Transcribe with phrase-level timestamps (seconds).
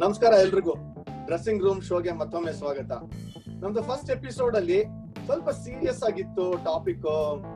[0.00, 0.74] ನಮಸ್ಕಾರ ಎಲ್ರಿಗೂ.
[1.26, 2.90] Dressing room ಶೋಗೆ ಮತ್ತೊಮ್ಮೆ ಸ್ವಾಗತ.
[3.62, 4.84] ನಮ್ದು ಫಸ್ಟ್ ಎಪಿಸೋಡ್ ಅಲ್ಲಿ
[5.24, 7.06] ಸ್ವಲ್ಪ ಸೀರಿಯಸ್ ಆಗಿತ್ತು ಟಾಪಿಕ್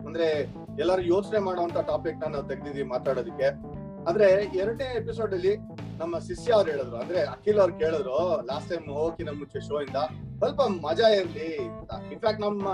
[0.07, 0.43] ಅಂದ್ರೆ
[0.81, 3.49] ಎಲ್ಲರೂ ಯೋಚನೆ ಮಾಡುವಂತ ಟಾಪಿಕ್ ನಾವು ತೆಗ್ದಿದೀವಿ ಮಾತಾಡೋದಕ್ಕೆ.
[4.05, 4.25] ಆದ್ರೆ
[4.59, 5.57] ಎರಡನೇ ಎಪಿಸೋಡ್ ಅಲ್ಲಿ
[5.99, 6.97] ನಮ್ಮ ಶಿಷ್ಯ ಅವ್ರು ಹೇಳಿದ್ರು.
[6.97, 9.97] ಅಂದ್ರೆ ಅಖಿಲ್ ಅವ್ರು ಕೇಳಿದ್ರು ಲಾಸ್ಟ್ ಟೈಮ್ ಹೋಗಿನ ಮುಂಚೆ ಶೋ ಇಂದ,
[10.39, 11.55] ಸ್ವಲ್ಪ ಮಜಾ ಇರ್ಲಿ
[12.13, 12.69] ಇನ್ಫ್ಯಾಕ್ಟ್ ನಮ್ಮ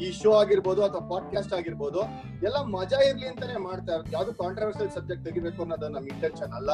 [0.00, 2.00] ಈ ಶೋ ಆಗಿರ್ಬೋದು ಅಥವಾ ಪಾಡ್ಕಾಸ್ಟ್ ಆಗಿರ್ಬೋದು,
[2.46, 6.70] ಎಲ್ಲ ಮಜಾ ಇರ್ಲಿ ಅಂತಾನೆ ಮಾಡ್ತಾ ಯಾವ್ದು ಕಾಂಟ್ರವರ್ಸಿಯಲ್ ಸಬ್ಜೆಕ್ಟ್ ತೆಗಿಬೇಕು ಅನ್ನೋದು ನಮ್ ಇಂಟೆನ್ಷನ್ ಅಲ್ಲ.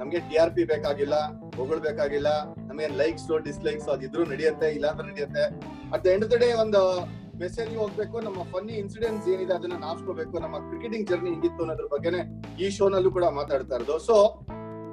[0.00, 1.16] ನಮ್ಗೆ ಟಿ ಆರ್ ಪಿ ಬೇಕಾಗಿಲ್ಲ
[1.58, 2.30] ಹೊಗಳ್ಬೇಕಾಗಿಲ್ಲ
[2.68, 5.44] ನಮಗೆ ಲೈಕ್ಸ್ ಡಿಸ್ಲೈಕ್ಸ್ ಅದಿದ್ರು ನಡೆಯುತ್ತೆ ಇಲ್ಲ ಅಂದ್ರೆ ನಡೆಯುತ್ತೆ
[5.94, 6.82] at the end the day ಒಂದು
[7.42, 12.20] ಮೆಸೇಜ್ ಹೋಗ್ಬೇಕು, ನಮ್ಮ ಫನ್ನಿ ಇನ್ಸಿಡೆಂಟ್ಸ್ ಏನಿದೆ ಅದನ್ನ ನಾಚ್ಕೋಬೇಕು, ನಮ್ಮ ಕ್ರಿಕೆಟಿಂಗ್ ಜರ್ನಿ ಹಿಂಗಿತ್ತು ಅನ್ನೋದ್ರ ಬಗ್ಗೆನೆ
[12.64, 13.96] ಈ ಶೋನಲ್ಲೂ ಕೂಡ ಮಾತಾಡ್ತಾ ಇರೋದು.
[14.08, 14.16] ಸೊ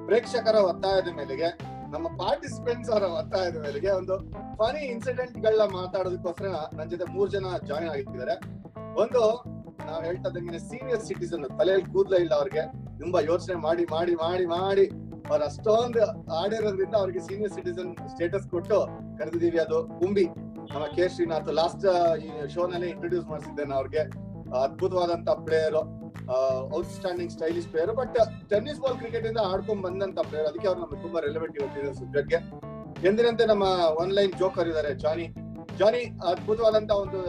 [0.09, 1.50] ಪ್ರೇಕ್ಷಕರ ಒತ್ತಾಯದ ಮೇಲೆಗೆ
[1.94, 4.18] ನಮ್ಮ ಪಾರ್ಟಿಸಿಪೆಂಟ್ಸ್ ಅವರ ಒತ್ತಾಯದ ಮೇಲೆಗೆ ಒಂದು
[4.55, 8.36] ಫನಿ ಇನ್ಸಿಡೆಂಟ್ ಗಳನ್ನ ಮಾತಾಡೋದಕ್ಕೋಸ್ಕರ ನನ್ನ ಜೊತೆ ಮೂರ್ ಜನ ಜಾಯಿನ್ ಆಗಿದ್ದಾರೆ.
[9.02, 9.22] ಒಂದು,
[9.86, 12.64] ನಾವ್ ಹೇಳ್ತಾ ಸೀನಿಯರ್ ಸಿಟಿಸನ್ ತಲೆಯಲ್ಲಿ ಕೂದ್ಲ ಇಲ್ಲ ಅವ್ರಿಗೆ.
[13.00, 14.86] ತುಂಬಾ ಯೋಚನೆ ಮಾಡಿ ಮಾಡಿ ಮಾಡಿ ಮಾಡಿ
[15.30, 18.80] ಅವ್ರ ಅಷ್ಟೊಂದು ಆಡಿರೋದ್ರಿಂದ ಅವ್ರಿಗೆ ಸೀನಿಯರ್ ಸಿಟಿಸನ್ ಸ್ಟೇಟಸ್ ಕೊಟ್ಟು
[19.17, 20.25] ಕರೆದಿದೀವಿ ಅದು ಕುಂಬಿ
[20.73, 21.86] ನಮ್ಮ ಕೆ ಶ್ರೀನಾಥ್ ಲಾಸ್ಟ್
[22.17, 24.03] ಈ ಶೋ ನಲ್ಲಿ ಇಂಟ್ರೊಡ್ಯೂಸ್ ಮಾಡಿಸಿದ್ದೇನೆ ಅವ್ರಿಗೆ.
[24.64, 25.97] ಅದ್ಭುತವಾದಂತ player
[26.96, 28.18] outstanding stylish player but
[28.50, 32.40] tennis ball cricket ಇಂದ ಆಡ್ಕೊಂಡ್ ಬಂದಂತ ಪ್ಲೇಯರ್ ಅದಕ್ಕೆ ಅವ್ರು ನಮ್ಗೆ ತುಂಬಾ ರೆಲೆವೆಂಟ್ ಇವತ್ತಿನ ಸಬ್ಜೆಕ್ಟ್ಗೆ
[33.08, 33.66] ಎಂದಿನಂತೆ ನಮ್ಮ
[34.04, 35.28] ಆನ್ಲೈನ್ ಜೋಕರ್ ಇದಾರೆ ಜಾನಿ.
[35.80, 37.20] ಜಾನಿ, ಅದ್ಭುತವಾದಂತ ಒಂದು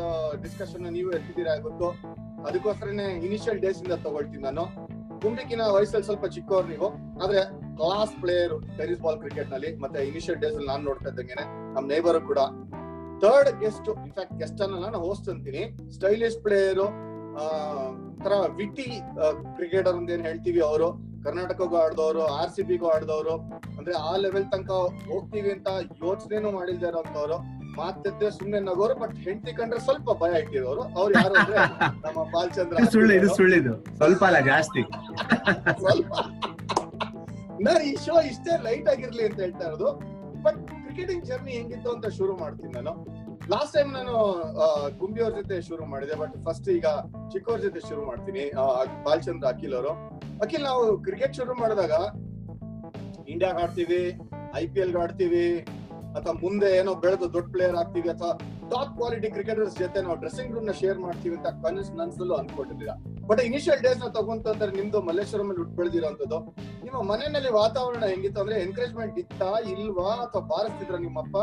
[0.42, 1.88] ಡಿಸ್ಕಷನ್ ನೀವು ಎತ್ತಿದ್ದೀರಾ ಗೊತ್ತು.
[2.48, 4.64] ಅದಕ್ಕೋಸ್ಕರನೇ ಇನಿಷಿಯಲ್ ಡೇಸ್ ಇಂದ ತಗೊಳ್ತೀನಿ ನಾನು.
[5.22, 6.88] ಕುಂಬಿಕಿನ ವಯಸ್ಸಲ್ಲಿ ಸ್ವಲ್ಪ ಚಿಕ್ಕವ್ರು ನೀವು.
[7.24, 7.40] ಆದ್ರೆ
[7.76, 11.34] ಕ್ಲಾಸ್ ಪ್ಲೇಯರ್ ಟೆನಿಸ್ ಬಾಲ್ ಕ್ರಿಕೆಟ್ನಲ್ಲಿ, ಮತ್ತೆ ಇನಿಷಿಯಲ್ ಡೇಸ್ ಅಲ್ಲಿ ನಾನು ನೋಡ್ತಾ ಇದ್ದಂಗೆ
[11.74, 12.38] ನಮ್ ನೇಬರ್ ಕೂಡ.
[13.22, 15.62] ಥರ್ಡ್ ಗೆಸ್ಟ್ ಇನ್ಫ್ಯಾಕ್ಟ್ ಗೆಸ್ಟ್ ಅನ್ನ ನಾನು ಹೋಸ್ಟ್ ಅಂತೀನಿ.
[15.96, 16.82] ಸ್ಟೈಲಿಶ್ ಪ್ಲೇಯರ್
[18.24, 18.88] ತರ ವಿಟಿ
[19.56, 20.88] ಕ್ರಿಕೆಟರ್ ಅಂತ ಏನ್ ಹೇಳ್ತೀವಿ ಅವರು.
[21.24, 23.34] ಕರ್ನಾಟಕಗೂ ಆಡ್ದವ್ರು ಆರ್ ಸಿ ಬಿಗೂ ಆಡ್ದವ್ರು.
[23.78, 24.70] ಅಂದ್ರೆ ಆ ಲೆವೆಲ್ ತನಕ
[25.10, 25.68] ಹೋಗ್ತೀವಿ ಅಂತ
[26.04, 27.38] ಯೋಚನೆನೂ ಮಾಡಿಲ್ದೇ ಇರೋಂಥವ್ರು.
[27.78, 30.84] ಮಾತೆದ್ರೆ ಸುಮ್ನೆ ನಗೋರು ಬಟ್ ಹೆಂಡತಿ ಕಂಡ್ರೆ ಸ್ವಲ್ಪ ಭಯ ಇಟ್ಟಿರೋರು.
[30.98, 31.58] ಅವ್ರು ಯಾರು ಅಂದ್ರೆ
[32.04, 33.74] ನಮ್ಮ ಬಾಲಚಂದ್ರ ಸುಳ್ಳು ಇದು ಸುಳ್ಳಿದು.
[34.00, 34.82] ಸ್ವಲ್ಪ ಅಲ್ಲ ಜಾಸ್ತಿ.
[35.82, 36.12] ಸ್ವಲ್ಪ.
[37.66, 39.90] ನಾ ಈ ಶೋ ಇಷ್ಟೇ ಲೈಟ್ ಆಗಿರ್ಲಿ ಅಂತ ಹೇಳ್ತಾ ಇರೋದು.
[40.44, 42.92] ಬಟ್ ಕ್ರಿಕೆಟಿಂಗ್ ಜರ್ನಿ ಹೆಂಗಿತ್ತು ಅಂತ ಶುರು ಮಾಡ್ತೀನಿ ನಾನು.
[43.52, 44.14] ಲಾಸ್ಟ್ ಟೈಮ್ ನಾನು
[45.00, 46.88] ಗುಂಬಿ ಅವ್ರ ಜೊತೆ ಶುರು ಮಾಡಿದೆ ಬಟ್ ಫಸ್ಟ್ ಈಗ
[47.32, 48.42] ಚಿಕ್ಕವ್ರ ಜೊತೆ ಶುರು ಮಾಡ್ತೀನಿ.
[49.06, 49.92] ಬಾಲಚಂದ್ರ ಅಖಿಲ್ ಅವರು.
[50.44, 51.94] ಅಖಿಲ್, ನಾವು ಕ್ರಿಕೆಟ್ ಶುರು ಮಾಡಿದಾಗ
[53.32, 54.02] ಇಂಡಿಯಾ ಆಡ್ತೀವಿ
[54.60, 55.46] ಐ ಪಿ ಎಲ್ ಆಡ್ತೀವಿ,
[56.18, 58.32] ಅಥವಾ ಮುಂದೆ ಏನೋ ಬೆಳೆದು ದೊಡ್ಡ ಪ್ಲೇಯರ್ ಆಗ್ತೀವಿ, ಅಥವಾ
[58.72, 62.94] ಟಾಪ್ ಕ್ವಾಲಿಟಿ ಕ್ರಿಕೆಟರ್ಸ್ ಜೊತೆ ನಾವು ಡ್ರೆಸ್ಸಿಂಗ್ ರೂಮ್ನ ಶೇರ್ ಮಾಡ್ತೀವಿ ಅಂತ ಕನಸು ನನ್ಸಲ್ಲೂ ಅನ್ಕೊಂಡಿದ್ದೀರಾ?
[63.30, 66.38] ಬಟ್ ಇನಿಷಿಯಲ್ ಡೇಸ್ನ ತಗೊಂತಂದ್ರೆ ನಿಮ್ದು ಮಲ್ಲೇಶ್ವರಂ ಅಲ್ಲಿ ಹುಟ್ಟು ಬೆಳೆದಿರೋಂಥದ್ದು.
[66.86, 71.36] ನಿಮ್ಮ ಮನೆಯಲ್ಲಿ ವಾತಾವರಣ ಹೆಂಗಿತ್ತು ಅಂದ್ರೆ ಎನ್ಕರೇಜ್ಮೆಂಟ್ ಇತ್ತಾ, ಇಲ್ವಾ, ಅಥವಾ ಬಾರಿಸ್ತಿದ್ರ ನಿಮ್ಮಪ್ಪ?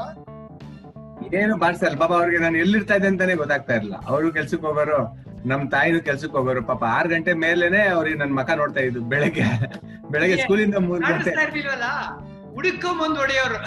[1.33, 3.97] ಏನು ಬಾರ್ಸಲ್ ಪಾಪ ಅವ್ರಿಗೆ ನಾನು ಎಲ್ಲಿರ್ತಾ ಇದ್ದೆ ಅಂತಾನೆ ಗೊತ್ತಾಗ್ತಾ ಇರಲಿಲ್ಲ.
[4.07, 4.99] ಅವರು ಕೆಲ್ಸಕ್ಕೆ ಹೋಗೋರು
[5.49, 9.45] ನಮ್ ತಾಯಿನೂ ಕೆಲ್ಸಕ್ಕೆ ಹೋಗೋರು ಪಾಪ ಆರ್ ಗಂಟೆ ಮೇಲೇನೆ ಅವ್ರಿಗೆ ನನ್ ಮಕ ನೋಡ್ತಾ ಇದ್ದು ಬೆಳಗ್ಗೆ.
[10.11, 11.31] ಬೆಳಗ್ಗೆ ಸ್ಕೂಲಿಂದ ಮೂರ್ ಗಂಟೆ.
[12.55, 13.57] ಹುಡುಕೊಂಡ್ ಹೊಡೆಯೋರು.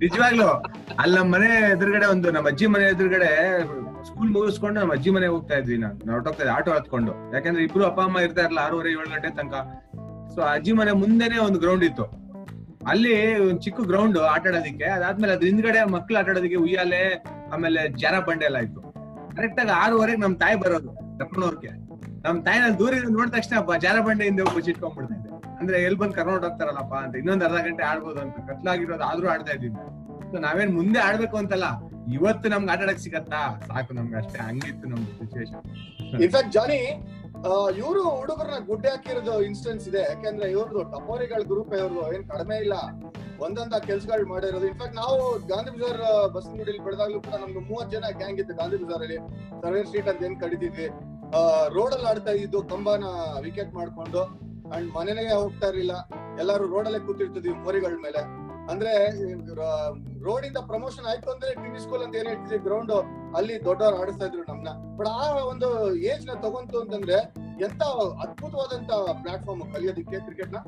[0.00, 0.48] ನಿಜವಾಗ್ಲು
[0.98, 3.30] ಅಲ್ಲಿ ನಮ್ಮ ಮನೆ ಎದುರುಗಡೆ ಒಂದು ನಮ್ಮ ಅಜ್ಜಿ ಮನೆ ಎದುರುಗಡೆ
[4.08, 6.12] ಸ್ಕೂಲ್ ಮುಗಿಸ್ಕೊಂಡು ನಮ್ಮ ಅಜ್ಜಿ ಮನೆ ಹೋಗ್ತಾ ಇದ್ವಿ ನಾನು.
[6.12, 7.34] ಹೊರಟೋಗ್ತಾ ಇದ್ದೆ ಆಟೋ ಹತ್ಕೊಂಡು.
[7.34, 9.54] ಯಾಕಂದ್ರೆ ಇಬ್ರು ಅಪ್ಪ ಅಮ್ಮ ಇರ್ತಾ ಇರಲ್ಲ ಆರೂವರೆ ಏಳು ಗಂಟೆ ತನಕ.
[10.34, 12.21] ಸೊ ಅಜ್ಜಿ ಮನೆ ಮುಂದೆನೆ ಒಂದು ಗ್ರೌಂಡ್ ಇತ್ತು.
[12.90, 13.12] ಅಲ್ಲಿ
[13.46, 17.02] ಒಂದ್ ಚಿಕ್ಕ ಗ್ರೌಂಡ್ ಆಟ ಆಡೋದಿಕ್ಕೆ ಅದಾದ್ಮೇಲೆ ಅದ್ರ ಹಿಂದ್ಗಡೆ ಮಕ್ಳು ಆಟ ಆಡೋದಿಕ್ಕೆ ಉಯ್ಯಾಲೆ,
[17.54, 18.80] ಆಮೇಲೆ ಜಾರ ಬಂಡೆ ಎಲ್ಲ ಇತ್ತು.
[19.36, 21.72] ಕರೆಕ್ಟ್ ಆಗಿ ಆರೂವರೆಗೆ ನಮ್ ತಾಯಿ ಬರೋದು ಕರ್ಕೊಂಡೋರ್ಗೆ
[22.24, 25.30] ನಮ್ ತಾಯಿನ ದೂರ ನೋಡಿದ ತಕ್ಷಣ ಜಾರ ಬಂಡೆ ಹಿಂದೆ ಬಚ್ಚಿಟ್ಕೊಂಡ್ಬಿಡ್ತಾ ಇದ್ದೆ.
[25.60, 29.80] ಅಂದ್ರೆ ಎಲ್ ಬಂದು ಕರ್ಕೊಂಡು ಹೋಗ್ತಾರಲ್ಲಪ್ಪ ಅಂತ, ಇನ್ನೊಂದ್ ಅರ್ಧ ಗಂಟೆ ಆಡ್ಬೋದು ಅಂತ, ಕತ್ಲಾಗಿರೋದು ಆದ್ರೂ ಆಡ್ತಾ ಇದ್ದೀನಿ.
[30.30, 31.66] ಸೊ ನಾವೇನ್ ಮುಂದೆ ಆಡ್ಬೇಕು ಅಂತಲ್ಲ,
[32.16, 33.40] ಇವತ್ತು ನಮ್ಗೆ ಆಟಾಡಕ್ ಸಿಗತ್ತಾ?
[33.68, 35.62] ಸಾಕು ನಮ್ಗೆ ಅಷ್ಟೇ, ಹಂಗಿತ್ತು ನಮ್ದು ಸಿಚುವೇಶನ್
[36.24, 36.80] ಇನ್ಫ್ಯಾಕ್ಟ್ ಜಾನಿ
[37.78, 40.02] ಇವರು ಹುಡುಗರನ್ನ ಗುಡ್ಡೆ ಹಾಕಿರೋದು ಇನ್ಸ್ಟೆನ್ಸ್ ಇದೆ.
[40.10, 42.76] ಯಾಕಂದ್ರೆ ಇವ್ರದ್ದು ಟಪೋರಿಗಳ ಗ್ರೂಪ್ ಇವ್ರದ್ದು ಏನ್ ಕಡಿಮೆ ಇಲ್ಲ.
[43.44, 44.66] ಒಂದೊಂದ ಕೆಲ್ಸಗಳು ಮಾಡಿರೋದು.
[44.72, 45.16] ಇನ್ಫ್ಯಾಕ್ಟ್ ನಾವು
[45.52, 46.02] ಗಾಂಧಿ ಬಜಾರ್
[46.34, 49.18] ಬಸ್ ನೋಡಿ ಬೆಳೆದಾಗ್ಲೂ ಕೂಡ ನಮ್ದು ಮೂವತ್ ಜನ ಗ್ಯಾಂಗ್ ಇತ್ತು ಗಾಂಧಿ ಬಜಾರ್ ಅಲ್ಲಿ
[49.62, 50.86] ಸರ್ವೇರ್ ಸ್ಟ್ರೀಟ್ ಅಂತ ಏನ್ ಕಡಿತಿದ್ವಿ.
[51.76, 53.06] ರೋಡ್ ಅಲ್ಲಿ ಆಡ್ತಾ ಇದ್ದು ಕಂಬನ
[53.46, 54.22] ವಿಕೆಟ್ ಮಾಡ್ಕೊಂಡು,
[54.74, 55.94] ಅಂಡ್ ಮನೆಗೆ ಹೋಗ್ತಾ ಇರ್ಲಿಲ್ಲ.
[56.42, 58.22] ಎಲ್ಲಾರು ರೋಡಲ್ಲೇ ಕೂತಿರ್ತಿದ್ವಿ ಮೋರಿಗಳ ಮೇಲೆ.
[58.72, 58.92] ಅಂದ್ರೆ
[60.24, 62.92] ರೋಡ್ ಇಂದ ಪ್ರಮೋಷನ್ ಆಯ್ತು ಅಂದ್ರೆ ಟಿವಿ ಸ್ಕೂಲ್ ಅಂತ ಏನ್ ಹೇಳ್ತಿದ್ವಿ ಗ್ರೌಂಡ್
[63.36, 64.68] ಅಲ್ಲಿ ದೊಡ್ಡವ್ರು ಆಡಿಸ್ತಾ ಇದ್ರು ನಮ್ನ.
[64.96, 65.68] ಬಟ್ ಆ ಒಂದು
[66.10, 67.18] ಏಜ್ನ ತಗೊಂತು ಅಂತಂದ್ರೆ,
[67.64, 67.82] ಎಂತ
[68.24, 70.58] ಅದ್ಭುತವಾದಂತ ಪ್ಲಾಟ್ಫಾರ್ಮ್ ಕಲಿಯೋದಿಕ್ಕೆ ಕ್ರಿಕೆಟ್ನ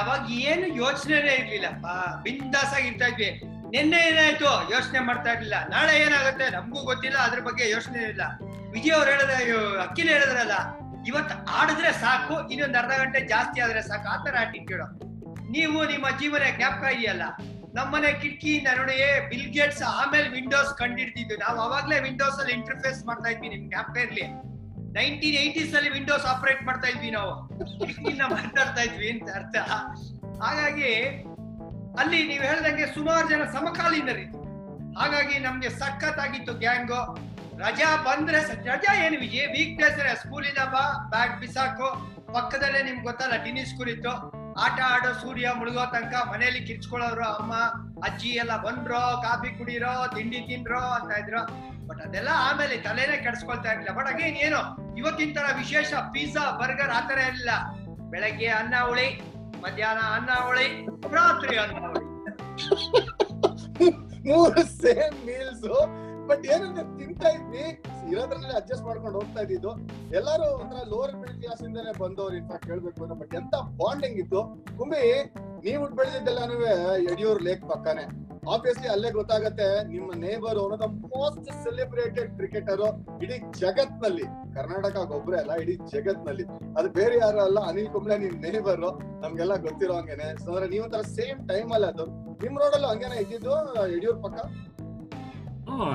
[0.00, 1.68] ಅವಾಗ ಏನು ಯೋಚನೆನೇ ಇರ್ಲಿಲ್ಲ
[2.22, 3.30] ಬಿಂದಾಸ್ ಆಗಿರ್ತಾ ಇದ್ವಿ.
[3.70, 4.50] ನಿನ್ನೆ ಏನಾಯ್ತು?
[4.72, 5.56] ಯೋಚನೆ ಮಾಡ್ತಾ ಇರ್ಲಿಲ್ಲ.
[5.68, 6.46] ನಾಳೆ ಏನಾಗುತ್ತೆ?
[6.56, 8.24] ನಮಗೂ ಗೊತ್ತಿಲ್ಲ, ಅದ್ರ ಬಗ್ಗೆ ಯೋಚನೆ ಇರಲಿಲ್ಲ.
[8.72, 9.36] ವಿಜಯ್ ಅವ್ರು ಹೇಳಿದ್ರೆ
[9.82, 10.56] ಅಕ್ಕಿಲ್ ಹೇಳಿದ್ರಲ್ಲ,
[11.08, 14.08] ಇವತ್ತು ಆಡಿದ್ರೆ ಸಾಕು, ಇನ್ನೊಂದ್ ಅರ್ಧ ಗಂಟೆ ಜಾಸ್ತಿ ಆದ್ರೆ ಸಾಕು.
[14.08, 14.82] ಆತರ ಆಟಿಟ್ಯೂಡ್
[15.50, 17.22] ನೀವು ನಿಮ್ಮ ಜೀವನ ಜ್ಞಾಪಕ ಇದೆಯಲ್ಲ?
[17.74, 23.48] ನಮ್ಮನೆ ಕಿಟಕಿಯಿಂದ ನೋಡಿ ಬಿಲ್ ಗೇಟ್ಸ್ ಆಮೇಲೆ ವಿಂಡೋಸ್ ಕಂಡಿಡ್ತಿದ್ವಿ ನಾವು ಅವಾಗಲೇ ವಿಂಡೋಸ್ ಅಲ್ಲಿ ಇಂಟರ್ಫೇಸ್ ಮಾಡ್ತಾ ಇದ್ವಿ.
[23.48, 24.22] ನಿಮ್ ಜ್ಞಾಪಕ ಇರ್ಲಿ.
[24.92, 27.48] ನೈನ್ಟೀನ್ ಏಯ್ಟೀಸ್ ಅಲ್ಲಿ ವಿಂಡೋಸ್ ಆಪರೇಟ್ ಮಾಡ್ತಾ ಇದ್ವಿ ನಾವು.
[27.86, 29.56] ಕಿಟಕಿಯಿಂದ ಮಾತಾಡ್ತಾ ಇದ್ವಿ ಅಂತ ಅರ್ಥ.
[30.42, 31.06] ಹಾಗಾಗಿ
[31.98, 34.40] ಅಲ್ಲಿ ನೀವು ಹೇಳ್ದಂಗೆ ಸುಮಾರು ಜನ ಸಮಕಾಲೀನರಿದ್ರು
[35.00, 37.30] ಹಾಗಾಗಿ ನಮ್ಗೆ ಸಖತ್ತಾಗಿತ್ತು ಗ್ಯಾಂಗು.
[37.58, 39.46] ರಜಾ ಬಂದ್ರೆ ರಜಾ ಏನು ವಿಜಯ್?
[39.46, 41.88] ವೀಕ್ ಡೇಸ್ ಸ್ಕೂಲಿಂದ ಬಾ ಬ್ಯಾಗ್ ಬಿಸಾಕು.
[42.32, 44.39] ಪಕ್ಕದಲ್ಲೇ ನಿಮ್ಗೆ ಗೊತ್ತಲ್ಲ ಟಿನಿಸ್ ಇತ್ತು.
[44.64, 47.52] ಆಟ ಆಡೋ ಸೂರ್ಯ ಮುಳುಗೋ ತನಕ ಮನೆಯಲ್ಲಿ ಕಿರ್ಚ್ಕೊಳ್ಳೋರು ಅಮ್ಮ,
[48.04, 51.42] ಅಜ್ಜಿ ಎಲ್ಲ ಬಂದ್ರೋ, ಕಾಫಿ ಕುಡಿರೋ, ತಿಂಡಿ ತಿನ್ರೋ ಅಂತ ಇದ್ರು.
[51.86, 53.94] ಬಟ್ ಅದೆಲ್ಲ ಆಮೇಲೆ ತಲೆನೇ ಕೆಡ್ಸ್ಕೊಳ್ತಾ ಇರ್ಲಿಲ್ಲ.
[53.98, 54.60] ಬಟ್ ಅಗೇನ್ ಏನು?
[54.96, 57.52] ಇವತ್ತಿನ ತರ ವಿಶೇಷ ಪಿಜ್ಜಾ ಬರ್ಗರ್ ಆತರ ಇರಲಿಲ್ಲ.
[58.10, 59.08] ಬೆಳಗ್ಗೆ ಅನ್ನ ಉಳಿ
[59.64, 60.66] ಮಧ್ಯಾಹ್ನ ಅನ್ನ ಅನ್ನಾವಳಿ
[61.14, 62.06] ರಾತ್ರಿ ಅನ್ನಾವಳಿ
[64.28, 65.64] ಮೂರು ಸೇಮ್ ಮೀಲ್ಸ್
[66.30, 67.64] ಬಟ್ ಏನಂದ್ರೆ ತಿಂತಾ ಇದ್ವಿ.
[68.12, 69.72] ಇರೋದ್ರಲ್ಲಿ ಅಡ್ಜಸ್ಟ್ ಮಾಡ್ಕೊಂಡು ಹೋಗ್ತಾ ಇದ್ದಿದ್ದು.
[70.18, 74.42] ಎಲ್ಲಾರು ಒಂಥರ ಲೋವರ್ ಮಿಡಲ್ ಕ್ಲಾಸ್ ಇಂದಾನೆ ಬಂದವ್ರು ಇಂತ ಹೇಳ್ಬೇಕು ಅಂದ್ರೆ ಬಟ್ ಎಂತ ಬಾಂಡಿಂಗ್ ಇತ್ತು.
[74.78, 75.04] ಕುಂಬಿ,
[75.68, 76.56] ನೀವು ಬೆಳೆದಿದ್ದೆಲ್ಲಾನು
[77.10, 78.04] ಯಡಿಯೂರ್ ಲೇಕ್ ಪಕ್ಕನೆ.
[78.52, 82.82] ಆಬ್ವಿಯಸ್ಲಿ ಅಲ್ಲೇ ಗೊತ್ತಾಗತ್ತೆ, ನಿಮ್ಮ neighbour one of the most celebrated cricketer
[83.24, 84.26] ಇಡೀ ಜಗತ್ನಲ್ಲಿ.
[84.56, 86.44] ಕರ್ನಾಟಕ ಒಬ್ಬರೇ ಅಲ್ಲ, ಇಡೀ ಜಗತ್ನಲ್ಲಿ.
[86.78, 88.80] ಅದು ಬೇರೆ ಯಾರು ಅಲ್ಲ, ಅನಿಲ್ ಕುಂಬ್ಳೆ ನಿಮ್ ನೇಬರ್
[89.24, 90.28] ನಮ್ಗೆಲ್ಲ ಗೊತ್ತಿರೋ ಹಂಗೇನೆ.
[90.74, 92.06] ನೀವು ಒಂಥರ ಸೇಮ್ ಟೈಮ್ ಅಲ್ಲಿ ಅದು
[92.44, 92.56] ನಿಮ್
[92.92, 93.54] ಹಂಗೇನೆ ಇದ್ದಿದ್ದು,
[93.94, 94.38] ಯಡಿಯೂರ್ ಪಕ್ಕ?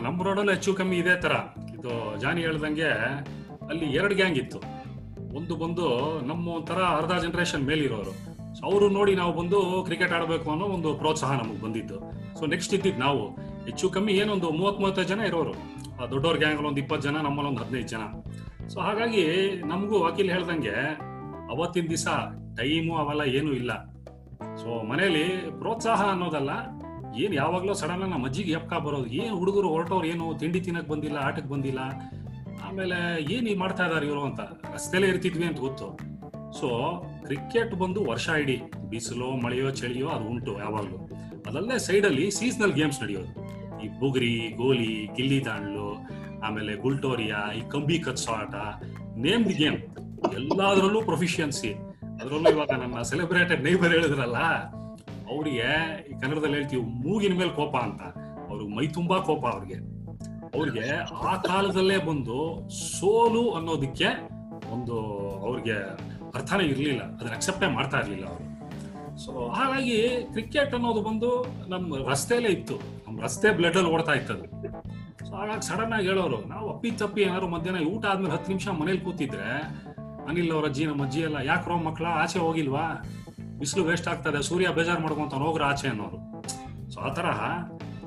[0.02, 1.32] ನಮ್ಮ ರೋಡಲ್ಲಿ ಹೆಚ್ಚು ಕಮ್ಮಿ ಇದೇ ತರ.
[1.80, 2.90] ಇದು ಜಾನಿ ಹೇಳ್ದಂಗೆ
[3.70, 4.60] ಅಲ್ಲಿ ಎರಡು ಗ್ಯಾಂಗ್ ಇತ್ತು.
[5.36, 8.36] ಒಂದು ಬಂದು ನಮ್ಮ ಒಂಥರ ಅರ್ಧ ಜನರೇಷನ್ ಮೇಲಿರೋರು.
[8.56, 12.00] ಸೊ ಅವರು ನೋಡಿ ನಾವು ಬಂದು ಕ್ರಿಕೆಟ್ ಆಡಬೇಕು ಅನ್ನೋ ಒಂದು ಪ್ರೋತ್ಸಾಹ ನಮಗೆ ಬಂದಿದ್ದು.
[12.40, 13.28] ಸೊ ನೆಕ್ಸ್ಟ್ ಇದ್ದಿದ್ದು ನಾವು.
[13.66, 15.54] ಹೆಚ್ಚು ಕಮ್ಮಿ ಏನೊಂದು ಮೂವತ್ ಮೂವತ್ತೈದು ಜನ ಇರೋರು.
[16.04, 18.04] ಆ ದೊಡ್ಡವ್ರ ಗ್ಯಾಂಗ್ ಒಂದು ಇಪ್ಪತ್ತು ಜನ ನಮ್ಮಲ್ಲಿ ಒಂದು ಹದಿನೈದು ಜನ.
[18.68, 20.76] ಸೊ ಹಾಗಾಗಿ ನಮಗೂ ವಕೀಲ್ ಹೇಳ್ದಂಗೆ
[21.52, 22.08] ಅವತ್ತಿನ ದಿವಸ
[22.58, 23.84] ಟೈಮು ಅವೆಲ್ಲ ಏನೂ ಇಲ್ಲ.
[24.56, 26.50] ಸೊ ಮನೇಲಿ ಪ್ರೋತ್ಸಾಹ ಅನ್ನೋದಲ್ಲ
[27.18, 29.08] ಏನ್ ಯಾವಾಗ್ಲೂ ಸಡನ್ ನಮ್ಮ ಅಜ್ಜಿಗೆ ಎಪ್ಕ ಬರೋದು.
[29.08, 30.38] ಏನ್ ಹುಡುಗರು ಹೊರಟವ್ರು ಏನು?
[30.40, 31.80] ತಿಂಡಿ ತಿನ್ನಕ್ ಬಂದಿಲ್ಲ ಆಟಕ್ಕೆ ಬಂದಿಲ್ಲ.
[32.64, 34.40] ಆಮೇಲೆ ಏನ್ ಈ ಮಾಡ್ತಾ ಇದಾರೆ ಇವರು ಅಂತ?
[34.74, 35.98] ರಸ್ತೆಲೇ ಇರ್ತಿದ್ವಿ ಅಂತ ಗೊತ್ತು.
[36.60, 36.68] ಸೊ
[37.24, 38.62] ಕ್ರಿಕೆಟ್ ಬಂದು ವರ್ಷ ಇಡೀ.
[38.90, 41.78] ಬಿಸಿಲೋ, ಮಳೆಯೋ, ಚಳಿಯೋ ಅದು ಉಂಟು ಯಾವಾಗ್ಲೂ.
[41.78, 43.46] ಸೈಡ್ ಅಲ್ಲಿ ಸೀಸನಲ್ ಗೇಮ್ಸ್ ನಡೆಯೋದು.
[43.82, 45.98] ಈ ಬುಗುರಿ, ಗೋಲಿ, ಗಿಲ್ಲಿ ದಾಂಡ್ಲು,
[46.42, 48.56] ಆಮೇಲೆ ಗುಲ್ಟೋರಿಯಾ, ಈ ಕಂಬಿ ಕತ್ಸೋ ಆಟ
[49.18, 49.78] ನೇಮ್ಡ್ ಗೇಮ್
[50.34, 51.74] ಎಲ್ಲಾದ್ರಲ್ಲೂ ಪ್ರೊಫಿಷಿಯನ್ಸಿ
[52.22, 54.36] ಅದರಲ್ಲೂ ಇವಾಗ ನಮ್ಮ ಸೆಲೆಬ್ರೇಟೆಡ್ ನೈಬರ್ ಹೇಳಿದ್ರಲ್ಲ
[55.30, 55.70] ಅವ್ರಿಗೆ
[56.10, 58.02] ಈ ಕನ್ನಡದಲ್ಲಿ ಹೇಳ್ತೀವಿ ಮೂಗಿನ ಮೇಲೆ ಕೋಪ ಅಂತ.
[58.50, 59.96] ಅವ್ರಿಗೆ ಮೈ ತುಂಬಾ ಕೋಪ ಅವ್ರಿಗೆ.
[60.58, 60.90] ಅವ್ರಿಗೆ
[61.26, 64.06] ಆ ಕಾಲದಲ್ಲೇ ಬಂದು ಸೋಲು ಅನ್ನೋದಕ್ಕೆ
[64.72, 64.96] ಒಂದು
[65.40, 65.78] ಅವ್ರಿಗೆ
[66.36, 67.02] ಅರ್ಥನೇ ಇರಲಿಲ್ಲ.
[67.02, 68.56] ಅದನ್ನ ಅಕ್ಸೆಪ್ಟೇ ಮಾಡ್ತಾ ಇರ್ಲಿಲ್ಲ ಅವರು.
[69.18, 72.76] ಸೊ ಹಾಗಾಗಿ ಕ್ರಿಕೆಟ್ ಅನ್ನೋದು ಬಂದು ನಮ್ಮ ರಸ್ತೆಯಲ್ಲೇ ಇತ್ತು.
[73.08, 74.46] ನಮ್ಮ ರಸ್ತೆ ಬ್ಲಡ್ ಅಲ್ಲಿ ಓಡ್ತಾ ಅದು.
[75.26, 79.00] ಸೊ ಹಾಗಾಗಿ ಸಡನ್ ಆಗಿ ಹೇಳೋರು, ನಾವು ಅಪ್ಪಿ ತಪ್ಪಿ ಏನಾದ್ರು ಮಧ್ಯಾಹ್ನ ಊಟ ಆದ್ಮೇಲೆ ಹತ್ತು ನಿಮಿಷ ಮನೇಲಿ
[79.00, 79.62] ಕೂತಿದ್ರೆ,
[80.28, 83.04] ಅನಿಲ್ ಅವ್ರ ಅಜ್ಜಿ ನಮ್ಮ ಅಜ್ಜಿ ಎಲ್ಲ ಯಾಕ್ರೋ ಮಕ್ಕಳ ಆಚೆ ಹೋಗಿಲ್ವಾ?
[83.60, 86.18] ಬಿಸಿಲು ವೇಸ್ಟ್ ಆಗ್ತದೆ ಸೂರ್ಯ ಬೇಜಾರು ಮಾಡ್ಕೊಂತ ಹೋಗ್ರ ಆಚೆ ಅನ್ನೋರು.
[86.92, 87.42] ಸೊ ಆ ತರಹ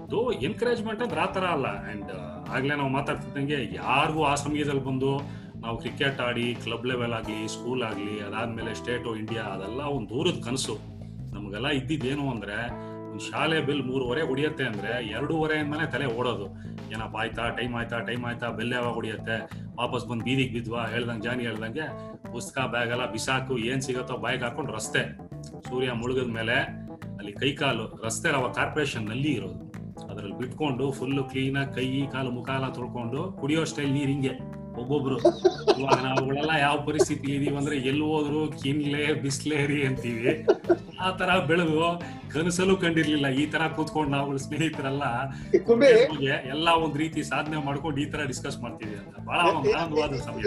[0.07, 1.67] ಇದು ಎನ್ಕರೇಜ್ಮೆಂಟ್ ಅಂದ್ರೆ ಆ ತರ ಅಲ್ಲ.
[1.67, 2.13] ಅಂಡ್
[2.51, 5.19] ಆಗ್ಲೇ ನಾವು ಮಾತಾಡ್ತಿದ್ದಂಗೆ ಯಾರಿಗೂ ಆ ಸಮಯದಲ್ಲಿ ಬಂದು
[5.61, 10.77] ನಾವು ಕ್ರಿಕೆಟ್ ಆಡಿ ಕ್ಲಬ್ ಲೆವೆಲ್ ಆಗ್ಲಿ ಸ್ಕೂಲ್ ಆಗ್ಲಿ, ಅದಾದ್ಮೇಲೆ ಸ್ಟೇಟು ಇಂಡಿಯಾ ಅದೆಲ್ಲ ಒಂದು ದೂರದ ಕನಸು.
[11.35, 12.57] ನಮಗೆಲ್ಲ ಇದ್ದಿದ್ದೇನು ಅಂದ್ರೆ
[13.19, 16.47] ಶಾಲೆ ಬಿಲ್ ಮೂರುವರೆ ಹೊಡಿಯತ್ತೆ ಅಂದ್ರೆ ಎರಡೂವರೆಯಿಂದನೇ ತಲೆ ಓಡೋದು.
[16.93, 17.49] ಏನಪ್ಪ ಆಯ್ತಾ?
[17.49, 17.99] ಟೈಮ್ ಆಯ್ತಾ?
[17.99, 18.51] ಟೈಮ್ ಆಯ್ತಾ?
[18.51, 20.87] ಬೆಲ್ ಯಾವಾಗ ಹೊಡಿಯತ್ತೆ ವಾಪಸ್ ಬಂದು ಬೀದಿಗೆ ಬಿದ್ವಾ?
[20.87, 21.87] ಹೇಳ್ದಂಗೆ ಜಾನಿ ಹೇಳ್ದಂಗೆ
[22.33, 25.17] ಪುಸ್ತಕ ಬ್ಯಾಗ್ ಎಲ್ಲ ಬಿಸಾಕು, ಏನ್ ಸಿಗತ್ತೋ ಬಾಯ್ಗೆ ಹಾಕೊಂಡು ರಸ್ತೆ.
[25.69, 26.55] ಸೂರ್ಯ ಮುಳುಗದ ಮೇಲೆ
[27.19, 29.69] ಅಲ್ಲಿ ಕೈ ಕಾಲು, ರಸ್ತೆ ಅವ ಕಾರ್ಪೊರೇಷನ್ನಲ್ಲಿ ಇರೋದು.
[30.09, 34.58] ಅದ್ರಲ್ಲಿ ಬಿಟ್ಕೊಂಡು ಫುಲ್ ಕ್ಲೀನ್ ಆಗಿ ಕೈ, ಕಾಲು, ಮುಖ ಎಲ್ಲ ತೊಳ್ಕೊಂಡು ಕುಡಿಯೋ ಸ್ಟೈಲ್ ನೀರ್ ಹಿಂಗೆ.
[34.81, 35.17] ಒಬ್ಬೊಬ್ರು
[35.79, 40.33] ಇವಾಗ ನಾವುಗಳೆಲ್ಲ ಯಾವ ಪರಿಸ್ಥಿತಿ ಇದೀವಿ ಅಂದ್ರೆ ಎಲ್ಲಿ ಹೋದ್ರು ಕಿನ್ಲೆ ಬಿಸ್ಲೇರಿ ಅಂತೀವಿ.
[41.07, 41.81] ಆ ತರ ಬೆಳೆದು
[42.33, 43.27] ಕನಸಲು ಕಂಡಿರ್ಲಿಲ್ಲ.
[43.43, 45.05] ಈ ತರ ಕೂತ್ಕೊಂಡು ನಾವು ಸ್ನೇಹಿತರೆಲ್ಲ
[46.55, 49.15] ಎಲ್ಲಾ ಒಂದ್ ರೀತಿ ಸಾಧನೆ ಮಾಡ್ಕೊಂಡು ಈ ತರ ಡಿಸ್ಕಸ್ ಮಾಡ್ತೀವಿ ಅಂತ.
[49.29, 50.43] ಬಹಳ ಆನಂದವಾದ ಸಮಯ.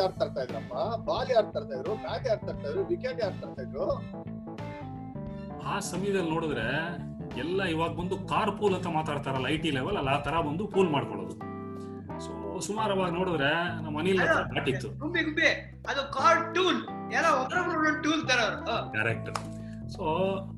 [0.00, 0.74] ಯಾರು ತರ್ತಾ ಇದ್ರಪ್ಪ?
[1.08, 1.94] ಬಾಲ್ ಯಾರು ತರ್ತಾ ಇದ್ರು?
[2.06, 2.84] ಬ್ಯಾಟ್ ಯಾರು ತರ್ತಾ ಇದ್ರು?
[2.92, 3.86] ವಿಕೆಟ್ ಯಾರು ತರ್ತಾ ಇದ್ರು?
[5.72, 6.68] ಆ ಸಮಯದಲ್ಲಿ ನೋಡಿದ್ರೆ
[7.40, 10.90] ಎಲ್ಲ ಇವಾಗ ಬಂದು ಕಾರ್ ಪೂಲ್ ಅಂತ ಮಾತಾಡ್ತಾರಲ್ಲ ಐ ಟಿ ಲೆವೆಲ್ ಅಲ್ಲ ಆ ತರ ಬಂದು ಪೂಲ್
[10.90, 11.34] ಮಾಡ್ಕೊಳ್ಳೋದು.
[12.68, 13.52] ಸುಮಾರು ಅವಾಗ ನೋಡಿದ್ರೆ
[13.84, 14.88] ನಮ್ಮ ಅನಿಲ್ ಹತ್ರ ಬ್ಯಾಟ್ ಇತ್ತು.
[15.02, 15.48] ಗುಂಬಿ ಗುಂಬಿ
[15.92, 16.80] ಅದು ಕಾರ್ಟೂನ್
[18.04, 18.40] ಟೂಲ್ ತರ
[18.98, 19.30] ಕರೆಕ್ಟ್
[19.94, 20.04] ಸೊ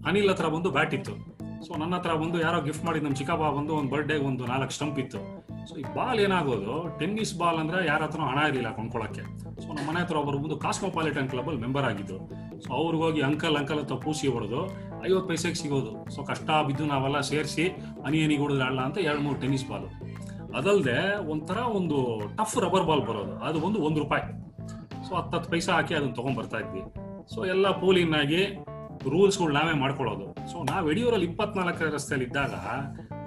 [0.08, 1.14] ಅನಿಲ್ ಹತ್ರ ಬಂದು ಬ್ಯಾಟ್ ಇತ್ತು.
[1.66, 4.98] ಸೊ ನನ್ನ ಹತ್ರ ಬಂದು ಯಾರೋ ಗಿಫ್ಟ್ ಮಾಡಿ ನಮ್ಮ ಚಿಕ್ಕಪ್ಪ ಬಂದು ಒಂದು ಬರ್ಡೇ ಒಂದು ನಾಲ್ಕು ಸ್ಟಂಪ್
[5.02, 5.20] ಇತ್ತು.
[5.68, 6.72] ಸೊ ಈ ಬಾಲ್ ಏನಾಗೋದು?
[7.00, 9.22] ಟೆನ್ನಿಸ್ ಬಾಲ್ ಅಂದ್ರೆ ಯಾರ ಹತ್ರ ಹಣ ಇರಲಿಲ್ಲ ಕೊಂಡ್ಕೊಳಕ್ಕೆ.
[9.62, 12.16] ಸೊ ನಮ್ಮ ಮನೆ ಹತ್ರ ಒಬ್ಬರು ಬಂದು ಕಾಸ್ಮೋಪಾಲಿಟನ್ ಕ್ಲಬ್ ಅಲ್ಲಿ ಮೆಂಬರ್ ಆಗಿದ್ದು.
[12.64, 14.60] ಸೊ ಅವ್ರಿಗೋಗಿ ಅಂಕಲ್ ಅಂಕಲ್ ಅಂತ ಪೂಸಿ ಹೊಡೆದು
[15.08, 15.92] ಐವತ್ತು ಪೈಸೆಗೆ ಸಿಗೋದು.
[16.14, 17.64] ಸೊ ಕಷ್ಟ ಬಿದ್ದು ನಾವೆಲ್ಲ ಸೇರಿಸಿ
[18.08, 19.88] ಅನಿಯನಿಗೆ ಹೊಡೆದ್ರೆ ಅಲ್ಲ ಅಂತ ಎರಡು ಮೂರು ಟೆನ್ನಿಸ್ ಬಾಲ್
[20.56, 21.96] ಅದಲ್ಲದೆ ಒಂಥರ ಒಂದು
[22.36, 23.38] ಟಫ್ ರಬ್ಬರ್ ಬಾಲ್ ಬರೋದು.
[23.38, 24.24] ಅದು ಒಂದು ಒಂದು ರೂಪಾಯಿ.
[25.08, 26.82] ಸೊ ಹತ್ತು ಪೈಸೆ ಹಾಕಿ ಅದನ್ನ ತಗೊಂಡ್ ಬರ್ತಾ ಇದ್ವಿ.
[27.34, 28.42] ಸೊ ಎಲ್ಲ ಪೂಲಿನ್ ಆಗಿ
[29.10, 30.52] ರೂಲ್ಸ್ಗಳು ನಾವೇ ಮಾಡ್ಕೊಳ್ಳೋದು.
[30.52, 32.54] ಸೊ ನಾವು ಯಡಿಯೂರಲ್ಲಿ ಇಪ್ಪತ್ನಾಲ್ಕರ ರಸ್ತೆಯಲ್ಲಿ ಇದ್ದಾಗ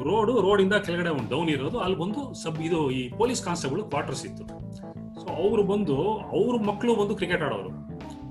[0.04, 1.80] ರೋಡು ರೋಡಿಂದ ಕೆಳಗಡೆ ಒಂದು ಡೌನ್ ಇರೋದು.
[1.80, 4.44] ಅಲ್ಲಿ ಬಂದು ಸಬ್ ಇದು ಈ ಪೊಲೀಸ್ ಕಾನ್ಸ್ಟೇಬಲ್ ಕ್ವಾರ್ಟರ್ಸ್ ಇತ್ತು.
[5.22, 7.72] ಸೊ ಅವರು ಬಂದು, ಅವ್ರ ಮಕ್ಕಳು ಬಂದು ಕ್ರಿಕೆಟ್ ಆಡೋರು.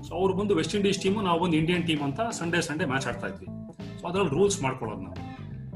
[0.07, 3.27] ಸೊ ಅವ್ರು ಬಂದು ವೆಸ್ಟ್ ಇಂಡೀಸ್ ಟೀಮು ನಾವು ಬಂದು ಇಂಡಿಯನ್ ಟೀಮ್ ಅಂತ ಸಂಡೇ ಸಂಡೇ ಮ್ಯಾಚ್ ಆಡ್ತಾ
[3.27, 3.47] ಇದ್ವಿ.
[4.01, 5.15] ಸೊ ಅದ್ರಲ್ಲಿ ರೂಲ್ಸ್ ಮಾಡ್ಕೊಳ್ಳೋದು ನಾವು.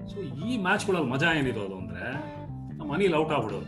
[0.09, 2.40] ಸೊ ಈ ಮ್ಯಾಚ್ಗಳಲ್ಲಿ ಮಜಾ ಏನಿರೋದು ಅಂದ್ರೆ
[2.91, 3.67] ನಮ್ಮ ಅನಿಲ್ ಔಟ್ ಆಗ್ಬಿಡೋರು.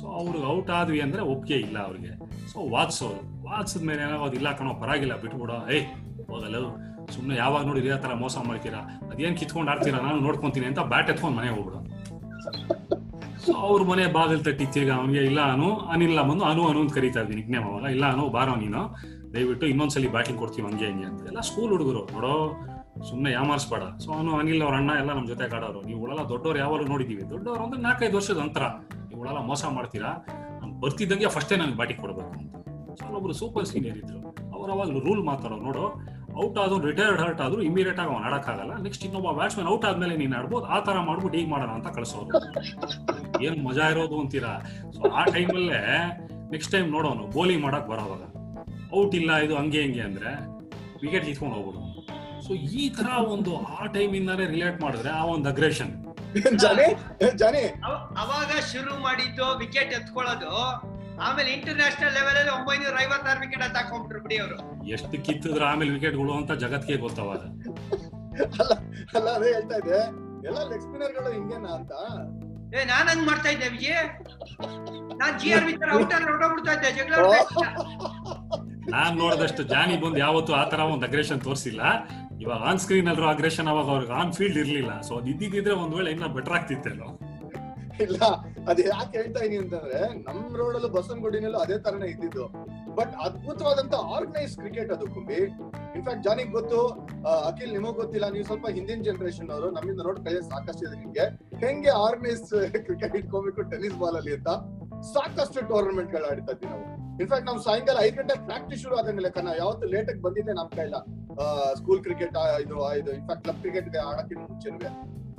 [0.00, 2.12] ಸೊ ಅವ್ರಿಗೆ ಔಟ್ ಆದ್ವಿ ಅಂದ್ರೆ ಒಪ್ಪಿಗೆ ಇಲ್ಲ ಅವ್ರಿಗೆ.
[2.52, 5.70] ಸೊ ವಾದಿಸೋರು ವಾದಿಸಿದ ಮೇಲೆ ಏನಾಗೋದು ಇಲ್ಲ ಕಣೋ, ಪರವಾಗಿಲ್ಲ, ಬಿಟ್ಬಿಡೋ.
[5.70, 5.86] ಏಯ್
[6.26, 6.56] ಹೋಗಲ್ಲ
[7.10, 8.78] ಸುಮ್ಮನೆ ಯಾವಾಗ ನೋಡಿ ಇದೇ ತರ ಮೋಸ ಮಾಡ್ತೀರಾ?
[9.12, 9.98] ಅದೇನು ಕಿತ್ಕೊಂಡು ಆಡ್ತೀರಾ?
[9.98, 11.80] ನಾನು ನೋಡ್ಕೊಂತೀನಿ ಅಂತ ಬ್ಯಾಟ್ ಎತ್ಕೊಂಡು ಮನೆಗೆ ಹೋಗ್ಬಿಡೋ.
[13.46, 17.40] ಸೊ ಅವ್ರ ಮನೆ ಬಾಗಿಲು ತಟ್ಟಿ ಅವನಿಗೆ ಇಲ್ಲ ಅನು ಅನಿಲ್ಲ ಬಂದು ಅನು ಅನು ಅಂತ ಕರಿತಾ ಇದ್ದೀನಿ
[17.40, 17.82] ನಿಕ್ನೇಮ್ ಅವಾಗ.
[17.82, 18.82] ಇಲ್ಲ ಅನು, ಬಾರೋ ನೀನು.
[19.34, 21.26] ದಯವಿಟ್ಟು ಇನ್ನೊಂದ್ಸಲಿ ಬ್ಯಾಟಿಂಗ್ ಕೊಡ್ತೀವಿ ಹಂಗೆ ಹಂಗೆ ಅಂತ.
[21.26, 22.08] ಎಲ್ಲ ಸ್ಕೂಲ್ ಹುಡುಗರು.
[22.12, 22.34] ನೋಡೋ
[23.08, 23.82] ಸುಮ್ಮನೆ ಯಾಮಾರಿಸ್ಬೇಡ.
[23.98, 27.82] ಸೊ ಅವನು ಅನಿಲ್ ಅವ್ರ ಅಣ್ಣ ಎಲ್ಲ ನಮ್ಮ ಜೊತೆ ಆಡೋರು ನೀವುಗಳೆಲ್ಲ ದೊಡ್ಡವ್ರು ಯಾವಾಗಲೂ ನೋಡಿದೀವಿ ದೊಡ್ಡವ್ರು ಅಂದ್ರೆ
[27.82, 28.38] ನಾಲ್ಕೈದು ವರ್ಷದ
[29.08, 30.26] ನೀವು ಉಳಲ್ಲ ಮೋಸ ಮಾಡ್ತೀರಾ?
[30.60, 32.56] ನಾನು ಬರ್ತಿದ್ದಂಗೆ ಫಸ್ಟೇ ನನಗೆ ಬಾಟಿ ಕೊಡಬೇಕು ಅಂತ.
[32.98, 34.18] ಸೊ ಅಲ್ಲೊಬ್ರು ಸೂಪರ್ ಸೀನಿಯರ್ ಇದ್ರು.
[34.54, 35.62] ಅವ್ರು ಅವಾಗ ರೂಲ್ ಮಾತಾಡೋರು.
[35.62, 40.16] ನೋಡು ಔಟ್ ಆದ್ರೂ ರಿಟೈರ್ಡ್ ಹರ್ಟ್ ಆದ್ರೂ ಇಮಿಡಿಯೇಟ್ ಆಗಿ ಅವ್ನು ಆಡಕ್ಕಾಗಲ್ಲ ನೆಕ್ಸ್ಟ್ ಇನ್ನೊಬ್ಬ ಬ್ಯಾಟ್ಸ್ಮನ್ ಔಟ್ ಆದ್ಮೇಲೆ
[40.16, 40.66] ನೀನು ಆಡ್ಬೋದು.
[40.66, 42.30] ಆ ತರ ಮಾಡ್ಬಿಟ್ಟು ಹೀಗೆ ಮಾಡೋಣ ಅಂತ ಕಳಿಸೋರು.
[43.44, 44.60] ಏನ್ ಮಜಾ ಇರೋದು ಅಂತೀರಾ?
[44.92, 45.80] ಸೊ ಆ ಟೈಮಲ್ಲೇ
[46.50, 48.22] ನೆಕ್ಸ್ಟ್ ಟೈಮ್ ನೋಡೋನು ಬೌಲಿಂಗ್ ಮಾಡಕ್ ಬರೋವಾಗ.
[48.98, 50.32] ಔಟ್ ಇಲ್ಲ, ಇದು ಹಂಗೆ ಹಿಂಗೆ ಅಂದ್ರೆ
[51.02, 51.91] ವಿಕೆಟ್ ಕಿತ್ಕೊಂಡು ಹೋಗ್ಬಿಡು
[52.52, 55.92] ಸೊ ಈ ತರ ಒಂದು ಆ ಟೈಮ್ ಇಂದಾನೆ ರಿಲೇಟ್ ಮಾಡಿದ್ರೆ ಆ ಒಂದು ಅಗ್ರೆಷನ್
[58.22, 60.50] ಅವಾಗ ಶುರು ಮಾಡಿದ್ದು ವಿಕೆಟ್ ಎತ್ಕೊಳ್ಳೋದು.
[61.26, 64.56] ಆಮೇಲೆ ಇಂಟರ್ನ್ಯಾಷನಲ್ ಲೆವೆಲ್ ಅಲ್ಲಿ ಒಂಬೈನೂರ ಐವತ್ತಾರು ವಿಕೆಟ್ ಹಾಕೊಂಡ್ರು ಬಿಡಿ ಅವರು.
[64.96, 67.42] ಎಷ್ಟು ಕಿತ್ತಿದ್ರು ಆಮೇಲೆ ವಿಕೆಟ್ಗಳು ಅಂತ ಜಗತ್ಗೆ ಗೊತ್ತವಾಗ
[68.62, 68.72] ಅಲ್ಲ
[69.16, 70.00] ಅಲ್ಲ ಅದೇ ಹೇಳ್ತಾ ಇದ್ದೆ.
[70.48, 71.92] ಎಲ್ಲ ಲೆಗ್ ಸ್ಪಿನ್ನರ್ಗಳು ಹಿಂಗೇನಾ ಅಂತ?
[72.76, 74.04] ಏ ನಾನ್ ಹಂಗ್ ಮಾಡ್ತಾ ಇದ್ದೆ ವಿಜಯ್
[75.22, 77.14] ನಾನ್ ಜಿ ಆರ್ ವಿಚಾರ ಔಟ್ ಅಲ್ಲಿ ಹೊರಡೋಗ್ಬಿಡ್ತಾ ಇದ್ದೆ ಜಗಳ.
[78.94, 81.82] ನಾನ್ ನೋಡಿದಷ್ಟು ಜಾನಿ ಬಂದು ಯಾವತ್ತು ಆ ತರ ಒಂದು ಅಗ್ರೆಷನ್ ತೋರಿಸಿಲ್ಲ.
[82.42, 84.92] ಇವಾಗ ಆನ್ ಸ್ಕ್ರೀನ್ ಅಲ್ಲಿ ಅಗ್ರೆಷನ್ ಅವಾಗ ಅವ್ರಿಗೆ ಆನ್ ಫೀಲ್ಡ್ ಇರ್ಲಿಲ್ಲ.
[85.08, 87.10] ಸೊ ಅದು ಇದ್ದಿದ್ರೆ ಒಂದ್ ವೇಳೆ ಇನ್ನ ಬೆಟರ್ ಆಗ್ತಿತ್ತೇನೋ
[88.04, 88.18] ಇಲ್ಲ,
[88.70, 92.44] ಅದ್ ಯಾಕೆ ಹೇಳ್ತಾ ಇದೀನಿ ಅಂತಂದ್ರೆ ನಮ್ ರೋಡ್ ಅಲ್ಲೂ ಬಸವನಗುಡಿನಲ್ಲೂ ಅದೇ ತರನೇ ಇದ್ದಿದ್ದು.
[92.98, 95.40] ಬಟ್ ಅದ್ಭುತವಾದಂತ ಆರ್ಗನೈಸ್ ಕ್ರಿಕೆಟ್ ಅದು ಕುಂಬಿ.
[95.96, 96.80] ಇನ್ಫ್ಯಾಕ್ಟ್ ಜಾನಿಗ್ ಗೊತ್ತು
[97.50, 101.26] ಅಖಿಲ್ ನಿಮಗ್ ಗೊತ್ತಿಲ್ಲ, ನೀವು ಸ್ವಲ್ಪ ಹಿಂದಿನ ಜನರೇಷನ್ ಅವರು ನಮ್ಮಿಂದ ನೋಡ್ ಕೈ ಸಾಕಷ್ಟು ಇದೆ ನಿಮ್ಗೆ.
[101.64, 102.46] ಹೆಂಗೆ ಆರ್ಗನೈಸ್
[102.86, 104.48] ಕ್ರಿಕೆಟ್ ಇಟ್ಕೋಬೇಕು ಟೆನಿಸ್ ಬಾಲ್ ಅಲ್ಲಿ ಅಂತ
[105.14, 106.84] ಸಾಕಷ್ಟು ಟೂರ್ನಮೆಂಟ್ಗಳು ಆಡ್ತಾ ಇದ್ವಿ ನಾವು.
[107.22, 110.94] ಇನ್ಫ್ಯಾಕ್ಟ್ ನಾವು ಸಾಯಂಕಾಲ ಐದ್ ಗಂಟೆ ಪ್ರಾಕ್ಟೀಸ್ ಶುರು ಆದಂಗಿಲ್ಲ ಕಣ, ಯಾವತ್ತು ಲೇಟ್ ಆಗಿ ಬಂದಿದ್ದೆ ನಮ್ ಕೈಲ.
[111.76, 114.78] ಸ್ಕೂಲ್ ಕ್ರಿಕೆಟ್ ಇದು ಇದು ಇನ್ಫ್ಯಾಕ್ಟ್ ಕ್ಲಬ್ ಕ್ರಿಕೆಟ್ ಆಡಕ್ಕಿಂತ ಮುಂಚೆನೂ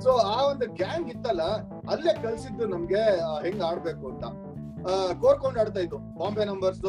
[0.02, 1.42] ಸೊ ಆ ಒಂದು ಗ್ಯಾಂಗ್ ಇತ್ತಲ್ಲ
[1.90, 3.02] ಅಲ್ಲೇ ಕಲ್ಸಿದ್ದು ನಮ್ಗೆ
[3.44, 4.24] ಹೆಂಗ್ ಆಡ್ಬೇಕು ಅಂತ.
[5.20, 6.80] ಕೋರ್ಕೊಂಡ್ ಆಡ್ತಾ ಇದ್ದು ಬಾಂಬೆ ನಂಬರ್ಸ್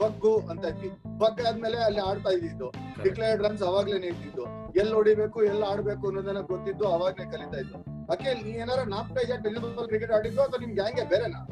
[0.00, 0.88] ಬಗ್ಗು ಅಂತ ಇದ್ವಿ.
[1.18, 2.72] ಬಗ್ ಆದ್ಮೇಲೆ ಅಲ್ಲಿ ಆಡ್ತಾ ಇದ್ದಿದ್ದು.
[3.02, 8.06] ಡಿಕ್ಲೇರ್ಡ್ ರನ್ಸ್ ಅವಾಗ್ಲೇ ಇದ್ದಿದ್ದು ಎಲ್ ಹೊಡಿಬೇಕು ಎಲ್ಲಿ ಆಡ್ಬೇಕು ಅನ್ನೋದನ್ನ ಗೊತ್ತಿದ್ದು ಅವಾಗ್ಲೇ ಕಲಿತಾ ಇದ್ದು.
[8.12, 11.48] ಅಖಿಲ್ ನೀ ಏನಾರ ನಾಲ್ಕು ಐದು ಕ್ರಿಕೆಟ್ ಆಡಿದ್ದು ಅಥವಾ ನಿಮ್ ಗ್ಯಾಂಗೆ ಬೇರೆನಾ?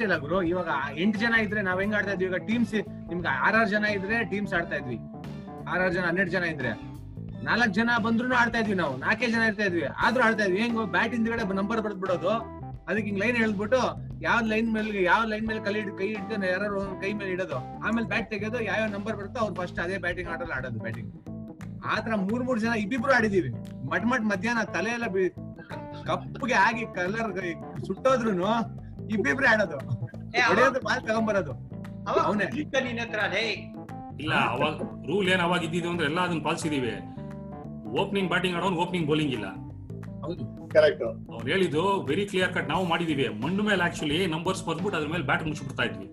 [0.00, 0.42] ಇಲ್ಲ ಗುರು.
[0.42, 2.26] ಇವಾಗ ಎಂಟು ಜನ ಇದ್ರೆ ನಾವ್ ಹೆಂಗ್ ಆಡ್ತಾ ಇದ್ವಿ?
[2.26, 2.74] ಈಗ ಟೀಮ್ಸ್
[3.08, 4.96] ನಿಮ್ಗೆ ಆರಾರು ಜನ ಇದ್ರೆ ಟೀಮ್ಸ್ ಆಡ್ತಾ ಇದ್ವಿ.
[5.68, 6.72] ಆರಾರು ಜನ ಹನ್ನೆರಡು ಜನ ಇದ್ರೆ.
[7.44, 8.96] ನಾಲ್ಕು ಜನ ಬಂದ್ರು ಆಡ್ತಾ ಇದ್ವಿ ನಾವು.
[8.96, 9.84] ನಾಲ್ಕೇ ಜನ ಇರ್ತಾ ಇದ್ವಿ.
[9.84, 10.58] ಆದ್ರೂ ಆಡ್ತಾ ಇದ್ವಿ.
[10.60, 12.28] ಹೆಂಗ್ ಬ್ಯಾಟ್ ಹಿಂದ್ಗಡೆ ನಂಬರ್ ಬರ್ದ್ ಬಿಡೋದು
[12.88, 13.80] ಅದಕ್ಕೆ ಹಿಂಗ್ ಲೈನ್ ಹೇಳ್ಬಿಟ್ಟು
[14.22, 17.56] ಯಾವ ಲೈನ್ ಮೇಲೆ ಯಾವ ಲೈನ್ ಮೇಲೆ ಕಲಿ ಕೈ ಹಿಡ್ದು ಯಾರು ಕೈ ಮೇಲೆ ಇಡೋದು.
[17.56, 21.12] ಆಮೇಲೆ ಬ್ಯಾಟ್ ತೆಗೆಯೋದು ಯಾವ ನಂಬರ್ ಬರುತ್ತೋ ಅವ್ರು ಫಸ್ಟ್ ಅದೇ ಬ್ಯಾಟಿಂಗ್ ಆಡಲ್ಲ ಆಡೋದು ಬ್ಯಾಟಿಂಗ್
[21.86, 23.50] ಆತರ ಮೂರ್ ಮೂರ್ ಜನ ಇಬ್ಬಿಬ್ರು ಆಡಿದೀವಿ.
[23.90, 25.04] ಮಟ್ ಮಟ್ ಮಧ್ಯಾಹ್ನ ತಲೆ ಎಲ್ಲ
[26.06, 27.32] ಕಪ್ಪಗೆ ಆಗಿ ಕಲರ್
[27.86, 28.30] ಸುಟ್ಟೋದ್ರು
[29.08, 29.78] ಇಬ್ಬಿಬ್ರು ಆಡೋದು.
[30.80, 31.52] ಬಾಲ್ ತಗೊಂಬರೋದು.
[32.10, 32.44] ಅವ ಅವ್ನೇ.
[34.20, 34.74] ಇಲ್ಲ ಅವಾಗ
[35.06, 36.92] ರೂಲ್ ಏನ್ ಅವಾಗ ಇದ್ದಿದ್ದು ಅಂದ್ರೆ ಎಲ್ಲ ಅದನ್ನ ಪಾಲಿಸಿದೀವಿ.
[38.00, 39.46] ಓಪನಿಂಗ್ ಬ್ಯಾಟಿಂಗ್ ಆಡೋನ್ ಓಪನಿಂಗ್ ಬೌಲಿಂಗ್ ಇಲ್ಲ.
[41.32, 43.28] ಅವ್ರು ಹೇಳಿದ್ದು ವೆರಿ ಕ್ಲಿಯರ್ ಕಟ್ ನಾವು ಮಾಡಿದೀವಿ.
[43.28, 46.06] ಮಣ್ಣು ಮೇಲೆ ಆಕ್ಚುಲಿ ನಂಬರ್ಸ್ ಬರ್ದ್ಬಿಟ್ಟು ಅದ್ರ ಮೇಲೆ ಬ್ಯಾಟ್ ಮುಚ್ಚಿಬಿಡ್ತಾ ಇದ್ವಿ.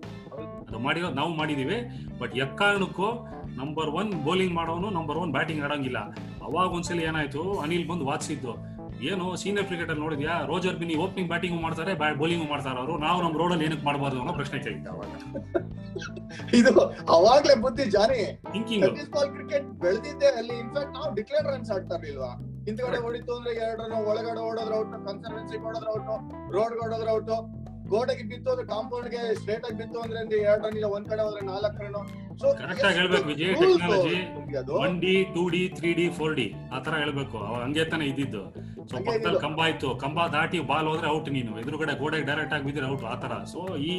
[0.68, 1.76] ಅದು ಮಾಡಿರೋದು ನಾವು ಮಾಡಿದೀವಿ.
[2.18, 5.98] ಬಟ್ ಎಕ್ಕಾರಣಕ್ಕೂ ನಂಬರ್ ಒನ್ ಬೌಲಿಂಗ್ ಮಾಡೋನು ನಂಬರ್ ಒನ್ ಬ್ಯಾಟಿಂಗ್ ಆಡಂಗಿಲ್ಲ.
[6.42, 8.71] ಅವಾಗ ಒಂದ್ಸಲಿ ಏನಾಯ್ತು ಅನಿಲ್ ಬಂದು ವಾದಿಸಿದ್ದು.
[9.10, 10.34] ಏನು ಸೀನಿಯರ್ ಕ್ರಿಕೆಟರ್ ನೋಡಿದ್ಯಾ?
[10.46, 12.98] ರೋಜರ್ ಬಿನಿ ಓಪನಿಂಗ್ ಬ್ಯಾಟಿಂಗ್ ಮಾಡ್ತಾರೆ ಬೌಲಿಂಗ್ ಮಾಡ್ತಾರೆ ಅವರು.
[12.98, 15.10] ನಾವು ನಮ್ಮ ರೋಡಲ್ಲಿ ಏನಕ್ಕೆ ಮಾಡಬಾರ್ದು ಅನ್ನೋ ಪ್ರಶ್ನೆ ಕೇಳಿದ್ದೆ ಅವಾಗ.
[16.58, 16.72] ಇದು
[17.16, 18.20] ಅವಾಗ್ಲೇ ಬುದ್ಧಿ ಜಾನಿ.
[18.52, 18.86] ಥಿಂಕಿಂಗ್
[19.34, 22.30] ಕ್ರಿಕೆಟ್ ಬೆಳೆದಿದ್ದೆ ಅಲ್ಲಿ ಇನ್ಫ್ಯಾಕ್ಟ್ ನಾವು ಡಿಕ್ಲೇರ್ ರನ್ಸ್ ಆಡ್ತಾ ಇರ್ಲಿಲ್ವಾ?
[22.66, 26.08] ಹಿಂದ್ಗಡೆ ಹೊಡಿತು ಅಂದ್ರೆ ಎರಡು ರನ್ ಒಳಗಡೆ ಓಡೋದ್ರ ಔಟ್ ಕನ್ಸರ್ವೆನ್ಸಿ ಹೊಡೋದ್ರ ಔಟ್
[26.52, 27.30] ರೋಡ್ ಹೊಡೋದ್ರ ಔಟ್
[27.94, 31.82] ಗೋಡೆಗೆ ಬಿತ್ತು ಅಂದ್ರೆ ಕಾಂಪೌಂಡ್ಗೆ ಸ್ಟ್ರೇಟ್ ಆಗಿ ಬಿತ್ತು ಅಂದ್ರೆ ಎರಡು ರನ್ ಇಲ್ಲ ಒಂದ್ ಕಡೆ ಹೋದ್ರೆ ನಾಲ್ಕು
[31.84, 31.96] ರನ್
[32.40, 34.18] ಸೊ ಕರೆಕ್ಟ್ ಆಗಿ ಹೇಳ್ಬೇಕು Vijay, technology
[34.84, 37.38] one D two D three D four D ಆತರ ತರ ಹೇಳ್ಬೇಕು.
[37.38, 38.42] ಹಂಗೆ ತಾನೆ ಇದ್ದಿದ್ದು.
[38.90, 39.40] ಸೊ ಪಕ್ಕದಲ್ಲಿ.
[39.40, 39.94] ಕಂಬ ಇತ್ತು.
[39.94, 41.60] ಕಂಬ ದಾಟಿ ಬಾಲ್ ಹೋದ್ರೆ ಔಟ್ ನೀನು.
[41.60, 43.94] ಎದುರುಗಡೆ ಗೋಡೆಗೆ ಡೈರೆಕ್ಟ್ ಆಗಿ ಬಿದ್ದಿರ ಔಟ್ ಆತರ ತರ ಸೊ ಈ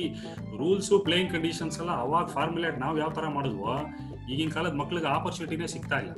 [0.57, 3.73] ರೂಲ್ಸ್ ಪ್ಲೇಯಿಂಗ್ ಕಂಡೀಷನ್ಸ್ ಎಲ್ಲ ಅವಾಗ ಫಾರ್ಮುಲೇಟ್ ನಾವ್ ಯಾವ ತರ ಮಾಡಿದ್ವೋ
[4.33, 6.13] ಈಗಿನ ಕಾಲದ ಮಕ್ಳಿಗೆ ಆಪರ್ಚುನಿಟಿನೇ ಸಿಗ್ತಾ ಇಲ್ಲ.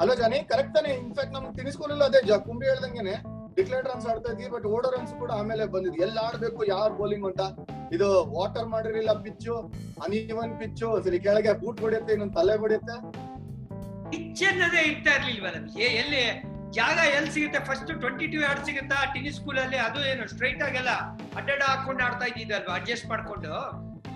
[0.00, 0.92] ಅಲ್ಲ ಜಾನಿ ಕರೆಕ್ಟ್ ತಾನೆ.
[0.94, 3.33] ಇನ್ಫ್ಯಾಕ್ಟ್ ನಮ್ಗೆ ತಿನಿಸ್ಕೊಳ್ಳಿಲ್ಲ ಅದೇ ಕುಂಬಿ ಹೇಳ್ದಂಗೆನೆ.
[3.58, 6.00] ಡಿಕ್ಲೇರ್ ರನ್ಸ್ ಆಡ್ತಾ ಇದ್ವಿ ಬಟ್ ಓಡೋ ರನ್ಸ್ ಕೂಡ ಆಮೇಲೆ ಬಂದಿದ್ವಿ.
[6.06, 7.42] ಎಲ್ಲ ಆಡ್ಬೇಕು, ಯಾರ್ ಬೌಲಿಂಗ್ ಅಂತ.
[7.96, 9.54] ಇದು ವಾಟರ್ ಮಾಡಿರಲಿಲ್ಲ ಪಿಚ್ಚು
[10.06, 12.96] ಅನಿವನ್ ಪಿಚ್ಚು ಸರಿ ಕೆಳಗೆ ಬೂಟ್ ಹೊಡೆಯುತ್ತೆ, ಇನ್ನೊಂದು ತಲೆ ಹೊಡೆಯುತ್ತೆ.
[14.10, 16.24] ಪಿಚ್ ಅನ್ನೋದೇ ಇರ್ತಾ ಇರ್ಲಿಲ್ವಲ್ಲ ಏ ಎಲ್ಲಿ
[16.78, 17.58] ಜಾಗ ಎಲ್ಲಿ ಸಿಗುತ್ತೆ?
[17.68, 18.96] ಫಸ್ಟ್ ಟ್ವೆಂಟಿ ಟೂ ಯಾರ್ಡ್ ಸಿಗುತ್ತಾ?
[19.14, 20.92] ಟೆನ್ನಿಸ್ ಸ್ಕೂಲ್ ಅಲ್ಲಿ ಅದು ಏನು ಸ್ಟ್ರೈಟ್ ಆಗಲ್ಲ
[21.38, 23.52] ಅಡ್ಡಾಡ ಹಾಕೊಂಡು ಆಡ್ತಾ ಇದ್ದಿದ್ದಲ್ವಾ ಅಡ್ಜಸ್ಟ್ ಮಾಡ್ಕೊಂಡು?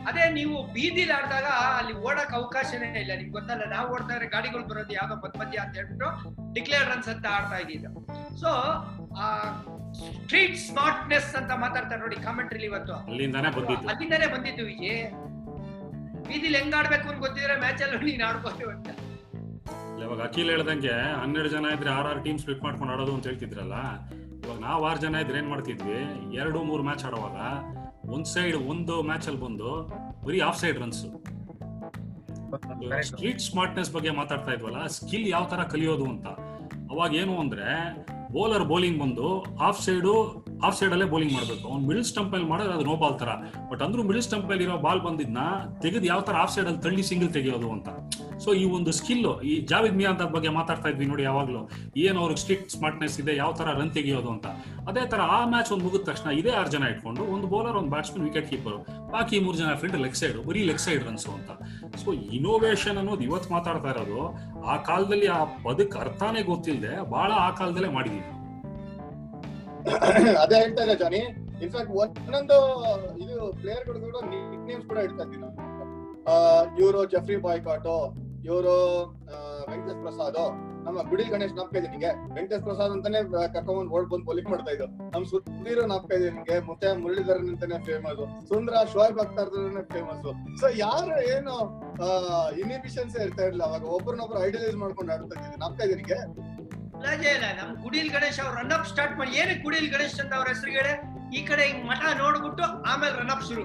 [0.08, 3.12] ಅದೇ ನೀವು ಬೀದಿಲಿ ಆಡಿದಾಗ ಅಲ್ಲಿ ಓಡಕ್ ಅವಕಾಶನೇ ಇಲ್ಲ.
[3.20, 6.08] ನಿಮ್ಗೆ ಗೊತ್ತಲ್ಲ, ನಾವು ಓಡ್ತಾ ಇದ್ರೆ ಗಾಡಿಗಳು ಬರೋದು ಯಾವ್ದೋ ಮಧ್ಯ ಅಂತ ಹೇಳ್ಬಿಟ್ಟು
[6.56, 7.90] ಡಿಕ್ಲೇರ್ ರನ್ಸ್ ಅಂತ ಆಡ್ತಾ ಇದ್ದಿದ್ದು
[8.42, 8.50] ಸೊ
[9.98, 12.94] ಸ್ಟ್ರೀಟ್ ಸ್ಮಾರ್ಟ್ನೆಸ್ ಅಂತ ಮಾತಾಡ್ತಾರೆ ನೋಡಿ ಕಾಮೆಂಟ್ರಿ ಇವತ್ತು.
[13.10, 15.02] ಅಲ್ಲಿಂದಾನೇ ಬಂದಿತ್ತು ಅಲ್ಲಿಂದಾನೇ ಬಂದಿತ್ತು ವಿಜಯ್.
[16.28, 18.88] ಬೀದಿಲಿ ಹೆಂಗ್ ಆಡ್ಬೇಕು ಅಂತ ಗೊತ್ತಿದ್ರೆ ಮ್ಯಾಚ್ ಅಲ್ಲಿ ನೀನ್ ಆಡ್ಬೋದು ಅಂತ.
[20.04, 23.76] ಇವಾಗ ಅಖಿಲ್ ಹೇಳ್ದಂಗೆ ಹನ್ನೆರಡು ಜನ ಇದ್ರೆ ಆರ್ ಆರ್ ಟೀಮ್ ಸ್ಪ್ಲಿಟ್ ಮಾಡ್ಕೊಂಡು ಆಡೋದು ಅಂತ ಹೇಳ್ತಿದ್ರಲ್ಲ?
[24.44, 25.98] ಇವಾಗ ನಾವ್ ಆರ್ ಜನ ಇದ್ರೆ ಏನ್ ಮಾಡ್ತಿದ್ವಿ?
[26.42, 27.38] ಎರಡು ಮೂರು ಮ್ಯಾಚ್ ಆಡುವಾಗ
[28.10, 29.70] ಒಂದ್ ಸೈಡ್ ಒಂದು ಮ್ಯಾಚ್ ಅಲ್ಲಿ ಬಂದು
[30.26, 31.00] ಬರೀ off side runs
[33.02, 36.26] street smartness ಬಗ್ಗೆ ಮಾತಾಡ್ತಾ ಇದ್ವಲ್ಲ ಸ್ಕಿಲ್ ಯಾವ ತರ ಕಲಿಯೋದು ಅಂತ.
[36.92, 37.66] ಅವಾಗ ಏನು ಅಂದ್ರೆ
[38.32, 39.28] ಬೌಲರ್ ಬೌಲಿಂಗ್ ಬಂದು
[39.60, 40.14] ಆಫ್ ಸೈಡು
[40.66, 41.64] ಆಫ್ ಸೈಡ್ ಅಲ್ಲೇ ಬೌಲಿಂಗ್ ಮಾಡಬೇಕು.
[41.70, 43.30] ಅವ್ನು ಮಿಡಲ್ ಸ್ಟಂಪ್ ಅಲ್ಲಿ ಮಾಡೋದು ಅದು ನೋ ಬಾಲ್ ತರ.
[43.70, 45.42] ಬಟ್ ಅಂದ್ರೂ ಮಿಡಲ್ ಸ್ಟಂಪ್ ಅಲ್ಲಿ ಇರೋ ಬಾಲ್ ಬಂದಿದ್ನ
[45.84, 47.88] ತೆಗೆದು ಯಾವ ತರ ಆಫ್ ಸೈಡ್ ಅಲ್ಲಿ ತಳ್ಳಿ ಸಿಂಗಲ್ ತೆಗೆಯೋದು ಅಂತ.
[48.44, 51.62] ಸೊ ಈ ಒಂದು ಸ್ಕಿಲ್ ಈ ಜಾವಿದ್ ಮಿಯಾ ಅಂತ ಬಗ್ಗೆ ಮಾತಾಡ್ತಾ ಇದ್ವಿ ನೋಡಿ ಯಾವಾಗ್ಲೂ.
[52.04, 54.46] ಏನು ಅವ್ರಿಗೆ ಸ್ಟ್ರಿಕ್ಟ್ ಸ್ಮಾರ್ಟ್ನೆಸ್ ಇದೆ, ಯಾವ ತರ ರನ್ ತೆಗೆಯೋದು ಅಂತ.
[54.90, 58.24] ಅದೇ ತರ ಆ ಮ್ಯಾಚ್ ಒಂದು ಮುಗಿದ ತಕ್ಷಣ ಇದೇ ಆರು ಜನ ಇಟ್ಕೊಂಡು ಒಂದು ಬೌಲರ್ ಒಂದು ಬ್ಯಾಟ್ಸ್ಮನ್
[58.28, 58.78] ವಿಕೆಟ್ ಕೀಪರ್
[59.14, 61.50] ಬಾಕಿ ಮೂರು ಜನ ಫ್ರೆಂಡ್ ಲೆಗ್ ಸೈಡ್ ಬರೀ ಲೆಗ್ ಸೈಡ್ ರನ್ಸ್ ಅಂತ.
[62.02, 64.20] ಸೊ ಇನೋವೇಷನ್ ಅನ್ನೋದು ಇವತ್ತು ಮಾತಾಡ್ತಾ ಇರೋದು.
[64.72, 68.26] ಆ ಕಾಲದಲ್ಲಿ ಆ ಪದಕ್ಕೆ ಅರ್ಥನೇ ಗೊತ್ತಿಲ್ಲದೆ ಬಹಳ ಆ ಕಾಲದಲ್ಲೇ ಮಾಡಿದೀವಿ.
[70.42, 71.20] ಅದೇ ಹೇಳ್ತಾ ಇಲ್ಲ ಜಾನಿ.
[71.64, 72.56] ಇನ್ಫ್ಯಾಕ್ಟ್ ಒಂದೊಂದು
[73.24, 73.98] ಇದು ಪ್ಲೇಯರ್ಗಳು
[74.30, 75.48] ನಿಕ್ ನೇಮ್ಸ್ ಕೂಡ ಹೇಳ್ತಾ ಇದ್ದೀನಿ
[76.80, 77.98] ಇವರು ಜಫ್ರಿ ಬಾಯ್ಕಾಟೋ
[78.44, 78.74] ಇವರು
[79.70, 80.38] ವೆಂಕಟೇಶ್ ಪ್ರಸಾದ್,
[80.84, 83.20] ನಮ್ಮ ಗುಡಿ ಗಣೇಶ್ ನಾಪ್ಕ ಇದೆ ನಿಮಗೆ ವೆಂಕಟೇಶ್ ಪ್ರಸಾದ್ ಅಂತಾನೆ
[83.54, 88.22] ಕರ್ಕೊಂಡ್ ಓಡ್ ಬಂದು ಬೌಲಿಂಗ್ ಮಾಡ್ತಾ ಇದ್ದು ನಮ್ ಸುಧೀರ್ ನಾಪ್ಕ ಇದೆ ನಿಮಗೆ ಮತ್ತೆ ಮುರಳೀಧರನ್ ಅಂತಾನೆ ಫೇಮಸ್
[88.48, 89.50] ಸುಂದ್ರ ಶೋಯಬ್ ಅಖ್ತರ್
[89.92, 90.22] ಫೇಮಸ್
[90.60, 91.56] ಸೊ ಯಾರು ಏನು
[92.62, 93.64] ಇನ್ಹಿಬಿಷನ್ಸ್ ಇರ್ತಾ ಇರ್ಲಿಲ್ಲ.
[93.64, 96.18] ಅವಾಗ ಒಬ್ರನ್ನೊಬ್ರು ಐಡಲೈಸ್ ಮಾಡ್ಕೊಂಡು ಆಡ್ತಾ ಇದ್ದೀನಿ
[97.04, 100.48] ರಾಜೇ ಇಲ್ಲ ನಮ್ ಗುಡಿಲ್ ಗಣೇಶ್ ಅವ್ರು ರನ್ ಅಪ್ ಸ್ಟಾರ್ಟ್ ಮಾಡಿ ಏನಕ್ಕೆ ಗುಡಿಲ್ ಗಣೇಶ್ ಅಂತ ಅವ್ರ
[100.48, 100.92] ಹೆಸರುಗಡೆ
[101.38, 103.64] ಈ ಕಡೆ ಹಿಂಗ್ ಮಠ ನೋಡ್ಬಿಟ್ಟು ಆಮೇಲೆ ರನ್ ಅಪ್ ಶುರು.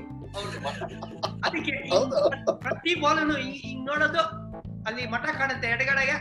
[1.46, 1.74] ಅದಕ್ಕೆ
[2.62, 4.24] ಪ್ರತಿ ಬಾಲನು ಹಿಂಗ್ ನೋಡೋದು
[4.88, 6.18] ಅಲ್ಲಿ ಮಠ ಕಾಣುತ್ತೆ ಎಡಗಡೆಗೆ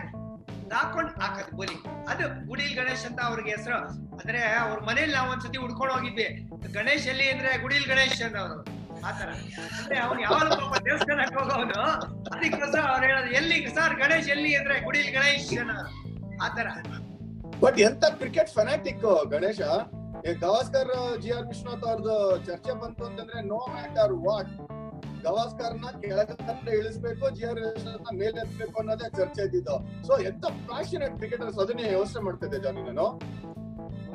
[0.75, 1.75] ಹಾಕೊಂಡು ಹಾಕದ್ ಬೋಲಿ.
[2.09, 3.79] ಅದು ಗುಡಿಲ್ ಗಣೇಶ್ ಅಂತ ಅವ್ರಿಗೆ ಹೆಸರು.
[4.19, 6.29] ಅಂದ್ರೆ ಅವ್ರ ಮನೇಲಿ ನಾವ್ ಒಂದ್ಸತಿ ಹುಡ್ಕೊಂಡು ಹೋಗಿದ್ವಿ.
[6.73, 8.57] ಗಣೇಶ್ ಎಲ್ಲಿ ಅಂದ್ರೆ ಗುಡಿಲ್ ಗಣೇಶ್ ಅವರು.
[9.07, 9.29] ಆತರ
[9.79, 11.81] ಅಂದ್ರೆ ಅವ್ನು ಯಾವಾಗ ಪಾಪ ದೇವಸ್ಥಾನಕ್ಕೆ ಹೋಗೋನು.
[12.33, 16.02] ಅದಕ್ಕೋಸ್ಕರ ಅವ್ರು ಹೇಳೋದು ಎಲ್ಲಿ ಸರ್ ಗಣೇಶ್ ಎಲ್ಲಿ ಅಂದ್ರೆ ಗುಡಿಲ್ ಗಣೇಶ್ ಅನ್ನೋರು
[16.43, 16.67] ಆತರ
[17.61, 19.61] ಬಟ್ ಎಂತ cricket fanatic Ganesha?
[20.41, 24.83] Gavaskar G R Vishwanath ಅವ್ರದ್ದು ಚರ್ಚೆ ಬಂತು ಅಂತಂದ್ರೆ ನೋ ಮ್ಯಾಟರ್ ವಾಟ್
[25.23, 30.07] ಗವಾಸ್ಕರ್ನ ಕೆಳಗಂತ ಇಳಿಸ್ಬೇಕು ಜಿ ಆರ್ ವಿಶ್ವನಾಥ್ ಮೇಲೆ ಎತ್ತಬೇಕು ಅನ್ನೋದೇ ಚರ್ಚೆ ಇದ್ದಿದ್ದು.
[30.07, 33.21] ಸೊ ಎಂತ ಪ್ಯಾಷನೇಟ್ ಕ್ರಿಕೆಟರ್ಸ್ ಅದನ್ನೇ ಯೋಚನೆ ಮಾಡ್ತಿದ್ದೆ ಜಾನಿ ನಾನು.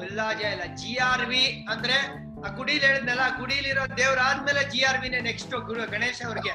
[0.06, 0.76] ಇಲ್ಲ ಇಲ್ಲ.
[0.76, 5.92] ಜಿ ಆರ್ ವಿ ಅಂದ್ರೆ ಆ ಗುಡಿಲಿ ಹೇಳಿದ್ನಲ್ಲ ಗುಡಿಲಿರೋ ದೇವ್ರ ಆದ್ಮೇಲೆ ಜಿ ಆರ್ ವಿನೇ ನೆಕ್ಸ್ಟ್ ಗುರು
[5.92, 6.50] ಗಣೇಶ್ ಅವ್ರಿಗೆ.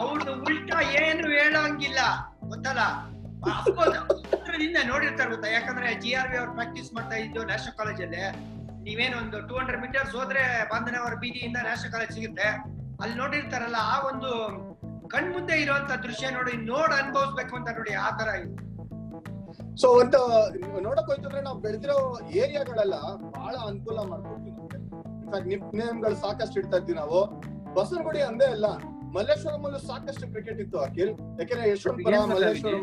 [0.00, 1.98] ಅವ್ರು ಉಲ್ಟಾ ಏನು ಹೇಳೋಂಗಿಲ್ಲ.
[2.48, 2.80] ಗೊತ್ತಲ್ಲ?
[4.58, 5.48] ಹತ್ರದಿಂದ ನೋಡಿರ್ತಾರೆ ಗೊತ್ತಾ?
[5.56, 8.22] ಯಾಕಂದ್ರೆ ಜಿ ಆರ್ ವಿ ಅವ್ರು ಪ್ರಾಕ್ಟೀಸ್ ಮಾಡ್ತಾ ಇದ್ದು ನ್ಯಾಷನಲ್ ಕಾಲೇಜಲ್ಲಿ
[8.86, 12.48] ನೀವೇನೊಂದು ಟೂ ಹಂಡ್ರೆಡ್ ಮೀಟರ್ಸ್ ಹೋದ್ರೆ ಬಾಂಧನವರ ಬೀದಿಯಿಂದ ನ್ಯಾಷನಲ್ ಕಾಲೇಜ್ ಸಿಗುತ್ತೆ.
[13.02, 14.30] ಅಲ್ಲಿ ನೋಡಿರ್ತಾರಲ್ಲ, ಆ ಒಂದು
[15.14, 18.56] ಕಣ್ಮುಂದೆ ಇರುವಂತ ದೃಶ್ಯ ನೋಡಿ ನೋಡ್ ಅನ್ಭವಿಸ್ಬೇಕು ಅಂತ ನೋಡಿ ಆ ತರ ಇದೆ.
[19.82, 20.20] ಸೊ ಒಂದು
[20.88, 21.98] ನೋಡಕ್ ಹೋಯ್ತಂದ್ರೆ ನಾವು ಬೆಳೆದಿರೋ
[22.42, 22.98] ಏರಿಯಾಗಳೆಲ್ಲ
[23.38, 24.56] ಬಹಳ ಅನುಕೂಲ ಮಾಡ್ಕೊಡ್ತೀವಿ
[25.50, 27.20] ನಿಮ್ ನೇಮ್ಗಳು ಸಾಕಷ್ಟು ಇಡ್ತಾ ಇದ್ವಿ ನಾವು.
[27.76, 28.68] ಬಸವನಗುಡಿ ಅಂದೇ ಅಲ್ಲ.
[29.14, 31.08] ಮಲ್ಲೇಶ್ವರಮಲ್ಲೂ ಸಾಕಷ್ಟು ಕ್ರಿಕೆಟ್ ಇತ್ತು ಅಖಿಲ್.
[31.08, 32.80] ಯಾಕೆಂದ್ರೆ ಯಶವಂತಪುರ ಮಲ್ಲೇಶ್ವರಂ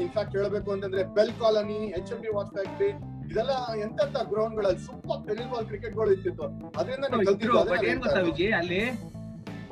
[0.00, 2.88] ಇನ್ಫ್ಯಾಕ್ಟ್ ಹೇಳಬೇಕು ಅಂತಂದ್ರೆ BEL colony H M T watch factory
[3.32, 6.42] ಇದೆಲ್ಲ ಎಂತೆಂತ ಗ್ರೌಂಡ್ಗಳಲ್ಲಿ ಸೂಪರ್ ಟೆನಿಸ್ ಕ್ರಿಕೆಟ್ಗಳು ಇತ್ತಿತ್ತು
[6.78, 7.04] ಅದರಿಂದ
[8.22, 9.16] ವಿಜಯ್ ಅಲ್ಲಿ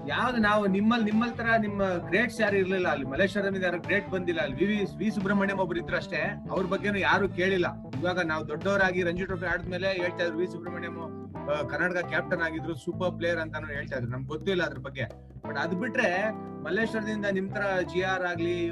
[0.09, 3.07] ಯಾವ್ದು ನಾವು ನಿಮ್ಮಲ್ಲಿ ನಿಮ್ಮಲ್ ತರ ನಿಮ್ಮ ಗ್ರೇಟ್ಸ್ ಯಾರು ಇರ್ಲಿಲ್ಲ ಅಲ್ಲಿ.
[3.07, 4.67] ಮಲೇಶ್ವರಂ ಯಾರು ಗ್ರೇಟ್ ಬಂದಿಲ್ಲ ಅಲ್ಲಿ.
[4.67, 6.17] ವಿ ವಿ- ಸುಬ್ರಹ್ಮಣ್ಯಂ ಒಬ್ರು ಇದ್ರು ಅಷ್ಟೇ.
[6.51, 7.67] ಅವ್ರ ಬಗ್ಗೆನು ಯಾರು ಕೇಳಿಲ್ಲ.
[8.01, 13.39] ಇವಾಗ ನಾವು ದೊಡ್ಡವರಾಗಿ ರಂಜಿ ಟ್ರೋಫಿ ಆಡಿದ್ಮೇಲೆ ಹೇಳ್ತಾ ಇದ್ರು ವಿ ಸುಬ್ರಹ್ಮಣ್ಯಂ ಕರ್ನಾಟಕ ಕ್ಯಾಪ್ಟನ್ ಆಗಿದ್ರು ಸೂಪರ್ ಪ್ಲೇಯರ್
[13.39, 14.11] ಅಂತಾನು ಹೇಳ್ತಾ ಇದ್ರು.
[14.11, 15.03] ನಮ್ಗೆ ಗೊತ್ತಿಲ್ಲ ಅದ್ರ ಬಗ್ಗೆ.
[15.49, 16.31] ಬಟ್ ಅದ್ ಬಿಟ್ರೆ
[16.63, 18.69] ಮಲ್ಲೇಶ್ವರದಿಂದ ನಿಮ್ ತರ ಜಿ ಆರ್ ಆಗ್ಲಿ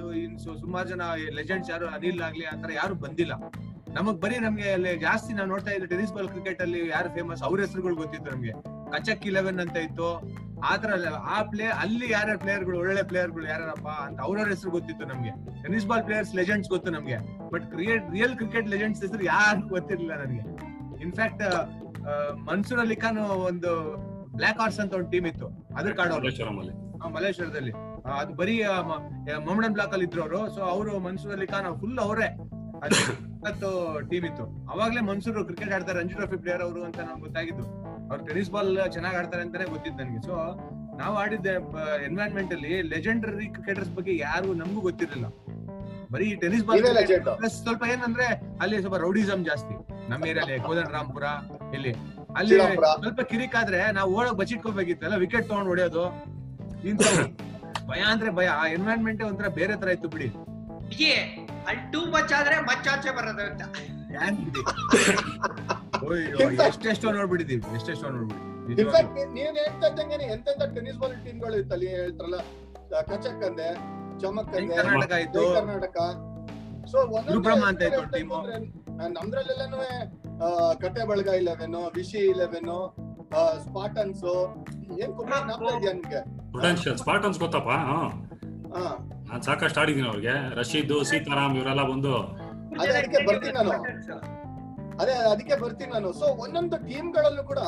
[0.61, 1.03] ಸುಮಾರು ಜನ
[1.35, 3.33] ಲೆಜೆಂಡ್ಸ್ ಯಾರು ಅನಿಲ್ ಆಗ್ಲಿ ಆತರ ಯಾರು ಬಂದಿಲ್ಲ.
[3.95, 7.61] ನಮಗ್ ಬರೀ ನಮ್ಗೆ ಅಲ್ಲಿ ಜಾಸ್ತಿ ನಾವು ನೋಡ್ತಾ ಇದ್ವಿ ಟೆನಿಸ್ ಬಾಲ್ ಕ್ರಿಕೆಟ್ ಅಲ್ಲಿ ಯಾರು ಫೇಮಸ್ ಅವ್ರ
[7.61, 8.53] ಹೆಸರುಗಳು ಗೊತ್ತಿತ್ತು ನಮ್ಗೆ.
[8.91, 10.33] ಕಚಕ್ ಇಲೆವೆನ್ ಅಂತ ಇತ್ತು.
[10.61, 15.63] ಆತರ ಆ ಪ್ಲೇ ಅಲ್ಲಿ ಯಾರ್ಯಾರ ಪ್ಲೇಯರ್ಗಳು ಒಳ್ಳೆ ಪ್ಲೇಯರ್ಗಳು ಯಾರಪ್ಪ ಅಂತ ಅವ್ರವ್ರ ಹೆಸರು ಗೊತ್ತಿತ್ತು ನಮ್ಗೆ.
[15.63, 17.51] ಟೆನಿಸ್ ಬಾಲ್ ಪ್ಲೇಯರ್ಸ್ ಲೆಜೆಂಡ್ಸ್ ಗೊತ್ತು ನಮ್ಗೆ.
[17.51, 20.73] But create real cricket legends ಹೆಸರು ಯಾರು ಗೊತ್ತಿರ್ಲಿಲ್ಲ ನನಗೆ.
[21.03, 21.43] ಇನ್ಫ್ಯಾಕ್ಟ್
[22.49, 23.73] ಮನ್ಸೂರ್ ಅಲಿ ಖಾನ್ ಒಂದು
[24.39, 25.49] ಬ್ಲಾಕ್ ಹಾರ್ಸ್ ಅಂತ ಒಂದು ಟೀಮ್ ಇತ್ತು.
[25.79, 27.73] ಅದ್ರ ಆಡೋರು ಮಲೇಶ್ವರದಲ್ಲಿ
[28.21, 28.57] ಅದು ಬರೀ
[29.49, 30.41] ಮೊಮಡನ್ ಬ್ಲಾಕ್ ಅಲ್ಲಿ ಇದ್ರು ಅವರು.
[30.55, 32.29] ಸೊ ಅವರು ಮನ್ಸೂರ್ ಅಲಿ ಖಾನ್ ಫುಲ್ ಅವರೇ
[34.11, 34.45] ಟೀಮ್ ಇತ್ತು.
[34.73, 37.65] ಅವಾಗ್ಲೇ ಮನ್ಸೂರ್ ಕ್ರಿಕೆಟ್ ಆಡ್ತಾರೆ ರಂಜಿ ಟ್ರೋಫಿ ಪ್ಲೇಯರ್ ಅವರು ಅಂತ ನಮ್ಗೆ ಗೊತ್ತಾಗಿದ್ದು.
[38.11, 40.21] ಅವ್ರು ಟೆನಿಸ್ ಬಾಲ್ ಚೆನ್ನಾಗಿ ಆಡ್ತಾರೆ ಅಂತಾನೆ ಗೊತ್ತಿತ್ತು ನನಗೆ.
[40.29, 40.35] ಸೊ
[41.01, 41.47] ನಾವು ಆಡಿದ್ದ
[42.09, 45.29] ಎನ್ವೈರನ್ಮೆಂಟ್ ಅಲ್ಲಿ ಲೆಜೆಂಡರಿ ಕ್ರಿಕೆಟರ್ಸ್ ಬಗ್ಗೆ ಯಾರು ನಮಗೂ ಗೊತ್ತಿರಲಿಲ್ಲ.
[46.15, 46.83] ಬರೀ ಟೆನಿಸ್ ಬಾಲ್
[47.61, 48.27] ಸ್ವಲ್ಪ ಏನಂದ್ರೆ
[48.63, 49.75] ಅಲ್ಲಿ ಸ್ವಲ್ಪ ರೌಡಿಸಮ್ ಜಾಸ್ತಿ.
[50.11, 51.27] ನಮ್ಮ ಏರಿಯಾಲಿ ಕೋದನ್ ರಾಮ್ಪುರ
[51.77, 51.93] ಇಲ್ಲಿ.
[52.39, 56.05] ಅಲ್ಲಿ ಸ್ವಲ್ಪ ಸ್ವಲ್ಪ ಕಿರಿಕಾದ್ರೆ ನಾವು ಓಡೋಕ್ ಬಚ್ಚಿಟ್ಕೋಬೇಕಿತ್ತಲ್ಲ ವಿಕೆಟ್ ತಗೊಂಡ್ ಹೊಡೆಯೋದು.
[56.91, 57.03] ಇಂತ
[57.91, 58.49] ಭಯ ಅಂದ್ರೆ ಭಯ.
[58.61, 60.29] ಆ ಎನ್ವೈರನ್ಮೆಂಟ್ ಒಂಥರ ಬೇರೆ ತರ ಇತ್ತು ಬಿಡಿ.
[61.69, 63.63] ಅಲ್ಲಿ ಟೂ ಮಚ್ ಆದ್ರೆ ಮಚ್ಚಾಚೆ ಬರೋದು ಅಂತ.
[66.69, 67.63] ಎಷ್ಟೆಷ್ಟೋ ನೋಡ್ಬಿಟ್ಟಿದೀವಿ.
[67.77, 68.41] ಎಷ್ಟೆಷ್ಟೋ ನೋಡ್ಬಿಡಿ.
[68.73, 72.39] ಇನ್ಫ್ಯಾಕ್ಟ್ ನೀನ್ ಹೇಳ್ತಾ ಇದ್ದಂಗೆ ಎಂತೆಂತ ಟೆನಿಸ್ ಬಾಲ್ ಟೀಮ್ಗಳು ಇತ್ತಲ್ಲಿ ಹೇಳ್ತಾರಲ್ಲ
[73.11, 73.69] ಕಚಕ್ ಅಂದೆ
[74.23, 75.97] ಚಮಕ್ ಅಂದೆ ಕರ್ನಾಟಕ ಇತ್ತು ಕರ್ನಾಟಕ.
[76.93, 77.31] ಸೊ ಒಂದ್.
[79.19, 79.79] ನಮ್ದ್ರಲ್ಲೆಲ್ಲಾನು
[80.75, 82.71] ಕಟ್ಟೆ ಬಳಗ ಇಲೆವೆನ್ ವಿಶಿ ಇಲೆವೆನ್
[83.59, 84.25] ಸ್ಪಾಟನ್ಸ್
[85.01, 86.21] ಏನ್ ಕುಮಾರ್ ಜ್ಞಾಪಕ ಇದೆಯಾ ನಿಮ್ಗೆ?
[86.51, 87.69] ಪ್ರೊಡೆನ್ಷಿಯಲ್ ಸ್ಪಾಟನ್ಸ್ ಗೊತ್ತಪ್ಪ?
[87.69, 88.01] ಹಾ.
[88.77, 88.99] ಹಾ.
[89.29, 90.55] ನಾನ್ ಸಾಕಷ್ಟು ಆಡಿದೀನಿ ಅವ್ರಿಗೆ.
[90.55, 92.17] ರಶೀದ್ ಸೀತಾರಾಮ್ ಇವರೆಲ್ಲ ಬಂದು.
[92.81, 93.71] ಅದೇ ಅದಕ್ಕೆ ಬರ್ತೀನಿ ನಾನು.
[95.01, 96.13] ಅದೇ ಅದಕ್ಕೆ ಬರ್ತೀನಿ ನಾನು.
[96.13, 97.59] ಸೊ ಒಂದೊಂದು ಟೀಮ್ ಗಳಲ್ಲೂ ಕೂಡ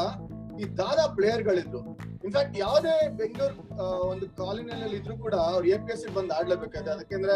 [0.60, 1.80] ಈ ದಾದಾ ಪ್ಲೇಯರ್ ಗಳಿದ್ರು
[2.24, 7.34] ಇನ್ಫ್ಯಾಕ್ಟ್ ಯಾವುದೇ ಬೆಂಗಳೂರು ಒಂದು ಕಾಲೋನಿಯಲ್ಲಿ ಇದ್ರು ಕೂಡ ಅವ್ರು ಎ ಪಿ ಎಸ್ ಬಂದು ಆಡ್ಲೇಬೇಕಾದ್ರೆ ಅದಕ್ಕೆಂದ್ರೆ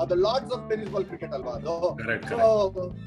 [0.00, 1.74] ಅದು Lord's of tennis ball cricket ಅಲ್ವಾ ಅದು?
[2.30, 2.36] ಸೊ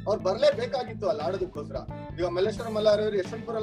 [0.08, 1.80] ಅವ್ರು ಬರ್ಲೇಬೇಕಾಗಿತ್ತು ಅಲ್ಲಿ ಆಡೋದಕ್ಕೋಸ್ಕರ.
[2.20, 3.58] ಈಗ ಮಲ್ಲೇಶ್ವರ ಮಲ್ಲಾರವ್ರು ಯಶವಂತಪುರ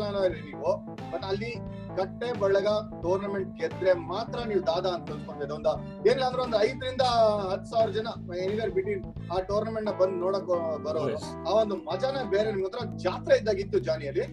[0.45, 0.71] ನೀವು.
[1.13, 1.53] ಬಟ್ ಅಲ್ಲಿ
[1.99, 2.69] ಕಟ್ಟೆ ಬಳಗ
[3.03, 5.73] ಟೂರ್ನಮೆಂಟ್ ಗೆದ್ರೆ ಮಾತ್ರ ನೀವು ದಾದಾ ಅಂತ ತಿಳ್ಕೊಂಡಿದ್ದು ಒಂದು
[6.09, 7.05] ಏನಿಲ್ಲ ಅಂದ್ರೆ ಒಂದು ಐದರಿಂದ
[7.53, 8.09] ಹತ್ತು ಸಾವಿರ ಜನ
[8.45, 10.47] ಎನಿವೇರ್ ಬಿಟ್ವೀನ್ ಆ ಟೂರ್ನಮೆಂಟ್ನ ಬಂದು ನೋಡಕ್
[10.87, 11.17] ಬರೋರು.
[11.49, 12.53] ಆ ಒಂದು ಮಜಾನೇ ಬೇರೆ.
[12.53, 14.27] ನಿಮ್ ಹತ್ರ ಜಾತ್ರೆ ಇದ್ದಾಗಿತ್ತು ಜಾನಿಯಲ್ಲಿ.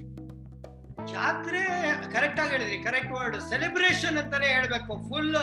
[1.11, 1.61] ಜಾತ್ರೆ
[2.13, 4.93] ಕರೆಕ್ಟ್ ಆಗಿ ಹೇಳಿದ್ರಿ ಕರೆಕ್ಟ್ ವರ್ಡ್ ಸೆಲೆಬ್ರೇಷನ್ ಅಂತಾನೆ ಹೇಳ್ಬೇಕು.
[5.09, 5.35] ಫುಲ್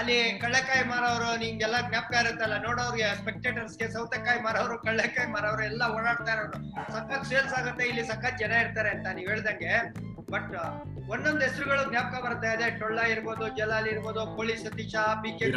[0.00, 6.58] ಅಲ್ಲಿ ಕಳ್ಳೆಕಾಯಿ ಮಾರವರು ನಿಂಗೆಲ್ಲ ಜ್ಞಾಪಕ ಇರುತ್ತಲ್ಲ ನೋಡೋರ್ಗೆ ಸ್ಪೆಕ್ಟೇಟರ್ಸ್ಗೆ ಸೌತೆಕಾಯಿ ಮಾರವರು ಕಳ್ಳೆಕಾಯಿ ಮಾರವರು ಎಲ್ಲ ಓಡಾಡ್ತಾ ಇರೋರು.
[6.94, 9.74] ಸಖತ್ ಸೇಲ್ಸ್ ಆಗುತ್ತೆ ಇಲ್ಲಿ ಸಖತ್ ಜನ ಇರ್ತಾರೆ ಅಂತ ನೀವ್ ಹೇಳ್ದಂಗೆ.
[10.32, 10.54] ಬಟ್
[11.14, 15.50] ಒಂದೊಂದು ಹೆಸರುಗಳು ಜ್ಞಾಪಕ ಬರ್ತಾ ಇದೆ ಟೊಳ್ಳ ಇರ್ಬೋದು ಜಲಾಲ್ ಇರ್ಬೋದು ಕೋಳಿ ಸತೀಶ ಪಿ ಕೆ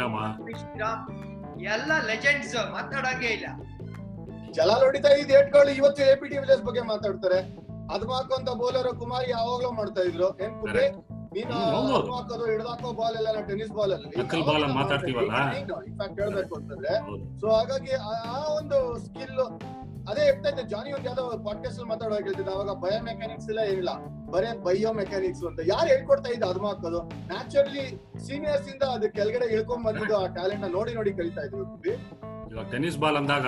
[1.76, 3.48] ಎಲ್ಲ ಲೆಜೆಂಡ್ಸ್ ಮಾತಾಡಂಗೆ ಇಲ್ಲ.
[4.56, 7.40] ಜಲಾಲ್ ಹೊಡಿತಾ ಇದ್ ಹೇಳ್ಕೊಳ್ಳಿ ಇವತ್ತು ಎ ಪಿ ಟಿ ವಿಲೇಜ್ ಬಗ್ಗೆ ಮಾತಾಡ್ತಾರೆ.
[7.92, 10.40] ಅದ್ ಮಾಕೊಂತ ಬೌಲರ್ ಕುಮಾರ್ ಯಾವಾಗ್ಲೂ ಮಾಡ್ತಾ ಇದ್ರು.
[10.40, 10.62] ಏನ್
[11.32, 11.50] ನೀನು.
[12.12, 14.20] ಹಾಕೋದು ಹಿಡ್ದಾಕೋ ಬಾಲ್ ಎಲ್ಲ ಟೆನ್ನಿಸ್ ಬಾಲ್ ಅಲ್ಲಿ.
[14.74, 15.32] ಮಾತಾಡ್ತೀವಲ್ಲ?
[15.86, 16.88] ಇನ್ಫ್ಯಾಕ್ಟ್ ಹೇಳ್ಬೇಕು ಅಂತಂದ್ರೆ.
[17.40, 19.38] ಸೊ ಹಾಗಾಗಿ ಆ- ಒಂದು ಸ್ಕಿಲ್
[20.08, 20.62] ಅದೇ ಹೇಳ್ತಾ ಇದ್ದೆ.
[20.62, 22.52] ಜಾನಿ ಒಂದು ಯಾವ್ದೋ ಪಾಡ್ಕಾಸ್ಟ್ ಅಲ್ಲಿ ಮಾತಾಡೋ ಹೇಳ್ತಿದ್ದೆ.
[22.52, 23.88] ಅವಾಗ ಬಯೋ ಮೆಕ್ಯಾನಿಕ್ಸ್ ಎಲ್ಲ ಏನಿಲ್ಲ.
[24.30, 25.60] ಬರೇ ಬಯೋ ಮೆಕ್ಯಾನಿಕ್ಸ್ ಅಂತ.
[25.66, 27.02] ಯಾರು ಹೇಳ್ಕೊಡ್ತಾ ಇದ್ದ ಅದು ಹಾಕೋದು?
[27.02, 31.80] ನ್ಯಾಚುರಲಿ ಸೀನಿಯರ್ಸ್ ಇಂದ ಅದು ಕೆಳಗಡೆ ಇಳ್ಕೊಂಡ್ ಬಂದಿದ್ದು ಆ ಟ್ಯಾಲೆಂಟ್ನ ನೋಡಿ ನೋಡಿ ಕಲಿತಾ ಇದ್ರು
[32.50, 33.46] ಇವಾಗ ಟೆನ್ನಿಸ್ ಬಾಲ್ ಅಂದಾಗ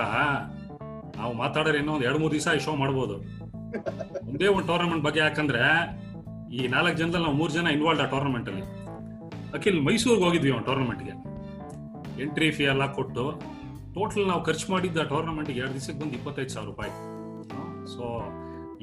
[1.17, 3.40] ನಾವು ಮಾತಾಡೋರು ಇನ್ನೊಂದು ಎರಡು ಎರಡ್ ಮೂರ್ ದಿವಸ ಶೋ ಮಾಡ್ಬೋದು.
[4.29, 5.63] ಒಂದೇ ಒಂದು ಟೂರ್ನಮೆಂಟ್ ಬಗ್ಗೆ ಯಾಕಂದ್ರೆ
[6.57, 8.65] ಈ ನಾಲ್ಕು ಜನದಲ್ಲಿ ನಾವು ಮೂರು ಜನ ಇನ್ವಾಲ್ವ್ ಆ ಟೂರ್ನಮೆಂಟ್ ಅಲ್ಲಿ.
[9.57, 11.13] ಅಖಿಲ್ ಮೈಸೂರ್ಗೆ ಹೋಗಿದ್ವಿ ಒಂದು ಟೂರ್ನಮೆಂಟ್ಗೆ
[12.23, 13.25] ಎಂಟ್ರಿ ಫೀ ಎಲ್ಲ ಕೊಟ್ಟು
[13.95, 16.91] ಟೋಟಲ್ ನಾವು ಖರ್ಚು ಮಾಡಿದ್ದ ಟೂರ್ನಮೆಂಟ್ಗೆ ಎರಡು ದಿವಸಕ್ಕೆ ಬಂದು ಇಪ್ಪತ್ತೈದು ಸಾವಿರ ರೂಪಾಯಿ.
[17.93, 18.03] ಸೊ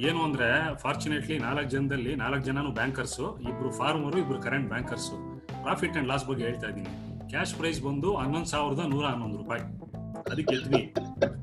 [0.08, 0.48] ಏನು ಅಂದ್ರೆ
[0.82, 3.20] ಫಾರ್ಚುನೇಟ್ಲಿ ನಾಲ್ಕು ಜನದಲ್ಲಿ ನಾಲ್ಕು ಜನನು ಬ್ಯಾಂಕರ್ಸ್
[3.50, 5.10] ಇಬ್ರು ಫಾರ್ಮರು ಇಬ್ರು current bankers
[5.62, 6.92] profit and loss ಬಗ್ಗೆ ಹೇಳ್ತಾ ಇದ್ದೀನಿ.
[7.30, 9.64] ಕ್ಯಾಶ್ ಪ್ರೈಸ್ ಬಂದು ಹನ್ನೊಂದು ಸಾವಿರದ ನೂರ ಹನ್ನೊಂದು ರೂಪಾಯಿ.
[10.26, 10.82] ಅದಕ್ಕೆ ಗೆದ್ವಿ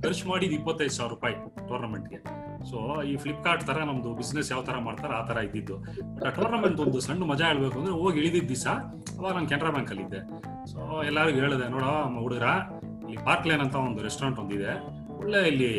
[0.03, 1.35] ಖರ್ಚು ಮಾಡಿದ ಇಪ್ಪತ್ತೈದು ಸಾವಿರ ರೂಪಾಯಿ
[1.69, 2.19] ಟೂರ್ನಮೆಂಟ್ಗೆ
[2.69, 5.75] ಸೊ ಈ ಫ್ಲಿಪ್ಕಾರ್ಟ್ ತರ ನಮ್ದು ಬಿಸ್ನೆಸ್ ಯಾವ ತರ ಮಾಡ್ತಾರ ಆ ತರ ಇದ್ದಿದ್ದು.
[6.15, 8.67] ಬಟ್ ಟೂರ್ನಮೆಂಟ್ ಒಂದು ಸಣ್ಣ ಮಜಾ ಹೇಳ್ಬೇಕು ಅಂದ್ರೆ ಹೋಗಿ ಇಳಿದಿದ್ದ ದಿವಸ
[9.19, 10.21] ಅವಾಗ ನಾನು ಕೆನರಾ ಬ್ಯಾಂಕ್ ಅಲ್ಲಿ ಇದ್ದೆ.
[10.71, 11.83] ಸೊ ಎಲ್ಲರಿಗೂ ಹೇಳಿದೆ, ನೋಡ
[12.23, 12.47] ಹುಡುಗರ,
[13.03, 14.73] ಇಲ್ಲಿ ಪಾರ್ಕ್ ಲೇನ್ ಅಂತ ಒಂದು ರೆಸ್ಟೋರೆಂಟ್ ಒಂದಿದೆ.
[15.17, 15.71] ಒಳ್ಳೆ ಇಲ್ಲಿ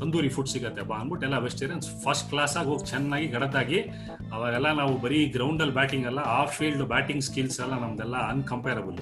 [0.00, 0.82] ತಂದೂರಿ ಫುಡ್ ಸಿಗತ್ತೆ.
[0.82, 3.78] ಬಾ ಅಂದ್ಬಿಟ್ಟು ಎಲ್ಲ ವೆಜಿಟೇರಿಯನ್ಸ್ ಫಸ್ಟ್ ಕ್ಲಾಸ್ ಆಗಿ ಹೋಗಿ ಚೆನ್ನಾಗಿ ಗಡದಾಗಿ
[4.32, 8.98] ಅವಾಗೆಲ್ಲ ನಾವು ಬರೀ ಗ್ರೌಂಡ್ ಅಲ್ಲಿ ಬ್ಯಾಟಿಂಗ್ ಅಲ್ಲ ಆಫ್ ಫೀಲ್ಡ್ ಬ್ಯಾಟಿಂಗ್ ಸ್ಕಿಲ್ಸ್ ಎಲ್ಲ ನಮ್ದೆಲ್ಲ ಅನ್ಕಂಪೇರಬಲ್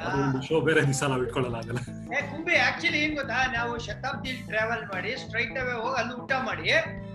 [0.00, 3.38] ಅದು ಶೋ ಬೇರೆ ದಿವಸ ನಾವು ಇಟ್ಕೊಳ್ಳಲ್ಲ ಆಗಲ್ಲ ಏ ಕುಂಬಿ ಆಕ್ಚುಲಿ ಏನ್ ಗೊತ್ತಾ?
[3.56, 6.66] ನಾವು ಶತಾಬ್ದಿ ಟ್ರಾವೆಲ್ ಮಾಡಿ ಸ್ಟ್ರೈಟ್ ಅವೇ ಹೋಗಿ ಅಲ್ಲಿ ಊಟ ಮಾಡಿ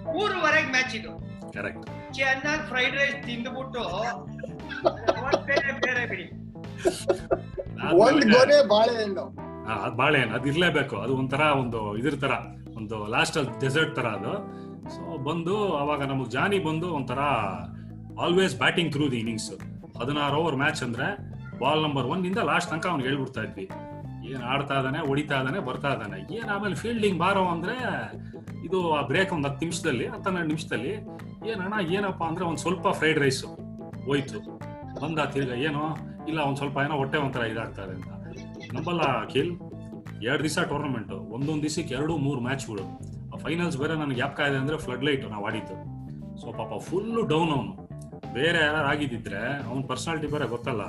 [0.08, 1.12] ಮೂರುವರೆಗೆ ಮ್ಯಾಚ್ ಇದು.
[1.56, 1.86] ಕರೆಕ್ಟ್
[2.18, 3.82] ಚೆನ್ನಾಗಿ ಫ್ರೈಡ್ ರೈಸ್ ತಿಂದ್ಬಿಟ್ಟು
[5.22, 6.26] ಹೊಟ್ಟೆನೇ ಬೇರೆ ಬಿಡಿ.
[8.04, 9.26] ಒಂದ್ ಗೊನೆ ಬಾಳೆಹಣ್ಣು
[9.78, 10.96] ಅದ್ ಬಾಳೆಹಣ್ಣು ಅದ್ ಇರ್ಲೇಬೇಕು.
[11.04, 12.34] ಅದು ಒಂಥರ ಒಂದು ಇದ್ರ ತರ
[12.78, 14.34] ಒಂದು ಲಾಸ್ಟ್ ಡೆಸರ್ಟ್ ತರ ಅದು.
[14.90, 17.20] ಸೊ ಬಂದು ಅವಾಗ ನಮಗ್ ಜಾನಿ ಬಂದು ಒಂಥರ
[18.22, 19.52] always batting through the innings
[20.02, 21.08] ಹದಿನಾರು ಓವರ್ ಮ್ಯಾಚ್ ಅಂದ್ರೆ
[21.60, 23.70] ಬಾಲ್ ನಂಬರ್ ಒನ್ ಇಂದ ಲಾಸ್ಟ್ ತನಕ ಅವ್ನಿಗೆ ಹೇಳ್ಬಿಡ್ತಾ ಇದ್ವಿ.
[24.32, 26.36] ಏನ್ ಆಡ್ತಾ ಇದಾನೆ, ಹೊಡಿತಾ ಇದಾನೆ, ಬರ್ತಾ ಇದಾನೆ.
[26.36, 27.76] ಏನ್ ಆಮೇಲೆ ಫೀಲ್ಡಿಂಗ್ ಬಾರೋ ಅಂದ್ರೆ
[28.66, 30.94] ಇದು ಆ ಬ್ರೇಕ್ ಒಂದು ಹತ್ತು ನಿಮಿಷದಲ್ಲಿ ಹತ್ತೆರಡು ನಿಮಿಷದಲ್ಲಿ
[31.50, 33.46] ಏನಣ್ಣ ಏನಪ್ಪ ಅಂದ್ರೆ ಒಂದ್ ಸ್ವಲ್ಪ ಫ್ರೈಡ್ ರೈಸ್
[34.06, 34.60] ಹೋಯ್ತು.
[35.02, 38.08] ಬಂದ ತಿರ್ಗ ಏನು, ಇಲ್ಲ ಒಂದ್ ಸ್ವಲ್ಪ ಏನೋ ಹೊಟ್ಟೆ ಒಂಥರ ಇದಾಗ್ತಾ ಇದೆ ಅಂತ.
[38.74, 39.52] ನಂಬಲ್ಲ ಅಖಿಲ್?
[40.24, 42.84] ಎರಡ್ ದಿವಸ ಟೂರ್ನಮೆಂಟ್ ಒಂದೊಂದು ದಿವಸಕ್ಕೆ ಎರಡು, ಮೂರು ಮ್ಯಾಚ್ಗಳು
[43.34, 45.76] ಆ ಫೈನಲ್ಸ್ ಬೇರೆ ನನಗೆ ಯಾಕೆ ಇದೆ ಅಂದ್ರೆ ಫ್ಲಡ್ ಲೈಟ್ ನಾವು ಆಡಿದ್ದು.
[46.42, 47.74] ಸೊ ಪಾಪ ಫುಲ್ ಡೌನ್ ಅವನು.
[48.34, 50.82] ಬೇರೆ ಯಾರು ಆಗಿದ್ದಿದ್ರೆ ಅವ್ನ ಪರ್ಸನಾಲಿಟಿ ಬೇರೆ ಗೊತ್ತಲ್ಲ.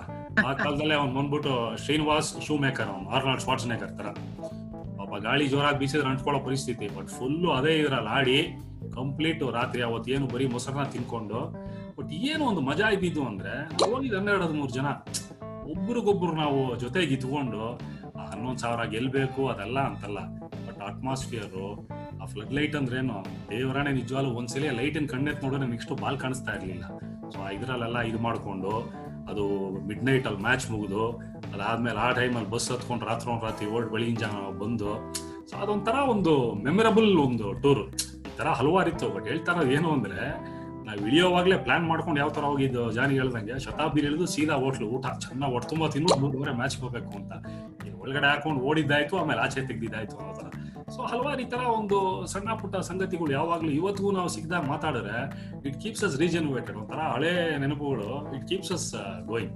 [0.47, 4.07] ಆ ಕಾಲದಲ್ಲೇ ಅವ್ನು ಬಂದ್ಬಿಟ್ಟು ಶ್ರೀನಿವಾಸ್ ಶೂ ಮೇಕರ್ ಅವ್ನು ಆರ್ನಾಲ್ಡ್ ಸ್ಪಾಟ್ಸ್ ಮೇಕರ್ ತರ.
[4.99, 8.39] ಪಾಪ ಗಾಳಿ ಜೋರಾಗಿ ಬೀಸಿದ್ರೆ ಅಂಟ್ಕೊಳ್ಳೋ ಪರಿಸ್ಥಿತಿ ಬಟ್ ಫುಲ್ಲು ಅದೇ ಇದ್ರಲ್ಲಿ ಆಡಿ
[8.95, 11.41] ಕಂಪ್ಲೀಟ್ ರಾತ್ರಿ ಅವತ್ತು ಏನು ಬರೀ ಮೊಸರನ್ನ ತಿನ್ಕೊಂಡು
[11.99, 13.55] ಬಟ್ ಏನು ಒಂದು ಮಜಾ ಇದ್ದಿದ್ದು ಅಂದ್ರೆ
[13.91, 14.87] ಹೋಗಿದ್ ಹನ್ನೆರಡು ಹದಿಮೂರು ಜನ,
[15.73, 17.79] ಒಬ್ರಿಗೊಬ್ರು ನಾವು ಜೊತೆಗೆ ಇದ್ಕೊಂಡು
[18.31, 20.21] ಹನ್ನೊಂದು ಸಾವಿರ ಗೆಲ್ಬೇಕು ಅದೆಲ್ಲ ಅಂತಲ್ಲ.
[20.67, 21.67] ಬಟ್ ಅಟ್ಮಾಸ್ಫಿಯರು
[22.23, 23.17] ಆ ಫ್ಲಡ್ ಲೈಟ್ ಅಂದ್ರೇನು
[23.51, 26.85] ದೇವರಾಣೆ ನಿಜವಾಗ್ಲೂ ಒಂದ್ಸಲಿ ಲೈಟಿನ ಕಣ್ಣೆತ್ ನೋಡೋಣ ನೆಕ್ಸ್ಟ್ ಬಾಲ್ ಕಾಣಿಸ್ತಾ ಇರ್ಲಿಲ್ಲ.
[27.31, 28.73] ಸೊ ಇದ್ರಲ್ಲೆಲ್ಲ ಇದು ಮಾಡ್ಕೊಂಡು,
[29.31, 29.45] ಅದು
[29.87, 31.05] ಮಿಡ್ ನೈಟ್ ಅಲ್ಲಿ ಮ್ಯಾಚ್ ಮುಗಿದು,
[31.55, 34.91] ಅದಾದ್ಮೇಲೆ ಆ ಟೈಮಲ್ಲಿ ಬಸ್ ಹತ್ಕೊಂಡು ರಾತ್ರಿ ರಾತ್ರಿ ಓಲ್ಡ್ ಬೆಳಗಿನ ಜನ ಬಂದು
[35.51, 36.33] ಸೊ ಅದೊಂಥರ ಒಂದು
[36.65, 37.83] ಮೆಮೊರಬಲ್ ಒಂದು ಟೂರ್
[38.29, 40.23] ಈ ತರ ಹಲವಾರಿತ್ತು ಬಟ್ ಹೇಳ್ತಾರ ಏನು ಅಂದ್ರೆ
[40.87, 45.53] ನಾವು ಇಳಿಯೋವಾಗ್ಲೇ ಪ್ಲಾನ್ ಮಾಡ್ಕೊಂಡು ಯಾವ ತರ ಹೋಗಿದ್ದು ಜಾನಿ ಹೇಳ್ದಂಗೆ ಶತಾಬ್ದಿ ಇಳಿದು ಸೀದಾ ಹೋಟ್ಲು ಊಟ ಚೆನ್ನಾಗಿ
[45.55, 47.33] ಹೊಟ್ಟು ತುಂಬಾ ತಿನ್ನು ಮೂರುವರೆ ಮ್ಯಾಚ್ ಹೋಗ್ಬೇಕು ಅಂತ.
[48.03, 50.47] ಒಳಗಡೆ ಹಾಕೊಂಡು ಓಡಿದ್ದಾಯ್ತು, ಆಮೇಲೆ ಆಚೆ ತೆಗ್ದಿದ್ದಾಯ್ತು ಅನ್ನೋ ತರ.
[50.95, 51.97] ಸೊ ಹಲವಾರು ಈ ತರ ಒಂದು
[52.33, 55.19] ಸಣ್ಣ ಪುಟ್ಟ ಸಂಗತಿಗಳು ಯಾವಾಗ್ಲೂ ಇವತ್ತಿಗೂ ನಾವು ಸಿಕ್ಕಿದಾಗ ಮಾತಾಡಿದ್ರೆ
[55.69, 57.33] ಇಟ್ ಕೀಪ್ಸ್ ಅಸ್ ರೀಜನ್ವೇಟೆಡ್ ಒಂಥರ ಹಳೆ
[57.65, 58.89] ನೆನಪುಗಳು it keeps us
[59.31, 59.55] going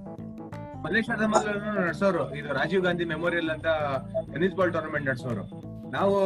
[0.85, 1.25] Malleshwara
[1.79, 2.23] ನಡೆಸೋರು.
[2.39, 3.67] ಇದು ರಾಜೀವ್ ಗಾಂಧಿ ಮೆಮೋರಿಯಲ್ ಅಂತ
[4.33, 5.45] ಟೆನ್ನಿಸ್ ಬಾಲ್ ಟೂರ್ನಮೆಂಟ್ ನಡೆಸೋರು.
[5.91, 6.17] ನಾವು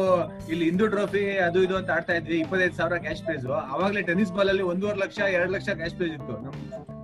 [0.49, 4.49] ಇಲ್ಲಿ ಹಿಂದೂ ಟ್ರೋಫಿ ಅದು ಇದು ಅಂತ ಆಡ್ತಾ ಇದ್ವಿ, ಇಪ್ಪತ್ತೈದು ಸಾವಿರ ಕ್ಯಾಶ್ ಪ್ರೈಸ್ ಅವಾಗಲೇ ಟೆನಿಸ್ ಬಾಲ್
[4.49, 6.43] ಅಲ್ಲಿ ಒಂದೂವರೆ ಲಕ್ಷ, ಎರಡು ಲಕ್ಷ ಕ್ಯಾಶ್ ಪ್ರೈಸ್ ಇತ್ತು.
[6.43, 6.51] ನಮ್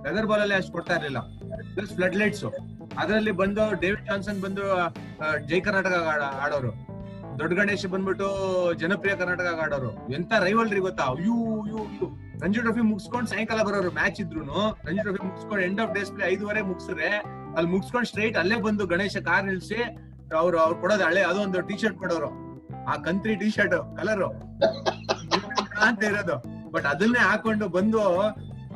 [0.06, 1.20] ಲೆದರ್ ಬಾಲ್ ಅಲ್ಲಿ ಅಷ್ಟು ಕೊಡ್ತಾ ಇರಲಿಲ್ಲ.
[1.74, 2.44] ಪ್ಲಸ್ ಫ್ಲಡ್ ಲೈಟ್ಸ್
[2.98, 4.62] ಅದರಲ್ಲಿ ಬಂದು ಡೇವಿಡ್ ಜಾನ್ಸನ್ ಬಂದು
[5.48, 6.92] ಜೈ ಕರ್ನಾಟಕ ಆಡ- ಆಡೋರು.
[7.38, 8.26] ದೊಡ್ಡ ಗಣೇಶ್ ಬಂದ್ಬಿಟ್ಟು
[8.74, 10.12] ಜನಪ್ರಿಯ ಕರ್ನಾಟಕ ಆಡೋರು.
[10.12, 11.04] ಎಂತ ರೈವಲ್ರಿ ಗೊತ್ತಾ?
[11.04, 12.18] ಅಯ್ಯೂ, ಅಯ್ಯೋ, ಅಯ್ಯೂ.
[12.42, 14.40] ರಂಜಿ ಟ್ರೋಫಿ ಮುಗಿಸ್ಕೊಂಡು ಸಾಯಂಕಾಲ ಬರೋರು ಮ್ಯಾಚ್ ಇದ್ರು
[14.84, 17.08] ರಂಜಿ ಟ್ರೋಫಿ ಮುಗಿಸ್ಕೊಂಡು ಎಂಡ್ ಆಫ್ ಡೇಸ್ ಪ್ಲೇ ಐದುವರೆ ಮುಗಿಸ್ರೆ,
[17.56, 19.82] ಅಲ್ಲಿ ಮುಗಿಸ್ಕೊಂಡು ಸ್ಟ್ರೈಟ್ ಅಲ್ಲೇ ಬಂದು ಗಣೇಶ ಕಾರ್ ನಿಲ್ಸಿ,
[20.36, 22.51] ಅವ್ರು ಅವ್ರು ಕೊಡೋದು ಹಳೆ, ಅದೊಂದು ಟಿ ಶರ್ಟ್ ಕೊಡೋರು.
[22.88, 24.24] ಆ ಕಂತ್ರಿ ಟಿ ಶರ್ಟ್ ಕಲರ್.
[25.86, 26.36] ಅಂತ ಇರೋದು.
[26.70, 28.02] ಬಟ್ ಅದನ್ನೇ ಹಾಕೊಂಡು ಬಂದು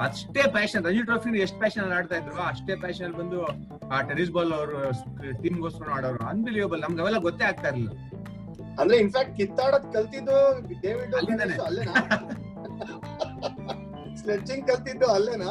[0.00, 3.38] ಅಷ್ಟೇ ಪ್ಯಾಷನ್ ರಂಜಿ ಟ್ರೋಫಿ ಎಷ್ಟು ಪ್ಯಾಷನ್ ಅಲ್ಲಿ ಆಡ್ತಾ ಇದ್ರು ಅಷ್ಟೇ ಪ್ಯಾಷನ್ ಅಲ್ಲಿ ಬಂದು
[3.88, 4.78] ಆ ಟೆನಿಸ್ ಬಾಲ್ ಅವರು
[5.42, 6.28] ಟೀಮ್ ಗೋಸ್ಕರ ಆಡೋರು.
[6.28, 7.90] ಅನ್ಬಿಲಿಯಬಲ್ ನಮ್ಗೆ ಅವೆಲ್ಲ ಗೊತ್ತೇ ಆಗ್ತಾ ಇರಲಿಲ್ಲ.
[8.80, 10.36] ಅಂದ್ರೆ ಇನ್ಫ್ಯಾಕ್ಟ್ ಕಿತ್ತಾಡೋದ್ ಕಲ್ತಿದ್ದು
[10.80, 11.14] ಡೇವಿಡ್.
[11.14, 11.94] ಅಲ್ಲೇನಾ?
[14.16, 15.50] ಸ್ಲೆಡ್ಜಿಂಗ್ ಕಲ್ತಿದ್ದು ಅಲ್ಲೇನಾ?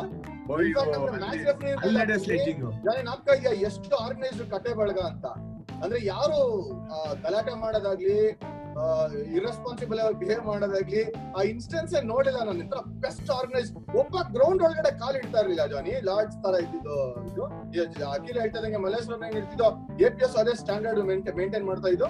[3.68, 5.26] ಎಷ್ಟು ಆರ್ಗನೈಸ್ಡ್ ಕತೆ ಬಳಗ ಅಂತ.
[5.83, 6.39] ಅಂದ್ರೆ ಯಾರು
[7.25, 8.19] ಗಲಾಟೆ ಮಾಡೋದಾಗ್ಲಿ
[9.38, 11.01] ಇರೆಸ್ಪಾನ್ಸಿಬಲ್ ಆಗಿ ಬಿಹೇವ್ ಮಾಡೋದಾಗ್ಲಿ,
[11.38, 13.69] ಆ ಇನ್ಸ್ಟೆನ್ಸ್ ನೋಡಿಲ್ಲ ನನ್ನ ಹತ್ರ ಬೆಸ್ಟ್ ಆರ್ಗನೈಸ್
[14.01, 16.97] ಒಬ್ಬ ಗ್ರೌಂಡ್ ಒಳಗಡೆ ಕಾಲ್ ಇಡ್ತಾ ಇರ್ಲಿಲ್ಲ ಜಾನಿ ಲಾರ್ಡ್ಸ್ ತರ ಇದ್ದಿದ್ದು.
[17.29, 17.45] ಇದು
[18.15, 19.69] ಅಖಿಲ ಹೇಳ್ತಾ ಇದ್ದಂಗೆ ಮಲ್ಲೇಶ್ವರ ಇರ್ತಿದ್ದೋ
[20.05, 21.01] ಎ ಪಿ ಎಸ್ ಅದೇ ಸ್ಟ್ಯಾಂಡರ್ಡ್
[21.39, 22.09] ಮೇಂಟೈನ್ ಮಾಡ್ತಾ ಇದ್ದು.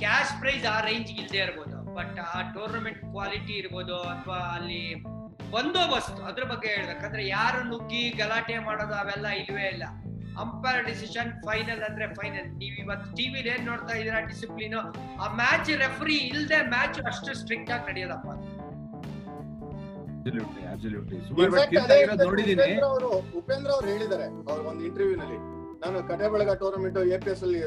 [0.00, 4.82] ಕ್ಯಾಶ್ ಪ್ರೈಸ್ ಆ ರೇಂಜ್ ಇಲ್ಲದೆ ಇರ್ಬೋದು ಬಟ್ ಆ ಟೂರ್ನಮೆಂಟ್ ಕ್ವಾಲಿಟಿ ಇರ್ಬೋದು, ಅಥವಾ ಅಲ್ಲಿ
[5.54, 9.84] ಬಂದೋಬಸ್ತ್ ಅದ್ರ ಬಗ್ಗೆ ಹೇಳ್ಬೇಕಂದ್ರೆ ಯಾರು ನುಗ್ಗಿ ಗಲಾಟೆ ಮಾಡೋದು ಅವೆಲ್ಲ ಇಲ್ವೇ ಇಲ್ಲ.
[10.42, 14.76] ಅಂಪೈರ್ ಡಿಸಿಷನ್ ಫೈನಲ್ ಅಂದ್ರೆ ಫೈನಲ್ ನೀವು ಇವತ್ತು ಟಿವಿಲಿ ಏನ್ ನೋಡ್ತಾ ಇದೀರಾ ಡಿಸಿಪ್ಲಿನ್
[15.24, 18.28] ಆ ಮ್ಯಾಚ್ ರೆಫ್ರಿ ಇಲ್ದೆ ಮ್ಯಾಚ್ ಅಷ್ಟು ಸ್ಟ್ರಿಕ್ಟ್ ಆಗಿ ನಡೆಯೋದಪ್ಪ.
[20.18, 25.16] ಅಬ್ಸಲ್ಯೂಟ್ಲಿ ಅಬ್ಸಲ್ಯೂಟ್ಲಿ ಸುಮಾರು Infact ಅದೇ ಇರೋದು ನೋಡಿದೀನಿ ಉಪೇಂದ್ರ ಅವರು ಉಪೇಂದ್ರ ಅವರು ಹೇಳಿದ್ದಾರೆ ಅವ್ರ ಒಂದು ಇಂಟರ್ವ್ಯೂ
[25.22, 25.38] ನಲ್ಲಿ.
[25.82, 27.60] ನಾನು ಕಡೆ ಬೆಳಗ ಟೂರ್ನಮೆಂಟ್ ಎ ಪಿ ಎಸ್ ಅಲ್ಲಿ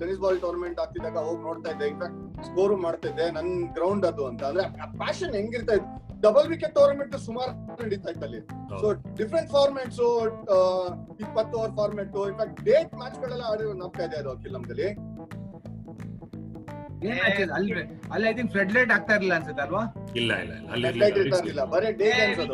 [0.00, 1.86] ಟೆನಿಸ್ ಬಾಲ್ ಟೂರ್ನಮೆಂಟ್ ಆಗ್ತಿದ್ದಾಗ ಹೋಗಿ ನೋಡ್ತಾ ಇದ್ದೆ.
[1.92, 2.18] ಇನ್ಫ್ಯಾಕ್ಟ್
[2.48, 4.42] ಸ್ಕೋರ್ ಮಾಡ್ತಾ ಇದ್ದೆ ನನ್ ಗ್ರೌಂಡ್ ಅದು ಅಂತ.
[4.50, 4.64] ಅಂದ್ರೆ
[5.00, 5.99] ಪ್ಯಾಷನ್ ಹೆಂಗಿರ್ತಾ ಇತ್ತು.
[6.20, 7.52] ಡಬಲ್ ವಿಕೆಟ್ ಟೂರ್ನಮೆಂಟ್ ಸುಮಾರು
[7.82, 8.40] ನಡೀತಾ ಇತ್ತು ಅಲ್ಲಿ.
[8.80, 10.00] ಸೊ ಡಿಫ್ರೆಂಟ್ ಫಾರ್ಮ್ಯಾಟ್ಸ್
[11.20, 14.30] ಇಪ್ಪತ್ತು over format in fact date match ಗಳೆಲ್ಲ ಆಡಿರೋ ನಂಬ್ತಾ ಇದೆ ಅದು
[17.10, 17.74] ಏನ್ ಅಲ್ಲಿ
[18.10, 19.82] ಅಲ್ಲಿ ಐ ಥಿಂಕ್ ಫ್ಲಡ್ ಲೈಟ್ ಆಗ್ತಾ ಇರಲಿಲ್ಲ ಅನ್ಸುತ್ತೆ ಅಲ್ವಾ?
[20.14, 22.46] ಇಲ್ಲ ಇಲ್ಲ ಇಲ್ಲ ಅಲ್ಲಿ ಬರೀ ಡೇ ಅದು.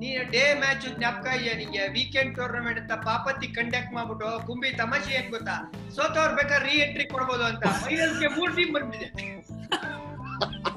[0.00, 1.82] ನೀನು ಡೇ ಮ್ಯಾಚ್ ಜ್ಞಾಪಕ ಇದೆಯಾ ನಿಂಗೆ?
[1.88, 5.56] ವೀಕೆಂಡ್ ಟೂರ್ನಮೆಂಟ್ ಅಂತ ಪಾಪತಿ ಕಂಡಕ್ಟ್ ಮಾಡ್ಬಿಟ್ಟು ಕುಂಬಿ ತಮಾಷೆ ಏನ್ ಗೊತ್ತಾ?
[5.96, 7.64] ಸೋತವ್ರ ಬೇಕಾದ್ರೆ ರೀ ಎಂಟ್ರಿ ಕೊಡ್ಬೋದು ಅಂತ.
[7.84, 9.26] ಮೈನಸ್ಗೆ ಮೂರ್ ಟೀಮ್ ಬಂದ್ಬಿಟ್ಟಿದೆ.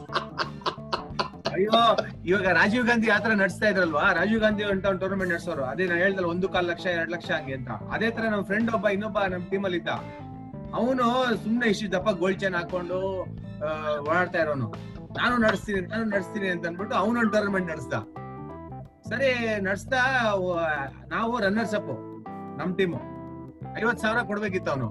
[1.55, 1.79] ಅಯ್ಯೋ,
[2.29, 4.05] ಇವಾಗ ರಾಜೀವ್ ಗಾಂಧಿ ಆತರ ನಡೆಸ್ತಾ ಇದ್ರಲ್ವಾ?
[4.19, 5.63] ರಾಜೀವ್ ಗಾಂಧಿ ಅಂತ ಒಂದು ಟೂರ್ನಮೆಂಟ್ ನಡೆಸೋರು.
[5.71, 7.69] ಅದೇ ನಾನು ಹೇಳ್ದಲ್ಲ, ಒಂದು ಕಾಲ್ ಲಕ್ಷ, ಎರಡ್ ಲಕ್ಷ ಹಂಗೆ ಅಂತ.
[7.95, 9.93] ಅದೇ ತರ ನಮ್ಮ ಫ್ರೆಂಡ್ ಒಬ್ಬ, ಇನ್ನೊಬ್ಬ ನಮ್ ಟೀಮ್ ಅಲ್ಲಿ ಇದ್ದ
[10.79, 11.05] ಅವನು
[11.43, 12.99] ಸುಮ್ನೆ ಇಷ್ಟು ದಪ್ಪ ಗೋಲ್ಡ್ ಚೈನ್ ಹಾಕೊಂಡು
[14.07, 14.67] ಓಡಾಡ್ತಾ ಇರೋನು.
[15.19, 17.93] ನಾನು ನಡೆಸ್ತೀನಿ ನಾನು ನಡೆಸ್ತೀನಿ ಅಂತ ಅನ್ಬಿಟ್ಟು ಅವನೊಂದು ಟೂರ್ನಮೆಂಟ್ ನಡೆಸ್ದ.
[19.09, 19.29] ಸರಿ
[19.67, 20.01] ನಡೆಸ್ತಾ
[21.13, 21.93] ನಾವು ರನ್ನರ್ಸ್ ಅಪ್
[22.59, 22.99] ನಮ್ ಟೀಮು
[23.81, 24.89] ಐವತ್ ಸಾವಿರ ಕೊಡ್ಬೇಕಿತ್ತು ಅವನು.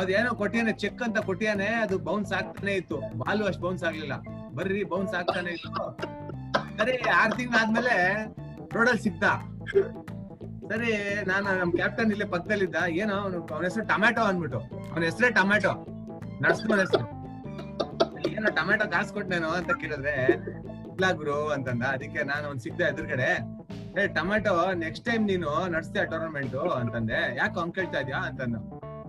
[0.00, 2.98] ಅದೇನೋ ಕೊಟ್ಟಿಯಾನೆ ಚೆಕ್ ಅಂತ ಕೊಟ್ಟಿಯಾನೆ, ಅದು ಬೌನ್ಸ್ ಆಗ್ತಾನೆ ಇತ್ತು.
[3.22, 4.14] ಬಾಲು ಅಷ್ಟು ಬೌನ್ಸ್ ಆಗ್ಲಿಲ್ಲ.
[4.56, 5.52] ಬರ್ರಿ ಬೌನ್ಸ್ ಆಗ್ತಾನೆ
[6.78, 7.94] ಸರಿ, ಆರ್ ತಿಂಗಳಾದ್ಮೇಲೆ
[8.74, 9.24] ರೋಡಲ್ಲಿ ಸಿಕ್ತ
[10.70, 10.90] ಸರಿ,
[11.26, 12.76] ನಾನು ನಮ್ ಕ್ಯಾಪ್ಟನ್ ಇಲ್ಲೇ ಪಕ್ಕದಲ್ಲಿದ್ದ.
[12.88, 13.16] ಏನೋ
[13.54, 14.60] ಅವನ ಹೆಸರು ಟೊಮ್ಯಾಟೊ ಅಂದ್ಬಿಟ್ಟು.
[14.92, 15.72] ಅವನ ಹೆಸರೇ ಟೊಮ್ಯಾಟೊ.
[16.42, 17.06] ನಡ್ಸ್ತು ಹೆಸರು
[18.30, 20.14] ಏನೋ ಟೊಮ್ಯಾಟೊ ಕಾಸು ಕೊಟ್ಟನೇನೋ ಅಂತ ಕೇಳಿದ್ರೆ,
[20.94, 21.82] ಇಲ್ಲ ಗುರು ಅಂತಂದ.
[21.82, 23.30] ಅದಕ್ಕೆ ನಾನು ಅವ್ನ್ ಸಿಕ್ತ ಎದುರುಗಡೆ.
[24.02, 27.20] ಏ, ಟೊಮ್ಯಾಟೊ ನೆಕ್ಸ್ಟ್ ಟೈಮ್ ನೀನು ನಡ್ಸ್ತೀಯ ಟೂರ್ನಮೆಂಟ್ ಅಂತಂದೆ.
[27.36, 28.56] ಯಾಕೆ ಅವ್ನ್ ಕೇಳ್ತಾ ಇದ್ಯಾ ಅಂತಂದ.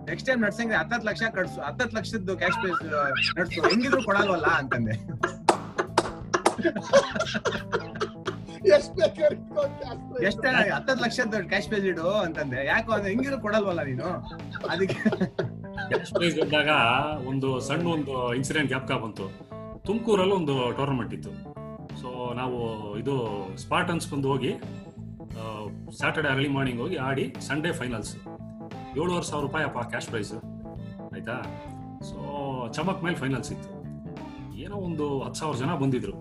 [0.08, 2.82] ನೆಕ್ಸ್ಟ್ ಟೈಮ್ ನಡ್ಸಂಗೆ ಹತ್ತತ್ ಲಕ್ಷ ಕಟ್ಸು ಹತ್ತತ್ ಲಕ್ಷದ್ದು ಕ್ಯಾಶ್ ಪ್ರೈಸ್
[3.38, 3.60] ನಡ್ಸು.
[3.70, 4.94] ಹೆಂಗಿದ್ರು ಕೊಡಲ್ವಲ್ಲ ಅಂತಂದೆ.
[10.28, 12.60] ಎಷ್ಟ್ ಹತ್ತತ್ ಲಕ್ಷದ ಕ್ಯಾಶ್ ಪ್ರೈಸ್ ಇಡು ಅಂತಂದೆ.
[12.72, 14.08] ಯಾಕೋ ಅಂದ್ರೆ ಹೆಂಗಿದ್ರು ಕೊಡಲ್ವಲ್ಲ ನೀನು?
[14.72, 14.98] ಅದಕ್ಕೆ.
[15.90, 16.70] ಕ್ಯಾಶ್ ಪ್ರೈಸ್ ಇದ್ದಾಗ
[17.30, 19.26] ಒಂದು ಸಣ್ಣ ಒಂದು ಇನ್ಸಿಡೆಂಟ್ ಜ್ಞಾಪಕ ಬಂತು.
[19.86, 21.32] ತುಮಕೂರಲ್ಲಿ ಒಂದು ಟೂರ್ನಮೆಂಟ್ ಇತ್ತು.
[22.02, 22.08] ಸೊ
[22.40, 22.58] ನಾವು
[23.02, 23.14] ಇದು
[23.64, 24.52] ಸ್ಪಾರ್ಟನ್ಸ್ ಬಂದು ಹೋಗಿ
[25.98, 28.12] ಸ್ಯಾಟರ್ಡೆ ಅರ್ಲಿ ಮಾರ್ನಿಂಗ್ ಹೋಗಿ ಆಡಿ ಸಂಡೇ ಫೈನಲ್ಸ್
[29.00, 30.32] ಏಳುವರೆ ಸಾವಿರ ರೂಪಾಯಿ ಅಪ್ಪ ಕ್ಯಾಶ್ ಪ್ರೈಸ್
[31.14, 31.36] ಆಯ್ತಾ?
[32.08, 32.16] ಸೊ
[32.76, 33.70] ಚಮಕ್ ಮೇಲೆ ಫೈನಲ್ಸ್ ಇತ್ತು
[34.64, 36.14] ಏನೋ ಒಂದು ಹತ್ತು ಸಾವಿರ ಜನ ಬಂದಿದ್ರು.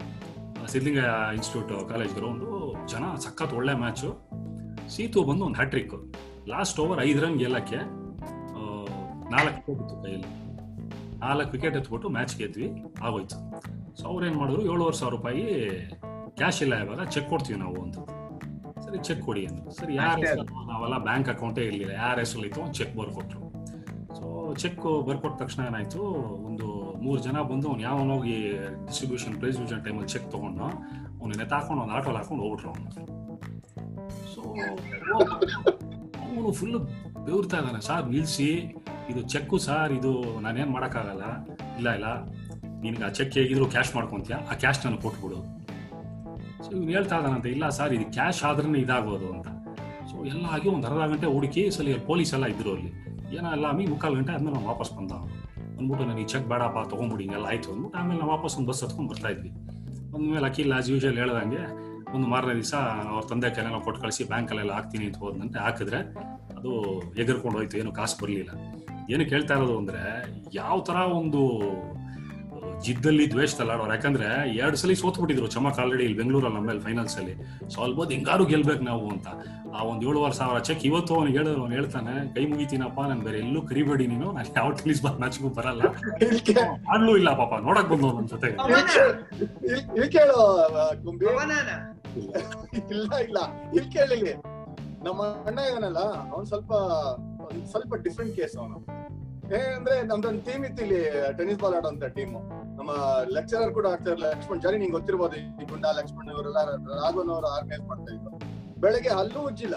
[0.72, 1.02] ಸಿದ್ಲಿಂಗ
[1.38, 2.50] ಇನ್ಸ್ಟಿಟ್ಯೂಟ್ ಕಾಲೇಜ್ ಗ್ರೌಂಡು
[2.94, 4.10] ಜನ ಸಖತ್ ಒಳ್ಳೆ ಮ್ಯಾಚು
[4.96, 5.94] ಸೀತು ಬಂದು ಒಂದು ಹ್ಯಾಟ್ರಿಕ್
[6.54, 7.80] ಲಾಸ್ಟ್ ಓವರ್ ಐದು ರನ್ ಗೆಲ್ಲಕ್ಕೆ
[9.36, 10.30] ನಾಲ್ಕು ಕೈಯಲ್ಲಿ.
[11.24, 12.68] ನಾಲ್ಕು ವಿಕೆಟ್ ಎತ್ಬಿಟ್ಟು ಮ್ಯಾಚ್ ಗೆದ್ವಿ,
[13.08, 13.38] ಆಗೋಯ್ತು.
[14.00, 14.62] ಸೊ ಅವ್ರು ಏನು ಮಾಡಿದ್ರು?
[14.72, 15.44] ಏಳುವರೆ ಸಾವಿರ ರೂಪಾಯಿ
[16.40, 17.98] ಕ್ಯಾಶ್ ಇಲ್ಲ ಇವಾಗ ಚೆಕ್ ಕೊಡ್ತೀವಿ ನಾವು ಅಂತ.
[18.94, 19.62] ಸರಿ ಚೆಕ್ ಕೊಡಿ ಅಂತ.
[19.78, 23.40] ಸರ್ ಯಾರ ಹೆಸರು ನಾವೆಲ್ಲ ಬ್ಯಾಂಕ್ ಅಕೌಂಟೇ ಇರಲಿಲ್ಲ ಯಾರ ಹೆಸರು ಇತ್ತು ಒಂದು ಚೆಕ್ ಬರ್ಕೊಟ್ರು.
[24.18, 24.26] ಸೊ
[24.62, 26.02] ಚೆಕ್ ಬರ್ಕೊಟ್ಟ ತಕ್ಷಣ ಏನಾಯ್ತು
[26.48, 26.68] ಒಂದು
[27.06, 28.36] ಮೂರು ಜನ ಬಂದು ಅವ್ನು ಯಾವನ ಹೋಗಿ
[28.88, 30.68] ಡಿಸ್ಟ್ರಿಬ್ಯೂಷನ್ ಪ್ರೈಸ್ ಟೈಮಲ್ಲಿ ಚೆಕ್ ತಗೊಂಡು
[31.20, 32.92] ಅವ್ನು ನೆತ್ತಾಕೊಂಡು ಒಂದು ಆಟೋಲ್ಲಿ ಹಾಕೊಂಡು ಹೋಗ್ಬಿಟ್ರು ಅವನು.
[34.34, 34.42] ಸೊ
[36.26, 36.78] ಅವನು ಫುಲ್
[37.28, 38.50] ಬೆವರ್ತಾ ಇದ್ದಾನೆ ಸಾರ್ ನಿಲ್ಸಿ
[39.12, 40.14] ಇದು ಚೆಕ್ಕು ಸಾರ್ ಇದು
[40.46, 41.26] ನಾನೇನು ಮಾಡೋಕ್ಕಾಗಲ್ಲ
[41.80, 42.08] ಇಲ್ಲ ಇಲ್ಲ
[42.86, 44.38] ನಿನ್ಗೆ ಆ ಚೆಕ್ ಹೇಗಿದ್ರು ಕ್ಯಾಶ್ ಮಾಡ್ಕೊಂತೀಯ?
[44.52, 45.40] ಆ ಕ್ಯಾಶ್ ನಾನು ಕೊಟ್ಬಿಡು.
[46.64, 49.48] ಸೊ ಇವ್ನು ಹೇಳ್ತಾ ಇದ್ದಾನಂತೆ ಇಲ್ಲ ಸರ್, ಇದು ಕ್ಯಾಶ್ ಆದ್ರೂ ಇದಾಗೋದು ಅಂತ.
[50.10, 52.92] ಸೊ ಎಲ್ಲ ಆಗಿ ಒಂದು ಅರ್ಧ ಗಂಟೆ ಹುಡುಕಿ ಸಲ ಪೊಲೀಸ್ ಎಲ್ಲ ಇದ್ರು ಅಲ್ಲಿ.
[53.38, 55.14] ಏನೋ ಎಲ್ಲ ಆಮೇಲೆ ಮುಕ್ಕಾಲು ಗಂಟೆ ಆದ್ಮೇಲೆ ನಾವು ವಾಪಸ್ ಬಂದ
[55.78, 57.70] ಅಂದ್ಬಿಟ್ಟು ನನಗೆ ಚೆಕ್ ಬೇಡಪ್ಪ ತೊಗೊಂಬಿಡಿ ಹಿಂಗೆಲ್ಲ ಆಯ್ತು.
[57.74, 59.52] ಅಂದ್ಬಿಟ್ಟು ಆಮೇಲೆ ನಾವು ವಾಪಸ್ ಒಂದು ಬಸ್ ಹತ್ಕೊಂಡು ಬರ್ತಾ ಇದ್ವಿ.
[60.14, 61.64] ಅಂದ್ಮೇಲೆ ಅಖಿಲ್ ಆಸ್ ಯೂಶಲ್ ಹೇಳ್ದಂಗೆ,
[62.16, 62.74] ಒಂದು ಮಾರನೇ ದಿವಸ
[63.14, 66.00] ಅವ್ರ ತಂದೆ ಕೈಲೆಲ್ಲ ಕೊಟ್ಟು ಕಳಿಸಿ ಬ್ಯಾಂಕಲ್ಲೆಲ್ಲ ಹಾಕ್ತೀನಿ ಅಂತ ಹೋದಂತೆ ಹಾಕಿದ್ರೆ
[66.58, 66.72] ಅದು
[67.22, 68.52] ಎಗರ್ಕೊಂಡು ಹೋಯ್ತು, ಏನು ಕಾಸು ಬರಲಿಲ್ಲ.
[69.14, 70.04] ಏನು ಹೇಳ್ತಾ ಇರೋದು ಅಂದರೆ,
[70.62, 71.42] ಯಾವ ಥರ ಒಂದು
[72.86, 74.28] ಜಿದ್ದಲ್ಲಿ ದ್ವೇಷ ಆಡೋರು ಯಾಕಂದ್ರೆ
[74.62, 77.34] ಎರಡು ಸಲ ಸೋತ್ಬಿಟ್ಟಿದ್ರು ಚಮಕ್ ಆಲ್ರೆಡಿ ಇಲ್ಲಿ ಬೆಂಗಳೂರಲ್ಲಿ ನಮ್ಮಲ್ಲಿ ಫೈನಲ್ಸ್ ಅಲ್ಲಿ.
[77.74, 79.28] ಸೊ ಅಲ್ಬೋದು ಹಿಂಗಾರು ಗೆಲ್ಬೇಕು ನಾವು ಅಂತ.
[79.76, 83.62] ಆ ಒಂದ್ ಏಳುವರೆ ಸಾವಿರ ಚೆಕ್ ಇವತ್ತು ಅವ್ನಿಗೆ ಹೇಳಿದ್ರು ಅವ್ನು ಹೇಳ್ತಾನೆ ಕೈ ಮುಗಿತೀನಪ್ಪ ನಾನು ಬೇರೆ ಎಲ್ಲೂ
[83.70, 85.82] ಕರಿಬೇಡಿ ನೀನು ನಾನು ಯಾವ ಟೆನಿಸ್ ಬಾಲ್ ಮ್ಯಾಚ್ಗೂ ಬರಲ್ಲ.
[86.94, 88.50] ಆಡ್ಲೂ ಇಲ್ಲ ಪಾಪ ನೋಡಕ್ ಬಂದು ನನ್ನ ಜೊತೆ
[90.16, 90.40] ಕೇಳು
[93.02, 93.40] ಇಲ್ಲ ಇಲ್ಲ.
[93.74, 93.90] ಇಲ್ಲಿ.
[93.96, 94.34] ಕೇಳಿಲಿ
[95.08, 96.02] ನಮ್ಮ ಅಣ್ಣ ಏನಲ್ಲ
[96.34, 96.72] ಅವ್ನ್ ಸ್ವಲ್ಪ
[97.72, 98.78] ಸ್ವಲ್ಪ ಡಿಫ್ರೆಂಟ್ ಕೇಸ್ ಅವನು.
[99.44, 101.00] ಏನಂದ್ರೆ ನಮ್ದೊಂದು ಟೀಮ್ ಇತ್ತು ಇಲ್ಲಿ
[101.38, 102.34] ಟೆನಿಸ್ ಬಾಲ್ ಆಡೋಂತ ಟೀಮ್
[102.78, 102.92] ನಮ್ಮ
[103.36, 106.60] ಲೆಕ್ಚರರ್ ಕೂಡ ಆಗ್ತಾ ಇರ್ಲಿಲ್ಲ ಲಕ್ಷ್ಮಣ್ ಜಾರಿ ನಿಂಗೆ ಗೊತ್ತಿರ್ಬೋದು ಈ ಗುಂಡಾ ಲಕ್ಷ್ಮಣ್ ಇವರೆಲ್ಲ
[107.02, 108.38] ರಾಘವನ್ ಅವರು ಆರ್ಗನೈಸ್ ಮಾಡ್ತಾ ಇದ್ರು.
[108.84, 109.76] ಬೆಳಗ್ಗೆ ಹಲ್ಲು ಉಜ್ಜಿಲ್ಲ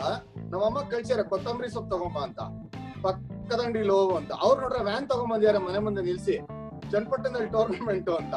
[0.53, 2.41] ನಮ್ಮಮ್ಮ ಕಳ್ಸ್ಯಾರ, ಕೊತ್ತಂಬರಿ ಸೊಪ್ಪು ತಗೊಂಬ ಅಂತ.
[3.05, 4.33] ಪಕ್ಕದಂಡಿ ಹೋಗು ಅಂತ.
[4.45, 6.37] ಅವ್ರು ನೋಡ್ರೆ ವ್ಯಾನ್ ತಗೊಂಬಂದ್ಯಾರ ಮನೆ ಮುಂದೆ ನಿಲ್ಸಿ
[6.93, 8.37] ಚನ್ನಪಟ್ಟಣದಲ್ಲಿ ಟೂರ್ನಮೆಂಟ್ ಅಂತ.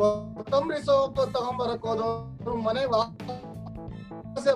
[0.00, 2.84] ಕೊತ್ತಂಬರಿ ಸೊಪ್ಪು ತಗೊಂಬರಕ್ ಹೋದವ್ರು ಮನೆ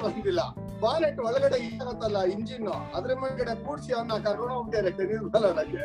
[0.04, 0.40] ಬಂದಿಲ್ಲ.
[0.84, 5.82] ಬಾನೆಟ್ ಒಳಗಡೆ ಇರತ್ತಲ್ಲ ಇಂಜಿನ್, ಅದ್ರ ಮೇಲ್ಗಡೆ ಕೂಡ್ಸಿ ಅವನ್ನ ಕರ್ಕೊಂಡು ಹೋಗ್ತಾರೆ ಟೆನಿಸ್ ಬಾಲ್ ಆಡಕ್ಕೆ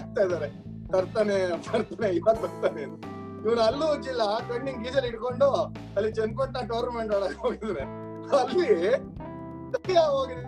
[0.00, 0.48] ಆಗ್ತಾ ಇದಾರೆ.
[0.92, 2.84] ತರ್ತಾನೆ ಬರ್ತಾನೆ, ಇವಾಗ ಬರ್ತಾನೆ
[3.44, 5.48] ಇವ್ನು ಅಲ್ಲೂ ಉಜ್ಜಿಲ್ಲ ಕಣ್ಣಿಂಗ್ ಗೀಸಲ್ ಇಟ್ಕೊಂಡು
[5.96, 7.84] ಅಲ್ಲಿ ಚನ್ನಪಟ್ಟಣ ಟೂರ್ನಮೆಂಟ್ ಒಳಗೆ ಹೋಗಿದ್ರೆ.
[8.40, 8.70] ಅಲ್ಲಿ
[10.16, 10.46] ಹೋಗಿದೆ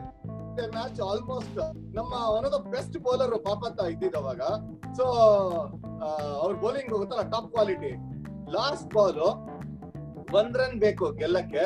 [0.75, 1.59] ಮ್ಯಾಚ್ ಆಲ್ಮೋಸ್ಟ್
[1.99, 4.43] ನಮ್ಮ one of the best bowler ಪಾಪತ್ತ ಇದ್ದಿದ್ದು ಅವಾಗ.
[4.99, 5.05] ಸೊ
[6.43, 7.93] ಅವ್ರ ಬೌಲಿಂಗ್ ಗೊತ್ತಲ್ಲ ಟಾಪ್ ಕ್ವಾಲಿಟಿ
[8.57, 9.23] ಲಾಸ್ಟ್ ಬಾಲ್
[10.39, 11.65] ಒಂದ್ ರನ್ ಬೇಕು ಗೆಲ್ಲಕ್ಕೆ.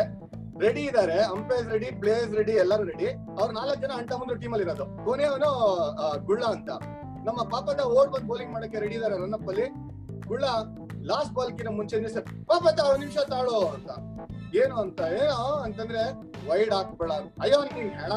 [0.64, 4.66] ರೆಡಿ ಇದಾರೆ ಅಂಪೈರ್ಸ್ ರೆಡಿ ಪ್ಲೇಯರ್ಸ್ ರೆಡಿ ಎಲ್ಲರೂ ರೆಡಿ ಅವ್ರ ನಾಲ್ಕು ಜನ ಅಂಟ ಮುಂದೆ ಟೀಮ್ ಅಲ್ಲಿ
[4.66, 4.84] ಇರೋದು.
[5.06, 5.50] ಕೊನೆಯವನು
[6.28, 6.70] ಗುಳ್ಳ ಅಂತ.
[7.28, 9.66] ನಮ್ಮ ಪಾಪದ ಓಡ್ ಬಂದು ಬೌಲಿಂಗ್ ಮಾಡಕ್ಕೆ ರೆಡಿ ಇದಾರೆ ರನ್ನಪ್ ಅಲ್ಲಿ.
[10.30, 10.44] ಗುಳ್ಳ
[11.10, 13.90] ಲಾಸ್ಟ್ ಬಾಲ್ಕಿನ ಮುಂಚೆ ಸರ್ ಪಾಪ ಒಂದ್ ನಿಮಿಷ ತಾಳು ಅಂತ.
[14.60, 16.02] ಏನು ಅಂತ, ಏನೋ ಅಂತಂದ್ರೆ
[16.48, 17.12] ವೈಡ್ ಹಾಕ್ಬೇಡ.
[17.44, 18.14] ಅಯ್ಯೋ ನೀನ್ ಹೆಣ.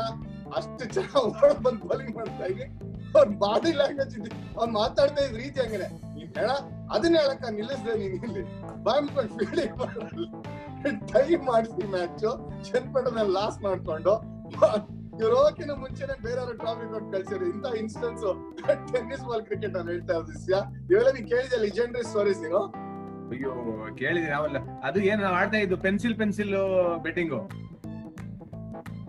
[0.58, 2.68] ಅಷ್ಟು ಜನ ಓಡ್ ಬಂದ್ ಬೌಲಿಂಗ್ ಮಾಡ್ತಾ ಇದ್ವಿ.
[3.16, 4.32] ಅವ್ರ ಬಾಡಿ ಲ್ಯಾಂಗ್ವೇಜ್ ಇದೆ.
[4.60, 5.90] ಅವ್ನ್ ಮಾತಾಡ್ತಾ ಇದ್ ರೀತಿ ಹಂಗೇನೆ.
[6.16, 6.52] ನೀನ್ ಹೆಣ,
[6.96, 8.44] ಅದನ್ನ ಹೇಳಕ್ಕ ನಿಲ್ಲಿಸ್ದೆ ನೀನ್ ಇಲ್ಲಿ.
[8.88, 9.76] ಬಾಯ್ ಫೀಲ್ಡಿಂಗ್
[11.14, 12.26] ಟೈಮ್ ಮಾಡಿಸಿ ಮ್ಯಾಚ್
[12.68, 14.14] ಚನ್ನಪಟ್ಟಣ ಲಾಸ್ ಮಾಡ್ಕೊಂಡು.
[15.22, 17.46] ಇವ್ರು ಮುಂಚೆನೇ ಮುಂಚೆನೆ ಬೇರೆಯವ್ರ ಟ್ರಾಫಿ ಕೊಟ್ಟು ಕಳ್ಸಿದ್ರು.
[17.54, 18.26] ಇಂತ ಇನ್ಸ್ಟೆನ್ಸ್
[18.94, 20.58] ಟೆನ್ನಿಸ್ ಬಾಲ್ ಕ್ರಿಕೆಟ್ ಅಲ್ಲಿ ಹೇಳ್ತಾ ಇರೋದು ವಿಷಯ
[20.92, 22.62] ಇವೆಲ್ಲ ನೀವು ಕೇಳಿದೆ ಲಿಜೆಂಡ್ರಿ ಸ್ಟೋರೀಸ್ ನೀನು?
[23.34, 23.52] ಅಯ್ಯೋ
[24.02, 24.60] ಕೇಳಿದೀನಿ ಯಾವಲ್ಲ.
[24.88, 26.54] ಅದು ಏನು ನಾವು ಆಡ್ತಾ ಇದ್ದು ಪೆನ್ಸಿಲ್ ಪೆನ್ಸಿಲ್
[27.06, 27.42] ಬೆಟ್ಟಿಂಗು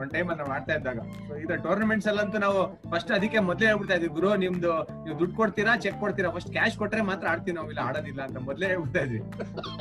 [0.00, 1.00] ಒಂದ್ ಟೈಮ್ ನಾವು ಆಡ್ತಾ ಇದ್ದಾಗ.
[1.28, 2.60] ಸೊ ಇದು ಟೂರ್ನಮೆಂಟ್ಸ್ ಅಲ್ಲಂತೂ ನಾವು
[2.92, 4.72] ಫಸ್ಟ್ ಅದಕ್ಕೆ ಮೊದ್ಲೇ ಹೇಳ್ಬಿಡ್ತಾ ಇದ್ವಿ, ಗುರು, ನಿಮ್ದು
[5.04, 6.30] ನೀವು ದುಡ್ಡು ಕೊಡ್ತೀರಾ ಚೆಕ್ ಕೊಡ್ತೀರಾ?
[6.36, 9.22] ಫಸ್ಟ್ ಕ್ಯಾಶ್ ಕೊಟ್ರೆ ಮಾತ್ರ ಆಡ್ತೀವಿ ನಾವು, ಇಲ್ಲ ಆಡೋದಿಲ್ಲ ಅಂತ ಮೊದ್ಲೇ ಹೇಳ್ಬಿಡ್ತಾ ಇದ್ವಿ.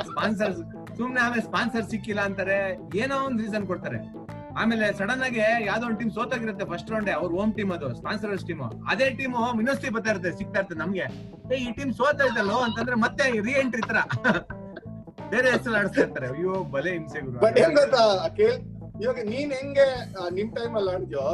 [0.09, 0.61] ಸ್ಪಾನ್ಸರ್ಸ್
[0.99, 2.59] ಸುಮ್ನೆ ಆಮೇಲೆ ಸ್ಪಾನ್ಸರ್ ಸಿಕ್ಕಿಲ್ಲ ಅಂತಾರೆ,
[3.03, 3.99] ಏನೋ ಒಂದ್ ರೀಸನ್ ಕೊಡ್ತಾರೆ.
[4.59, 8.63] ಆಮೇಲೆ ಸಡನ್ ಆಗಿ ಯಾವ್ದೋ ಒಂದ್ ಟೀಮ್ ಸೋತಾಗಿರುತ್ತೆ ಫಸ್ಟ್ ರೌಂಡ್ ಅವ್ರ ಹೋಮ್ ಟೀಮ್ ಅದು ಸ್ಪಾನ್ಸರ್ಸ್ ಟೀಮ್
[8.91, 11.05] ಅದೇ ಟೀಮ್ ಇನ್ನೊಂದ್ಸಿ ಬರ್ತಾ ಇರುತ್ತೆ, ಸಿಗ್ತಾ ಇರ್ತದೆ ನಮ್ಗೆ.
[11.59, 13.99] ಈ ಟೀಮ್ ಸೋತಾ ಇದ್ದಲ್ಲೋ ಅಂತಂದ್ರೆ ಮತ್ತೆ ರಿ ಎಂಟ್ರಿ ತರ.
[15.33, 16.27] ಬೇರೆ ಹೆಸರು ಆಡಿಸ್ತಾ ಇರ್ತಾರೆ.
[16.33, 17.19] ಅಯ್ಯೋ ಬಲೆ ಹಿಂಸೆ
[19.03, 19.87] ಇವಾಗ ನೀನ್ ಹೆಂಗೆ
[20.37, 21.25] ನಿಮ್ ಟೈಮ್ ಅಲ್ಲಿ ಆಡಿದ್ಯೋ?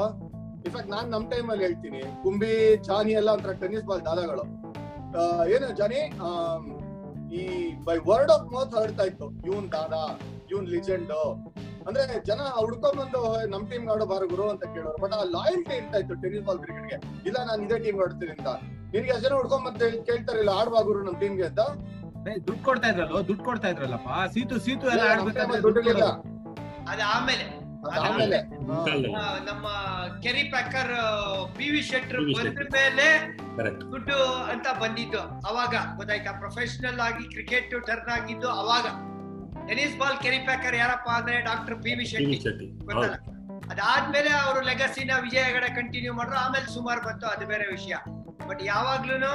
[0.65, 2.01] ಇನ್ಫ್ಯಾಕ್ಟ್ ನಾನ್ ನಮ್ ಟೈಮ್ ಅಲ್ಲಿ ಹೇಳ್ತೀನಿ.
[2.23, 2.53] ಕುಂಬಿ
[2.87, 4.45] ಜಾನಿ ಎಲ್ಲ ಒಂಥರ ಟೆನ್ನಿಸ್ ಬಾಲ್ ದಾದಾಗಳು.
[5.55, 6.01] ಏನು ಜಾನಿ?
[7.37, 7.41] ಈ
[7.87, 9.27] ಬೈ ವರ್ಡ್ ಆಫ್ ಮೌತ್ ಹರಡ್ತಾ ಇತ್ತು.
[9.47, 10.01] ಇವನ್ ದಾದಾ
[10.51, 11.13] ಇವನ್ ಲಿಜೆಂಡ್
[11.87, 13.19] ಅಂದ್ರೆ ಜನ ಹುಡ್ಕೊಂಡ್ ಬಂದು
[13.53, 14.97] ನಮ್ ಟೀಮ್ ಆಡೋ ಬಾರ ಗುರು ಅಂತ ಕೇಳೋರು.
[15.03, 16.97] ಬಟ್ ಆ ಲಾಯಲ್ಟಿ ಇರ್ತಾ ಇತ್ತು ಟೆನ್ನಿಸ್ ಬಾಲ್ ಕ್ರಿಕೆಟ್ಗೆ
[17.27, 18.51] ಇಲ್ಲ ನಾನು ಇದೇ ಟೀಮ್ ಆಡ್ತೀನಿ ಅಂತ.
[18.93, 21.63] ನಿನ್ಗೆ ಎಷ್ಟು ಜನ ಹುಡ್ಕೊಂಡ್ ಬಂದು ಕೇಳ್ತಾರಿಲ್ಲ ಆಡ್ಬಾ ಗುರು ನಮ್ ಟೀಮ್ಗೆ ಅಂತ.
[22.47, 23.17] ದುಡ್ಡು ಕೊಡ್ತಾ ಇದ್ರಲ್ಲ?
[23.29, 24.09] ದುಡ್ಡು ಕೊಡ್ತಾ ಇದ್ರಲ್ಲಪ್ಪ?
[24.35, 25.81] ಸೀತು ಸೀತು ಎಲ್ಲ ಆಡ್ಬೇಕಾದ್ರೆ ದುಡ್ಡು.
[26.91, 27.45] ಅದ ಆಮೇಲೆ
[29.49, 29.65] ನಮ್ಮ
[30.23, 30.93] ಕೆರಿ ಪ್ಯಾಕರ್
[31.57, 33.07] ಪಿ ವಿ ಶೆಟ್ರ್ ಬಂದ ಮೇಲೆ
[33.91, 34.17] ದುಡ್ಡು
[34.53, 35.75] ಅಂತ ಬಂದಿದ್ದು ಅವಾಗ.
[35.97, 36.31] ಗೊತ್ತಾಯ್ತಾ?
[36.31, 38.85] ಪ್ರೊಫೆಷನಲ್ ಆಗಿ ಕ್ರಿಕೆಟ್ ಟರ್ನ್ ಆಗಿದ್ದು ಅವಾಗ.
[39.67, 42.67] ಟೆನಿಸ್ ಬಾಲ್ ಕೆರಿ ಪ್ಯಾಕರ್ ಯಾರಪ್ಪ ಅಂದ್ರೆ ಡಾಕ್ಟರ್ ಪಿ ವಿ ಶೆಟ್ಟಿ.
[42.89, 43.15] ಗೊತ್ತಲ್ಲ?
[43.71, 46.37] ಅದಾದ್ಮೇಲೆ ಅವರು ಲೆಗಸಿನ ವಿಜಯ ಹೆಗಡೆ ಕಂಟಿನ್ಯೂ ಮಾಡ್ರು.
[46.37, 47.27] ಆಮೇಲೆ ಸುಮಾರು ಬಂತು.
[47.27, 47.95] ಅದು ಬೇರೆ ವಿಷಯ.
[48.47, 49.31] ಬಟ್ ಯಾವಾಗ್ಲೂನು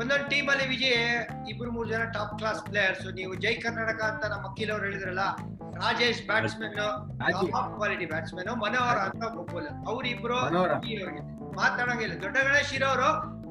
[0.00, 1.00] ಒಂದೊಂದು ಟೀಮ್ ಅಲ್ಲಿ ವಿಜಯ್
[1.50, 5.24] ಇಬ್ರು ಮೂರು ಜನ ಟಾಪ್ ಕ್ಲಾಸ್ ಪ್ಲೇಯರ್ಸ್ ನೀವು ಜೈ ಕರ್ನಾಟಕ ಅಂತ ನಮ್ಮ ಅಖಿಲ್ ಅವ್ರು ಹೇಳಿದ್ರಲ್ಲ
[5.80, 10.38] Rajesh batsman top quality batsman Manohar ಅಂತ ಒಬ್ಬರು ಅವ್ರಿಬ್ರು
[11.60, 12.14] ಮಾತಾಡಂಗಿಲ್ಲ.
[12.24, 13.10] ದೊಡ್ಡ ಗಣೇಶ್ ಇರೋರು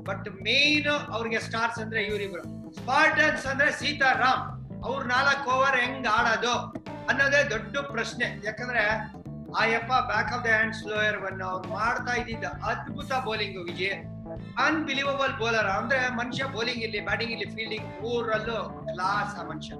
[0.09, 2.43] ಬಟ್ ಮೇನ್ ಅವ್ರಿಗೆ ಸ್ಟಾರ್ಸ್ ಅಂದ್ರೆ ಇವರಿಬ್ರು
[2.77, 4.43] ಸ್ಪಾರ್ಟನ್ಸ್ ಅಂದ್ರೆ ಸೀತಾರಾಮ್.
[4.87, 6.53] ಅವ್ರ ನಾಲ್ಕು ಓವರ್ ಹೆಂಗ್ ಆಡೋದು
[7.09, 8.27] ಅನ್ನೋದೇ ದೊಡ್ಡ ಪ್ರಶ್ನೆ.
[8.47, 8.85] ಯಾಕಂದ್ರೆ
[9.59, 13.95] ಆ ಯಪ್ಪ back of the hand slower one ಅವ್ರು ಮಾಡ್ತಾ ಇದ್ದಿದ್ದ ಅದ್ಭುತ ಬೌಲಿಂಗ್ ವಿಜಯ್.
[14.57, 19.75] ಅನ್ಬಿಲಿವಬಲ್ ಬೌಲರ್ ಅಂದ್ರೆ ಮನುಷ್ಯ ಬೌಲಿಂಗ್ ಇಲ್ಲಿ ಬ್ಯಾಟಿಂಗ್ ಇಲ್ಲಿ ಫೀಲ್ಡಿಂಗ್ ಮೂರಲ್ಲೂ ಕ್ಲಾಸ್ ಆ ಮನುಷ್ಯ.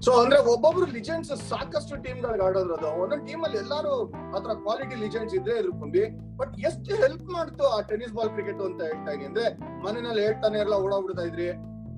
[0.00, 3.02] ಸೊ ಅಂದ್ರೆ ಒಬ್ಬೊಬ್ರು ಲಿಜೆಂಡ್ಸ್ ಸಾಕಷ್ಟು ಟೀಮ್ ಗಳಿಗೆ ಆಡೋದ್ರದು ಅದು.
[3.02, 8.12] ಒಂದೊಂದು ಟೀಮ್ ಅಲ್ಲಿ ಎಲ್ಲಾರು ಆತರ ಕ್ವಾಲಿಟಿ ಲಿಜೆಂಡ್ಸ್ ಇದ್ರೆ ಎದುರ್ಕೊಂಡಿ ಬಟ್ ಎಷ್ಟು ಹೆಲ್ಪ್ ಮಾಡ್ತು ಆ ಟೆನ್ನಿಸ್
[8.12, 11.48] ಬಾಲ್ ಕ್ರಿಕೆಟ್ ಅಂತ ಹೇಳ್ತಾ ಅಂದ್ರೆ, ಮನೆಯಲ್ಲಿ ಹೇಳ್ತಾನೆ ಎಲ್ಲ ಓಡಾಡ್ಬಿಡ್ತಾ ಇದ್ರಿ.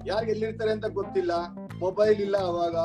[0.06, 1.32] ಯಾರು ಎಲ್ಲಿರ್ತಾರೆ ಅಂತ ಗೊತ್ತಿಲ್ಲ.
[1.80, 2.76] ಮೊಬೈಲ್ ಇಲ್ಲ ಅವಾಗ.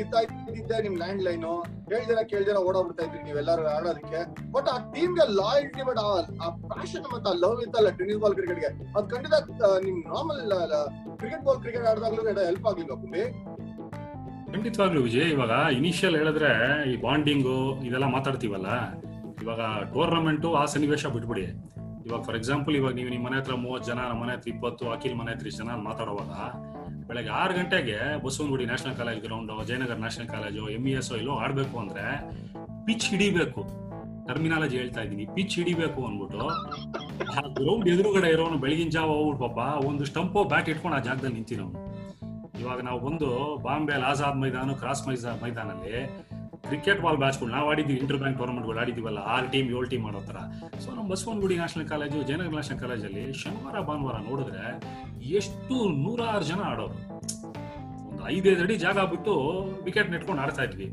[0.00, 1.44] ಇರ್ತಾ ಇದ್ದಿದ್ದೆ ನಿಮ್ ಲ್ಯಾಂಡ್ ಲೈನ್
[1.92, 4.20] ಹೇಳ್ದಿರ ಕೇಳ್ದಿರ ಓಡೋಗ್ಬಿಡ್ತಾ ಇದ್ರಿ ನೀವೆಲ್ಲರೂ ಆಡೋದಕ್ಕೆ.
[4.54, 8.70] ಬಟ್ ಆ ಟೀಮ್ಗೆ ಲಾಯಲ್ಟಿ ಬಟ್ ಆ ಪ್ಯಾಷನ್ ಮತ್ತೆ ಆ ಲವ್ ಇತ್ತಲ್ಲ ಟೆನ್ನಿಸ್ ಬಾಲ್ ಕ್ರಿಕೆಟ್ಗೆ.
[8.98, 9.34] ಅದ್ ಖಂಡಿತ
[9.86, 10.40] ನಿಮ್ ನಾರ್ಮಲ್
[11.20, 13.24] ಕ್ರಿಕೆಟ್ ಬಾಲ್ ಕ್ರಿಕೆಟ್ ಆಡಿದಾಗ್ಲೂ ಹೆಲ್ಪ್ ಆಗ್ಲಿಲ್ಲ ಕುಂಬಿ
[14.54, 16.50] ಖಂಡಿತವಾಗ್ಲೂ ವಿಜಯ್, ಇವಾಗ ಇನಿಷಿಯಲ್ ಹೇಳಿದ್ರೆ
[16.90, 18.70] ಈ ಬಾಂಡಿಂಗು ಇದೆಲ್ಲ ಮಾತಾಡ್ತೀವಲ್ಲ?
[19.42, 19.60] ಇವಾಗ
[19.92, 21.46] ಟೂರ್ನಮೆಂಟು ಆ ಸನ್ನಿವೇಶ ಬಿಟ್ಬಿಡಿ.
[22.06, 25.16] ಇವಾಗ ಫಾರ್ ಎಕ್ಸಾಂಪಲ್ ಇವಾಗ ನೀವು ನಿಮ್ಮ ಮನೆ ಹತ್ರ ಮೂವತ್ತು ಜನ, ನಮ್ಮ ಮನೆ ಹತ್ರ ಇಪ್ಪತ್ತು, ಅಖಿಲ್
[25.20, 26.32] ಮನೆ ಹತ್ರ ಜನ ಮಾತಾಡುವಾಗ
[27.12, 31.78] ಬೆಳಗ್ಗೆ ಆರು ಗಂಟೆಗೆ Basavanagudi national college ground Jayanagar national college M E S ಇಲ್ಲೋ ಆಡ್ಬೇಕು
[31.78, 32.04] ಅಂದ್ರೆ
[32.86, 33.62] ಪಿಚ್ ಹಿಡಿಬೇಕು.
[34.26, 35.24] ಟರ್ಮಿನಾಲಜಿ ಹೇಳ್ತಾ ಇದ್ದೀನಿ.
[35.34, 36.46] ಪಿಚ್ ಹಿಡಿಬೇಕು ಅಂದ್ಬಿಟ್ಟು
[37.38, 41.80] ಆ ಗ್ರೌಂಡ್ ಎದುರುಗಡೆ ಇರೋನು ಬೆಳಗಿನ ಜಾವ ಹೋಗ್ಬಿಟ್ಟು ಪಾಪ, ಒಂದು ಸ್ಟಂಪು ಬ್ಯಾಟ್ ಇಟ್ಕೊಂಡು ಆ ಜಾಗದಲ್ಲಿ ನಿಂತಿನವನು
[42.60, 43.28] ಇವಾಗ ನಾವು ಬಂದು
[43.62, 45.94] ಬಾಂಬೆ ಆಜಾದ್ ಮೈದಾನ ಕ್ರಾಸ್ ಮೈದಾನ ಮೈದಾನಲ್ಲಿ
[46.68, 50.38] ಕ್ರಿಕೆಟ್ ಬಾಲ್ ಬ್ಯಾಚ್ಗಳು ನಾವು ಆಡಿದ್ವಿ ಇಂಟರ್ ಬ್ಯಾಂಕ್ ಟೂರ್ನಮೆಂಟ್ಗಳು ಆಡಿದೀವಲ್ಲ ಆರು ಟೀಮ್ ಏಳು ಟೀಮ್ ಮಾಡೋ ಥರ.
[50.82, 54.64] ಸೊ ನಮ್ಮ Basavanagudi national college Jayanagara national ಕಾಲೇಜಲ್ಲಿ ಶನಿವಾರ, ಭಾನುವಾರ ನೋಡಿದ್ರೆ
[55.40, 56.96] ಎಷ್ಟು ನೂರಾರು ಜನ ಆಡೋರು.
[58.10, 59.34] ಒಂದು ಐದೈದು ಅಡಿ ಜಾಗ ಬಿಟ್ಟು
[59.86, 60.88] ವಿಕೆಟ್ ನೆಟ್ಕೊಂಡು ಆಡ್ತಾ ಇದ್ವಿ.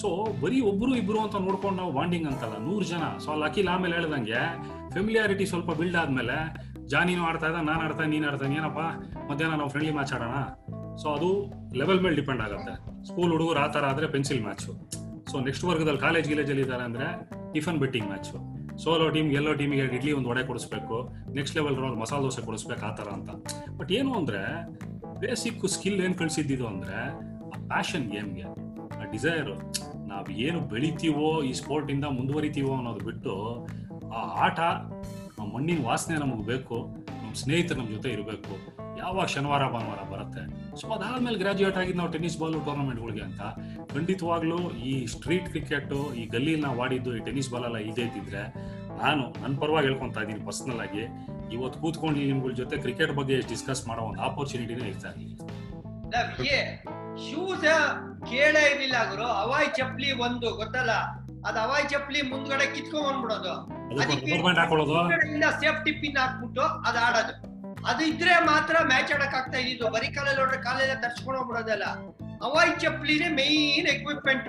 [0.00, 0.08] ಸೊ
[0.42, 3.04] ಬರೀ ಒಬ್ರು ಇಬ್ರು ಅಂತ ನೋಡ್ಕೊಂಡು ನಾವು ಬಾಂಡಿಂಗ್ ಅಂತಲ್ಲ, ನೂರು ಜನ.
[3.24, 4.40] ಸೊ ಅಲ್ಲಿ ಅಖಿಲ್ ಆಮೇಲೆ ಹೇಳ್ದಂಗೆ
[4.96, 6.38] ಫೆಮಿಲಿಯಾರಿಟಿ ಸ್ವಲ್ಪ ಬಿಲ್ಡ್ ಆದ್ಮೇಲೆ,
[6.92, 8.80] ಜಾನಿನೂ ಆಡ್ತಾ ಇದ್ದ, ನಾನು ಆಡ್ತಾ ನೀನು ಆಡ್ತಾ ಏನಪ್ಪ,
[9.30, 10.36] ಮಧ್ಯಾಹ್ನ ನಾವು ಫ್ರೆಂಡ್ಲಿ ಮ್ಯಾಚ್ ಆಡೋಣ?
[11.02, 11.30] ಸೊ ಅದು
[11.80, 12.74] ಲೆವೆಲ್ ಮೇಲೆ ಡಿಪೆಂಡ್ ಆಗುತ್ತೆ.
[13.08, 14.72] ಸ್ಕೂಲ್ ಹುಡುಗರು ಆ ಥರ ಆದರೆ ಪೆನ್ಸಿಲ್ ಮ್ಯಾಚು
[15.34, 18.30] ಸೊ ನೆಕ್ಸ್ಟ್ ವರ್ಗದಲ್ಲಿ ಕಾಲೇಜ್ ಗಿಲೇಜಲ್ಲಿ ಇದ್ದಾರೆ ಅಂದ್ರೆ ಟಿಫನ್ ಬೆಟ್ಟಿಂಗ್ ಮ್ಯಾಚ್
[18.78, 21.08] ಸೋಲೋ ಟೀಮ್ ಎಲ್ಲೋ ಟೀಮಿಗೆ ಇಡ್ಲಿ ಒಂದು ವಡೆ ಕೊಡಿಸ್ಬೇಕು.
[21.32, 23.30] ನೆಕ್ಸ್ಟ್ ಲೆವೆಲ್ ಒಂದು ಮಸಾಲೆ ದೋಸೆ ಕೊಡಿಸ್ಬೇಕು ಆ ಥರ ಅಂತ.
[23.76, 24.62] ಬಟ್ ಏನು ಅಂದ್ರೆ
[25.20, 27.10] ಬೇಸಿಕ್ ಸ್ಕಿಲ್ ಏನು ಕಳಿಸಿದ್ದು ಅಂದ್ರೆ,
[27.46, 28.42] ಆ ಪ್ಯಾಷನ್ ಗೇಮ್ಗೆ
[29.00, 29.50] ಆ ಡಿಸೈರ್
[30.08, 33.66] ನಾವು ಏನು ಬೆಳಿತೀವೋ, ಈ ಸ್ಪೋರ್ಟ್ ಇಂದ ಮುಂದುವರಿತೀವೋ ಅನ್ನೋದು ಬಿಟ್ಟು,
[34.10, 34.60] ಆ ಆಟ,
[35.40, 36.96] ಆ ಮಣ್ಣಿನ ವಾಸನೆ ನಮಗೆ ಬೇಕು.
[37.34, 38.52] ಸ್ನೇಹಿತರು ನಮ್ಮ ಜೊತೆ ಇರಬೇಕು.
[38.98, 40.42] ಯಾವಾಗ ಶನಿವಾರ, ಭಾನುವಾರ ಬರುತ್ತೆ.
[40.80, 43.40] ಸೊ ಅದಾದ್ಮೇಲೆ ಗ್ರಾಜ್ಯುಯೇಟ್ ಆಗಿದ್ದು ನಾವು ಟೆನ್ನಿಸ್ ಬಾಲ್ ಟೂರ್ನಮೆಂಟ್ಗಳಿಗೆ ಅಂತ,
[43.94, 48.42] ಖಂಡಿತವಾಗ್ಲೂ ಈ ಸ್ಟ್ರೀಟ್ ಕ್ರಿಕೆಟ್ ಈ ಗಲ್ಲಿಯಲ್ಲಿ ನಾವು ಆಡಿದ್ದು, ಈ ಟೆನ್ನಿಸ್ ಬಾಲ್ ಎಲ್ಲ ಇದೇ ಇದ್ದಿದ್ರೆ,
[49.02, 51.04] ನಾನು ನನ್ನ ಪರವಾಗಿ ಹೇಳ್ಕೊತಾ ಇದ್ದೀನಿ ಪರ್ಸನಲ್ ಆಗಿ,
[51.54, 55.36] ಇವತ್ತು ಕೂತ್ಕೊಂಡು ನಿಮ್ಗಳ ಜೊತೆ ಕ್ರಿಕೆಟ್ ಬಗ್ಗೆ ಡಿಸ್ಕಸ್ ಮಾಡೋ ಒಂದು ಆಪರ್ಚುನಿಟಿನೇ ಇರ್ತಾ ಇರಲಿಲ್ಲ
[57.16, 57.64] ಶೂಸ್
[58.30, 59.26] ಕೇಳೇ ಇರ್ಲಿಲ್ಲ ಗುರು.
[59.26, 60.90] ಹವಾಯ್ ಚಪ್ಲಿ ಒಂದು, ಗೊತ್ತಲ್ಲ?
[61.48, 63.54] ಅದ್ ಹವಾಯಿ ಚಪ್ಪಲಿ ಮುಂದ್ಗಡೆ ಕಿತ್ಕೊಂಡ್ ಬಂದ್ಬಿಡೋದು.
[64.02, 64.30] ಅದಕ್ಕೆ
[65.62, 67.34] ಸೇಫ್ಟಿ ಪಿನ್ ಹಾಕ್ಬಿಟ್ಟು ಅದ್ ಆಡೋದು.
[67.90, 69.86] ಅದು ಇದ್ರೆ ಮಾತ್ರ ಮ್ಯಾಚ್ ಆಡಕ್ ಆಗ್ತಾ ಇದ್ದಿದ್ದು.
[69.94, 71.86] ಬರೀ ಕಾಲಲ್ಲಿ ನೋಡ್ರೆ ಕಾಲೆಲ್ಲ ತರ್ಸ್ಕೊಂಡು ಹೋಗ್ಬಿಡೋದಲ್ಲ
[72.44, 74.48] ಹವಾಯಿ ಚಪ್ಪಲಿನೇ ಮೈನ್ ಎಕ್ವಿಪ್ಮೆಂಟ್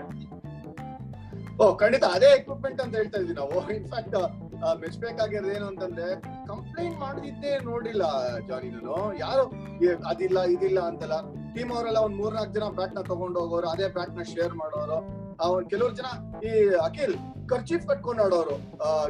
[1.64, 3.58] ಓ ಖಂಡಿತ ಅದೇ ಎಕ್ವಿಪ್ಮೆಂಟ್ ಅಂತ ಹೇಳ್ತಾ ಇದ್ವಿ ನಾವು.
[3.76, 4.16] ಇನ್ಫ್ಯಾಕ್ಟ್
[4.82, 6.08] ಮೆಚ್ಬೇಕಾಗಿರೋದು ಏನು ಅಂತಂದ್ರೆ
[6.50, 8.04] ಕಂಪ್ಲೇಂಟ್ ಮಾಡಿದ್ದೇ ನೋಡಿಲ್ಲ
[8.50, 8.96] ಜಾನಿ ನಾನು.
[9.24, 9.46] ಯಾರು?
[10.12, 11.18] ಅದಿಲ್ಲ ಇದಿಲ್ಲ ಅಂತಲ್ಲ.
[11.56, 14.98] ಟೀಮ್ ಅವರೆಲ್ಲ ಒಂದ್ ಮೂರ್ನಾಲ್ಕು ಜನ ಬ್ಯಾಟ್ನ ತಗೊಂಡು ಹೋಗೋರು ಅದೇ ಬ್ಯಾಟ್ನ ಶೇರ್ ಮಾಡೋರು.
[15.40, 16.08] ಒಂದ್ ಕೆಲವ್ರು ಜನ
[16.46, 17.16] ಈ ಅಖಿಲ್
[17.50, 18.56] ಖರ್ಚೀಫ್ ಕಟ್ಕೊಂಡು ಆಡೋರು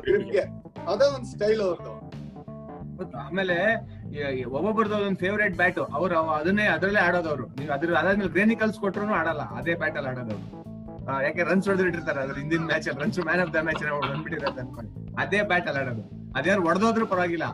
[0.01, 0.43] ಗ್ರಿಪ್ಗೆ
[0.87, 1.93] ಅದೇ ಒಂದ್ ಸ್ಟೈಲ್ ಅವ್ರದ್ದು?
[3.17, 3.55] ಆಮೇಲೆ
[4.43, 9.41] ಒಬ್ಬೊಬ್ಬರದ್ದು ಒಂದ್ ಫೇವ್ರೇಟ್ ಬ್ಯಾಟ್ ಅವ್ರು ಅವ- ಅದನ್ನೇ ಅದ್ರಲ್ಲೇ ಆಡೋದವ್ರು ನೀವು ಅದ್ರ, ಅದಾದ್ಮೇಲೆ ಗ್ರೇನಿಕಲ್ಸ್ ಕೊಟ್ರು ಆಡಲ್ಲ,
[9.41, 10.65] ಅದೇ ಬ್ಯಾಟ್ ಅಲ್ಲಿ ಆಡೋದವ್ರು
[11.23, 15.41] ಯಾಕೆ ರನ್ಸ್ ಹೊಡೆದಿಟ್ಟಿರ್ತಾರೆ ಅದ್ರ ಹಿಂದಿನ ಮ್ಯಾಚ್ ಅಲ್ಲಿ runs man of the match ಬಂದ್ಬಿಟ್ಟಿರತ್ತೆ ಅನ್ಕೊಂಡು ಅದೇ
[15.41, 16.03] ಬ್ಯಾಟ್ ಅಲ್ಲಿ ಆಡೋದು.
[16.35, 17.45] ಅದ್ಯಾರು ಹೊಡೆದೋದ್ರು ಪರವಾಗಿಲ್ಲ,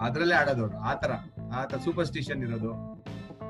[0.00, 1.12] ಅದ್ರಲ್ಲೇ ಆಡೋದವ್ರು ಆತರ
[1.54, 2.72] ಆತರ ಸೂಪರ್ಸ್ಟಿಷನ್ ಇರೋದು.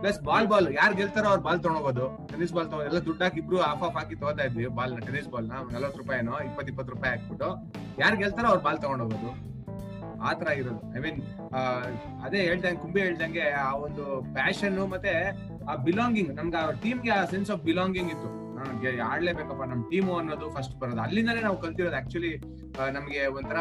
[0.00, 3.60] ಪ್ಲಸ್ ಬಾಲ್ ಬಾಲ್ ಯಾರು ಗೆಲ್ತಾರೋ ಅವ್ರು ಬಾಲ್ ತಗೊಂಡೋಗೋದು ಟೆನಿಸ್ ಬಾಲ್ ತಗೊಂಡು ಎಲ್ಲ ದುಡ್ಡು ಹಾಕಿ ಇಬ್ರು
[3.60, 5.52] ಆಫ್ ಆಫ್ ಹಾಕಿ ತಗೋತಾ ಇದ್ವಿ ಬಾಲ್ ಟೆನಿಸ್ ಬಾಲ್ನ.
[5.72, 7.72] ನಲ್ವತ್ತು ರೂಪಾಯಿನೋ ಇಪ್ಪತ್ ಇಪ್ಪತ್ತು ರೂಪಾಯಿ ಹಾಕ್ಬಿಟ್ಟು.
[7.98, 9.50] ಯಾರು ಗೆಲ್ತಾರೋ ಅವ್ರು ಬಾಲ್ ತಗೊಂಡೋಗೋದು
[10.40, 10.96] ತರ ಇರೋದು.
[10.96, 11.22] ಐ ಮೀನ್
[12.24, 15.12] ಅದೇ ಹೇಳ್ದಂಗೆ ಕುಂಬಿ ಹೇಳ್ದಂಗೆ ಆ ಒಂದು ಪ್ಯಾಷನ್ ಮತ್ತೆ
[15.70, 18.28] ಆ ಬಿಲಾಂಗಿಂಗ್ ನಮ್ಗೆ ಆ ಟೀಮ್ಗೆ ಆ ಸೆನ್ಸ್ ಆಫ್ ಬಿಲಾಂಗಿಂಗ್ ಇತ್ತು.
[18.28, 18.39] ಆ,
[19.04, 21.00] ಆಡ್ಲೇಬೇಕಪ್ಪ, ನಮ್ ಟೀಮು ಅನ್ನೋದು ಫಸ್ಟ್ ಬರೋದು.
[21.00, 21.96] ಅಲ್ಲಿಂದಾನೇ ನಾವು ಕಲ್ತಿರೋದು.
[21.96, 22.36] ಆಕ್ಚುಲಿ
[22.92, 23.58] ನಮ್ಗೆ ಒಂಥರ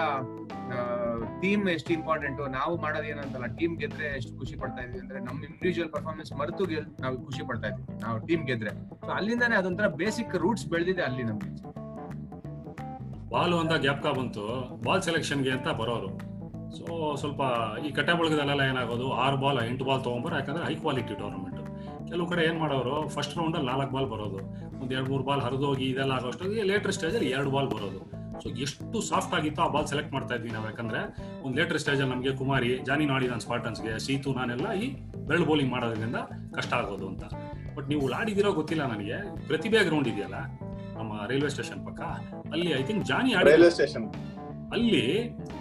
[1.41, 5.91] ಟೀಮ್ ಎಷ್ಟು ಇಂಪಾರ್ಟೆಂಟ್ ನಾವು ಮಾಡೋದು ಏನಂತಲ್ಲ ಟೀಮ್ ಗೆದ್ರೆ ಎಷ್ಟು ಖುಷಿ ಪಡ್ತಾ ಇದೀವಿ ಅಂದ್ರೆ, ನಮ್ ಇಂಡಿವಿಜುವಲ್
[5.91, 8.01] ಪರ್ಫಾರ್ಮೆನ್ಸ್ ಮರೆತು ಗೆಲ್, ನಾವು ಖುಷಿ ಪಡ್ತಾ ಇದೀವಿ.
[8.01, 8.71] ನಾವು ಟೀಮ್ ಗೆದ್ರೆ.
[9.05, 11.51] ಸೊ ಅಲ್ಲಿಂದಾನೇ ಅದೊಂಥರ ಬೇಸಿಕ್ ರೂಟ್ಸ್ ಬೆಳೆದಿದೆ ಅಲ್ಲಿ ನಮ್ಗೆ.
[13.29, 14.43] ಬಾಲ್ ಅಂತ ಗ್ಯಾಪ್ಕಾ ಬಂತು.
[14.85, 16.09] ಬಾಲ್ ಸೆಲೆಕ್ಷನ್ಗೆ ಅಂತ ಬರೋರು.
[16.77, 17.41] ಸೊ ಸ್ವಲ್ಪ
[17.85, 19.13] ಈ ಕಟ್ಟೆ ಬಳಗದಲ್ಲೆಲ್ಲ ಏನಾಗೋದು?
[19.13, 21.59] ಆರು ಬಾಲ್ ಎಂಟು ಬಾಲ್ ತೊಗೊಂಬರೋ ಯಾಕಂದ್ರೆ ಹೈ ಕ್ವಾಲಿಟಿ ಟೂರ್ನಮೆಂಟ್
[22.07, 23.09] ಕೆಲವು ಕಡೆ ಏನ್ ಮಾಡೋರು?
[23.09, 24.39] ಫಸ್ಟ್ ರೌಂಡಲ್ಲಿ ನಾಲ್ಕು ಬಾಲ್ ಬರೋದು.
[24.81, 27.99] ಒಂದ್ ಎರಡು ಮೂರು ಬಾಲ್ ಹರಿದೋಗಿ ಇದೆಲ್ಲ ಆಗೋಷ್ಟೊತ್ತಿಗೆ ಲೇಟರ್ ಸ್ಟೇಜಲ್ಲಿ ಎರಡು ಬಾಲ್ ಬರೋದು.
[28.43, 30.65] ಸೊ ಎಷ್ಟು ಸಾಫ್ಟ್ ಆಗಿತ್ತು ಆ ಬಾಲ್ ಸೆಲೆಕ್ಟ್ ಮಾಡ್ತಾ ಇದ್ವಿ ನಾವು.
[30.65, 30.99] ಯಾಕಂದ್ರೆ
[31.43, 34.87] ಒಂದು ಲೇಟರ್ ಸ್ಟೇಜಲ್ಲಿ ನಮಗೆ ಕುಮಾರಿ ಜಾನಿ ನಾಡಿ ಸ್ಪಾರ್ಟನ್ಸ್ ಸ್ಪಾಟನ್ಸ್ಗೆ ಸೀತು ನಾನೆಲ್ಲ ಈ
[35.27, 36.15] ಬೆಳ್ಳು ಬೌಲಿಂಗ್ ಮಾಡೋದ್ರಿಂದ
[36.55, 37.23] ಕಷ್ಟ ಆಗೋದು ಅಂತ.
[37.77, 39.17] ಬಟ್ ನೀವು ಆಡಿದಿರೋ ಗೊತ್ತಿಲ್ಲ ನನಗೆ.
[39.47, 40.39] ಪ್ರತಿಭೆ ಗ್ರೌಂಡ್ ಇದೆಯಲ್ಲ
[40.97, 42.01] ನಮ್ಮ ರೈಲ್ವೆ ಸ್ಟೇಷನ್ ಪಕ್ಕ
[42.51, 44.07] ಅಲ್ಲಿ ಐ ಥಿಂಕ್ ಜಾನಿ ಆಡಿ ರೈಲ್ವೆ ಸ್ಟೇಷನ್
[44.71, 45.03] ಅಲ್ಲಿ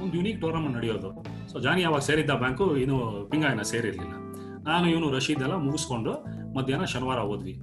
[0.02, 1.10] ಒಂದು ಯುನೀಕ್ ಟೂರ್ನಮೆಂಟ್ ನಡೆಯೋದು.
[1.52, 4.14] ಸೊ ಜಾನಿ ಅವಾಗ ಸೇರಿದ್ದ ಬ್ಯಾಂಕು ಇನ್ನು ಪಿಂಗಾಯನ ಸೇರಿರ್ಲಿಲ್ಲ.
[4.70, 6.12] ನಾನು ಇವನು ರಶೀದ್ ಎಲ್ಲ ಮುಗಿಸ್ಕೊಂಡು
[6.54, 7.54] ಮಧ್ಯಾಹ್ನ ಶನಿವಾರ ಹೋದ್ವಿ.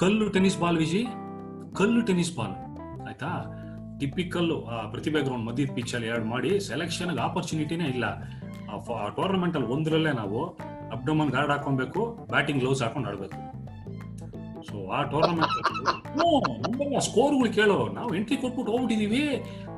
[0.00, 1.00] ಕಲ್ಲು ಟೆನಿಸ್ ಬಾಲ್ ವಿಜಿ,
[1.76, 2.54] ಕಲ್ಲು ಟೆನಿಸ್ ಬಾಲ್.
[3.08, 3.30] ಆಯ್ತಾ?
[4.00, 8.06] ಟಿಪಿಕಲ್ ಆ, ಪ್ರತಿಭೆ ಗ್ರೌಂಡ್ ಮಧ್ಯದ ಪಿಚ್ ಅಲ್ಲಿ ಎರಡು ಮಾಡಿ ಸೆಲೆಕ್ಷನ್ ಆಪರ್ಚುನಿಟಿನೇ ಇಲ್ಲ.
[9.16, 10.40] ಟೂರ್ನಮೆಂಟ್ ಅಲ್ಲಿ ಒಂದರಲ್ಲೇ ನಾವು
[10.96, 13.38] ಅಬ್ಡಮನ್ ಗಾರ್ಡ್ ಹಾಕೊಬೇಕು ಬ್ಯಾಟಿಂಗ್ ಗ್ಲೌಸ್ ಹಾಕೊಂಡು ಆಡ್ಬೇಕು.
[14.68, 15.52] ಸೊ ಆ ಟೂರ್ನಮೆಂಟ್
[17.06, 17.76] ಸ್ಕೋರ್ಗಳು ಕೇಳೋ.
[17.92, 19.24] ನಾವು ಎಂಟ್ರಿ ಕೊಟ್ಬಿಟ್ಟು ಹೋಗ್ಬಿಟ್ಟಿದೀವಿ.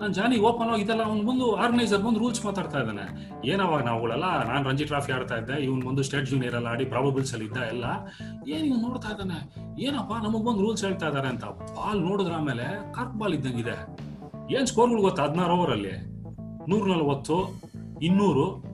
[0.00, 3.04] ನಾನು ಜಾನಿ ಓಪನ್ ಆಗಿದ್ದಲ್ಲ, ಅವ್ನು ಬಂದು ಆರ್ಗನೈಸರ್ ಬಂದು ರೂಲ್ಸ್ ಮಾತಾಡ್ತಾ ಇದ್ದಾನೆ.
[3.50, 7.48] ಏನವಾಗ ನಾವುಗಳೆಲ್ಲ, ನಾನು ರಂಜಿ ಟ್ರಾಫಿ ಆಡ್ತಾ ಇದ್ದೆ, ಇವ್ನು ಬಂದು ಸ್ಟೇಟ್ ಜೂನಿಯರ್ ಎಲ್ಲ ಆಡಿ ಪ್ರಾಬಬಲ್ಸ್ ಅಲ್ಲಿ
[7.48, 7.84] ಇದ್ದ ಎಲ್ಲ.
[8.56, 9.38] ಏನು ನೋಡ್ತಾ ಇದ್ದಾನೆ?
[9.80, 11.44] ಏನಪ್ಪ ನಮಗ್ ಬಂದು ರೂಲ್ಸ್ ಹೇಳ್ತಾ ಇದಾರೆ ಅಂತ.
[11.44, 13.86] ಬಾಲ್ ನೋಡಿದ್ರ ಆಮೇಲೆ ಕಾರ್ಕ್ ಬಾಲ್ ಇದ್ದಂಗಿದೆ.
[14.54, 15.22] ಏನ್ ಸ್ಕೋರ್ಗಳು ಗೊತ್ತಾ?
[15.22, 15.92] ಹದಿನಾರು ಓವರ್ ಅಲ್ಲಿ.
[16.70, 17.60] ನೂರ ನಲ್ವತ್ತು,
[18.02, 18.64] ಇನ್ನೂರು.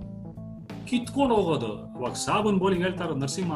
[0.87, 1.99] ಕಿತ್ಕೊಂಡು ಹೋಗೋದು.
[1.99, 3.53] ಇವಾಗ ಸಾಬನ್ ಬೌಲಿಂಗ್ ಹೇಳ್ತಾ ಇರೋದು ನರಸಿಂಹ.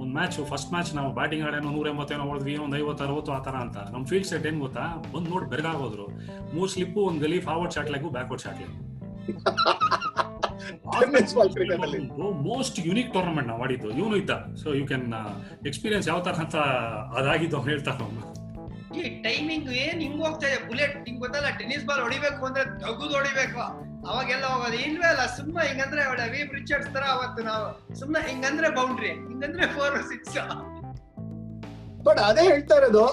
[0.00, 3.50] ಒಂದ್ ಮ್ಯಾಚ್ ಫಸ್ಟ್ ಮ್ಯಾಚ್ ನಾವು ಬ್ಯಾಟಿಂಗ್ ಆಡೇನೋ ನೂರ ಎಂಬತ್ತೇನೋ ಹೊಡೆದ್ವಿ ಒಂದ್ ಐವತ್ತು, ಅರವತ್ತು ಆ ತರ
[3.50, 3.76] ಅಂತ.
[3.76, 5.02] ನಮ್ ಫೀಲ್ಡ್ ಸೆಟ್ ಏನ್ ಗೊತ್ತಾ?
[5.14, 6.06] ಬಂದ್ ನೋಡಿ ಬೆರಗಾಗೋದ್ರು.
[6.56, 8.60] ಮೂರ್ ಸ್ಲಿಪ್ ಒಂದ್ gully forward short leg backward short
[12.48, 13.88] most unique tournament ನಾವು ಆಡಿದ್ದು.
[14.00, 14.32] ಇವನು ಇದ್ದ.
[14.62, 15.06] ಸೊ ಯು ಕ್ಯಾನ್
[15.70, 16.56] ಎಕ್ಸ್ಪೀರಿಯನ್ಸ್ ಯಾವ ತರ ಅಂತ
[17.20, 18.22] ಅದಾಗಿದ್ದು ಅವ್ನು ಹೇಳ್ತಾ ಅವನು
[18.98, 20.58] ಈ ಟೈಮಿಂಗ್ ಏನ್ ಹಿಂಗ್ ಹೋಗ್ತಾ ಇದೆ?
[20.68, 23.62] ಬುಲೆಟ್ ನಿಂಗ್ ಗೊತ್ತಲ್ಲ ಟೆನಿಸ್ ಬಾಲ್ ಹೊಡಿಬೇಕು ಅಂದ್ರೆ ತಗುದ್ ಹೊಡಿಬೇಕು.
[24.10, 24.78] ಅವಾಗೆಲ್ಲ ಹೋಗೋದು.
[24.86, 27.64] ಇಲ್ವೇ ಅಲ್ಲ ಸುಮ್ಮನೆ ಹಿಂಗಂದ್ರೆ ಅವಳೆ ವಿ ರಿಚರ್ಡ್ಸ್ ತರ ಅವತ್ತು ನಾವು
[28.00, 30.36] ಸುಮ್ಮನೆ ಹಿಂಗಂದ್ರೆ ಬೌಂಡ್ರಿ ಹಿಂಗಂದ್ರೆ ಫೋರ್ ಸಿಕ್ಸ್
[32.06, 33.04] ಬಟ್ ಅದೇ ಹೇಳ್ತಾ ಇರೋದು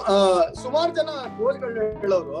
[0.62, 2.40] ಸುಮಾರು ಜನ ಗೋಲ್ಗಳು ಹೇಳೋರು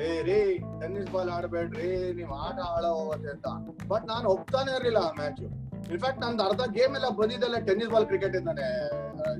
[0.00, 0.38] ಏ, ರೀ
[0.80, 1.88] ಟೆನ್ನಿಸ್ ಬಾಲ್ ಆಡಬೇಡ್ರಿ,
[2.18, 2.58] ನೀವ್ ಆಟ
[2.98, 3.48] ಹೋಗತ್ತೆ ಅಂತ.
[3.90, 5.42] ಬಟ್ ನಾನು ಹೋಗ್ತಾನೆ ಇರ್ಲಿಲ್ಲ ಆ ಮ್ಯಾಚ್
[5.92, 8.66] ಇನ್ಫ್ಯಾಕ್ಟ್ ನಂದು ಅರ್ಧ ಗೇಮ್ ಎಲ್ಲ ಬಂದಿದ್ದಲ್ಲ ಟೆನ್ನಿಸ್ ಬಾಲ್ ಕ್ರಿಕೆಟ್ ಇಂದಾನೆ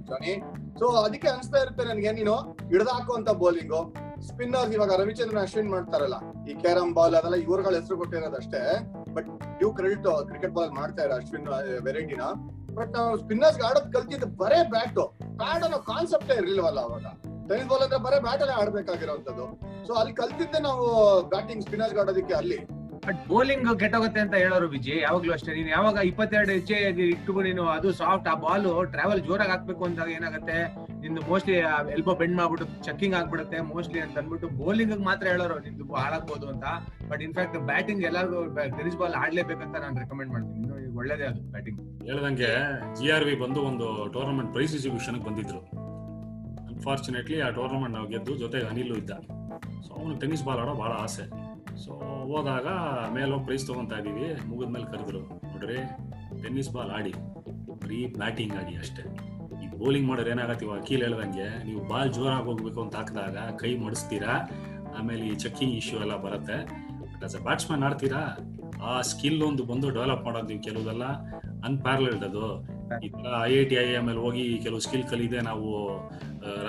[0.09, 0.33] ಜಾನಿ.
[0.81, 2.35] ಸೊ ಅದಕ್ಕೆ ಅನ್ಸ್ತಾ ಇರುತ್ತೆ ನನ್ಗೆ, ನೀನು
[2.73, 3.81] ಹಿಡ್ದಾಕುವಂತ ಬೌಲಿಂಗು
[4.29, 6.17] ಸ್ಪಿನ್ನರ್ ಇವಾಗ ರವಿಚಂದ್ರನ್ ಅಶ್ವಿನ್ ಮಾಡ್ತಾರಲ್ಲ,
[6.49, 8.63] ಈ ಕ್ಯಾರಮ್ ಬಾಲ್ ಅದೆಲ್ಲ ಇವ್ರಗಳ ಹೆಸರು ಕೊಟ್ಟಿರೋದಷ್ಟೇ
[9.17, 9.29] but
[9.59, 11.49] due credit cricket ball ಮಾಡ್ತಾ ಇರೋ ಅಶ್ವಿನ್
[11.89, 12.27] ವೆರೈಟಿನ
[12.79, 15.01] ಬಟ್ ನಾವು ಸ್ಪಿನ್ನರ್ಸ್ ಆಡೋದ್ ಕಲ್ತಿದ್ದು ಬರೇ ಬ್ಯಾಟ್
[15.41, 17.07] ಬ್ಯಾಟ್ ಅನ್ನೋ ಕಾನ್ಸೆಪ್ಟೇ ಇರ್ಲಿಲ್ವಲ್ಲ ಅವಾಗ.
[17.49, 19.47] ಟೆನಿಸ್ ಬಾಲ್ ಅಂದ್ರೆ ಬರೀ ಬ್ಯಾಟ್ ಅಲ್ಲೇ ಆಡ್ಬೇಕಾಗಿರೋಂಥದ್ದು.
[19.89, 20.85] ಸೊ ಅಲ್ಲಿ ಕಲ್ತಿದ್ದೆ ನಾವು
[21.35, 22.61] ಬ್ಯಾಟಿಂಗ್ ಸ್ಪಿನ್ನರ್ಸ್ ಆಡೋದಕ್ಕೆ ಅಲ್ಲಿ.
[23.07, 25.53] ಬಟ್ ಬೌಲಿಂಗ್ ಕೆಟ್ಟೋಗುತ್ತೆ ಅಂತ ಹೇಳೋರು ವಿಜಯ್ ಯಾವಾಗ್ಲೂ ಅಷ್ಟೇ.
[25.57, 26.77] ನೀನು ಯಾವಾಗ ಇಪ್ಪತ್ತೆರಡು ಹೆಚ್ಚೆ
[27.13, 30.59] ಇಟ್ಟು ನೀನು ಅದು ಸಾಫ್ಟ್ ಆ ಬಾಲ್ ಟ್ರಾವೆಲ್ ಜೋರಾಗಿ ಹಾಕ್ಬೇಕು ಅಂದಾಗ ಏನಾಗುತ್ತೆ?
[31.03, 31.57] ನಿಂದು ಮೋಸ್ಟ್ಲಿ
[31.97, 33.61] ಎಲ್ಬೋ ಬೆಂಡ್ ಮಾಡ್ಬಿಟ್ಟು ಚೆಕ್ಕಿಂಗ್ ಆಗ್ಬಿಡುತ್ತೆ.
[33.73, 36.65] ಮೋಸ್ಟ್ಲಿ ಅಂತ ಅಂದ್ಬಿಟ್ಟು ಬೌಲಿಂಗ್ ಮಾತ್ರ ಹೇಳೋರು ನಿಂದು ಹಾಳಾಗ್ಬೋದು ಅಂತ.
[37.11, 38.43] ಬಟ್ ಇನ್ಫ್ಯಾಕ್ಟ್ ಬ್ಯಾಟಿಂಗ್ ಎಲ್ಲರಿಗೂ
[38.79, 40.61] ಟೆನಿಸ್ ಬಾಲ್ ಆಡ್ಲೇಬೇಕಂತ ನಾನು ರೆಕಮೆಂಡ್ ಮಾಡ್ತೀನಿ.
[40.63, 41.81] ಇನ್ನು ಒಳ್ಳೇದೇ ಅದು ಬ್ಯಾಟಿಂಗ್
[42.11, 42.53] ಹೇಳ್ದಂಗೆ
[43.01, 45.61] ಜಿ ಆರ್ ವಿ ಬಂದು ಒಂದು ಟೂರ್ನಮೆಂಟ್ ಪ್ರೈಸ್ ಎಕ್ಸಿಬಿಷನ್ ಬಂದಿದ್ರು.
[46.83, 49.13] ಅನ್ಫಾರ್ಚುನೇಟ್ಲಿ ಆ ಟೂರ್ನಮೆಂಟ್ ನಾವು ಗೆದ್ದು ಜೊತೆಗೆ ಅನಿಲು ಇದ್ದ.
[49.85, 51.25] ಸೊ ಅವನು ಟೆನ್ನಿಸ್ ಬಾಲ್ ಆಡೋ ಭಾಳ ಆಸೆ.
[51.83, 51.93] ಸೊ
[52.31, 52.69] ಹೋದಾಗ
[53.17, 55.21] ಮೇಲೋಗಿ ಪ್ರೈಸ್ ತಗೊಂತಾ ಇದೀವಿ ಮುಗಿದ್ಮೇಲೆ ಕರೆದ್ರು,
[55.51, 55.79] ನೋಡ್ರಿ
[56.45, 57.13] ಟೆನ್ನಿಸ್ ಬಾಲ್ ಆಡಿ,
[57.83, 59.05] ಬರೀ ಬ್ಯಾಟಿಂಗ್ ಆಡಿ ಅಷ್ಟೇ.
[59.63, 64.35] ಈ ಬೌಲಿಂಗ್ ಮಾಡೋರು ಏನಾಗತ್ತೆ ಇವಾಗ ಕೀಲ್ ಹೇಳ್ದಂಗೆ, ನೀವು ಬಾಲ್ ಜೋರಾಗಿ ಹೋಗ್ಬೇಕು ಅಂತ ಹಾಕಿದಾಗ ಕೈ ಮಡಿಸ್ತೀರಾ?
[64.99, 66.59] ಆಮೇಲೆ ಈ ಚೆಕ್ಕಿಂಗ್ ಇಶ್ಯೂ ಎಲ್ಲ ಬರುತ್ತೆ.
[67.13, 68.25] ಬಟ್ ಆಸ್ ಅ ಬ್ಯಾಟ್ಸ್ಮನ್ ಆಡ್ತೀರಾ?
[68.91, 71.05] ಆ ಸ್ಕಿಲ್ ಒಂದು ಬಂದು ಡೆವಲಪ್ ಮಾಡೋದು ನೀವು ಕೆಲವುದೆಲ್ಲ
[71.71, 72.47] ಅನ್ಪ್ಯಾರಲ್ಡ್ ಅದು.
[73.49, 75.67] ಐ ಐ ಟಿ ಐ ಆಮೇಲೆ ಅಲ್ಲಿ ಹೋಗಿ ಕೆಲವು ಸ್ಕಿಲ್ ಕಲಿದೆ ನಾವು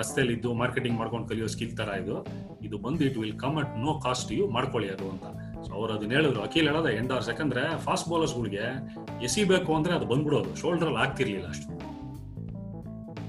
[0.00, 2.16] ರಸ್ತೆಯಲ್ಲಿ ಇದ್ದು ಮಾರ್ಕೆಟಿಂಗ್ ಮಾಡ್ಕೊಂಡು ಕಲಿಯೋ ಸ್ಕಿಲ್ ತರ ಇದು.
[2.66, 5.26] ಇದು ಬಂದು it will come at no cost you ಮಾಡ್ಕೊಳ್ಳಿ ಅದು ಅಂತ.
[5.66, 6.40] ಸೊ ಅವ್ರು ಅದನ್ನ ಹೇಳಿದ್ರು.
[6.46, 8.64] ಅಖಿಲ್ ಹೇಳೋದ ಅವರ್ಸ್ ಯಾಕಂದ್ರೆ ಫಾಸ್ಟ್ ಬೌಲರ್ಸ್ಗಳಿಗೆ
[9.26, 10.52] ಎಸಿಬೇಕು ಅಂದ್ರೆ ಅದು ಬಂದ್ಬಿಡೋದು.
[10.62, 11.70] ಶೋಲ್ಡರ್ ಅಲ್ಲಿ ಆಗ್ತಿರ್ಲಿಲ್ಲ ಅಷ್ಟು.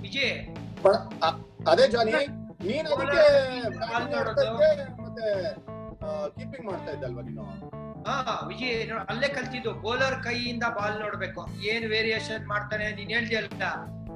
[0.05, 0.35] ವಿಜಯ್
[1.71, 2.13] ಅದೇ ಜಾನಿ
[2.67, 3.23] ನೀನ್ ಅದಕ್ಕೆ
[5.05, 5.25] ಮತ್ತೆ
[6.35, 7.43] ಕೀಪಿಂಗ್ ಮಾಡ್ತಾ ಇದ್ದಲ್ವಾ ನೀನು?
[8.08, 8.16] ಹಾ
[8.49, 8.74] ವಿಜಯ್
[9.12, 11.41] ಅಲ್ಲೇ ಕಲ್ತಿದ್ದು ಬೌಲರ್ ಕೈಯಿಂದ ಬಾಲ್ ನೋಡ್ಬೇಕು.
[11.72, 13.70] ಏನ್ ವೇರಿಯೇಷನ್ ಮಾಡ್ತಾನೆ ನೀನ್ ಹೇಳ್ದಿಯಲ್ಲ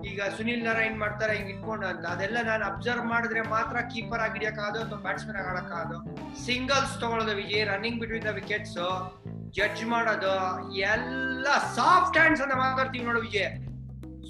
[0.10, 2.04] ಈಗ ಸುನಿಲ್ ನಾರಾಯಣ್ ಮಾಡ್ತಾರೆ, ಹಿಂಗ್ ಇಟ್ಕೊಂಡು ಅಂತ.
[2.16, 5.98] ಅದೆಲ್ಲ ನಾನು ಅಬ್ಸರ್ವ್ ಮಾಡಿದ್ರೆ ಮಾತ್ರ ಕೀಪರ್ ಆಗಿ ಹಿಡಿಯಕ್ಕಾಗೋದು ಅಥವಾ ಬ್ಯಾಟ್ಸ್ಮನ್ ಆಗಿ ಆಡಕ್ಕಾಗೋದು
[6.46, 8.78] ಸಿಂಗಲ್ಸ್ ತಗೊಳ್ಳೋದು Vijay running between the wickets
[9.58, 10.36] judge ಮಾಡೋದು,
[10.94, 11.48] ಎಲ್ಲ
[11.80, 13.50] ಸಾಫ್ಟ್ ಹ್ಯಾಂಡ್ಸ್ ಅಂತ ಮಾತಾಡ್ತೀವಿ ನೋಡು ವಿಜಯ್.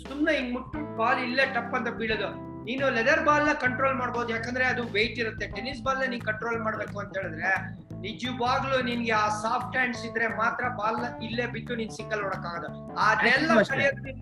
[0.05, 2.29] ಸುಮ್ನೆ ಹಿಂಗ್ ಮುಟ್ಟು ಬಾಲ್ ಇಲ್ಲೇ ಟಪ್ ಅಂತ ಬೀಳೋದು.
[2.69, 5.45] ನೀನು ಲೆದರ್ ಬಾಲ್ನ ಕಂಟ್ರೋಲ್ ಮಾಡ್ಬೋದು, ಯಾಕಂದ್ರೆ ಅದು ವೆಯ್ಟ್ ಇರುತ್ತೆ.
[5.57, 7.53] ಟೆನ್ನಿಸ್ ಬಾಲ್ನ ನೀನ್ ಕಂಟ್ರೋಲ್ ಮಾಡ್ಬೇಕು ಅಂತ ಹೇಳಿದ್ರೆ
[7.99, 12.65] ನಿಜವಾಗ್ಲೂ ನಿನ್ಗೆ ಆ ಸಾಫ್ಟ್ ಹ್ಯಾಂಡ್ಸ್ ಇದ್ರೆ ಮಾತ್ರ ಬಾಲ್ ಇಲ್ಲೇ ಬಿತ್ತು ನೀನ್ ಸಿಂಗಲ್ ಆಗದ
[13.07, 13.61] ಅದೆಲ್ಲ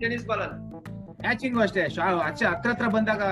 [0.00, 0.58] ಟೆನಿಸ್ ಬಾಲ್ ಅಲ್ಲಿ.
[1.20, 1.82] ಮ್ಯಾಚಿಂಗ್ ಅಷ್ಟೇ.
[2.46, 3.22] ಹತ್ರ ಹತ್ರ ಬಂದಾಗ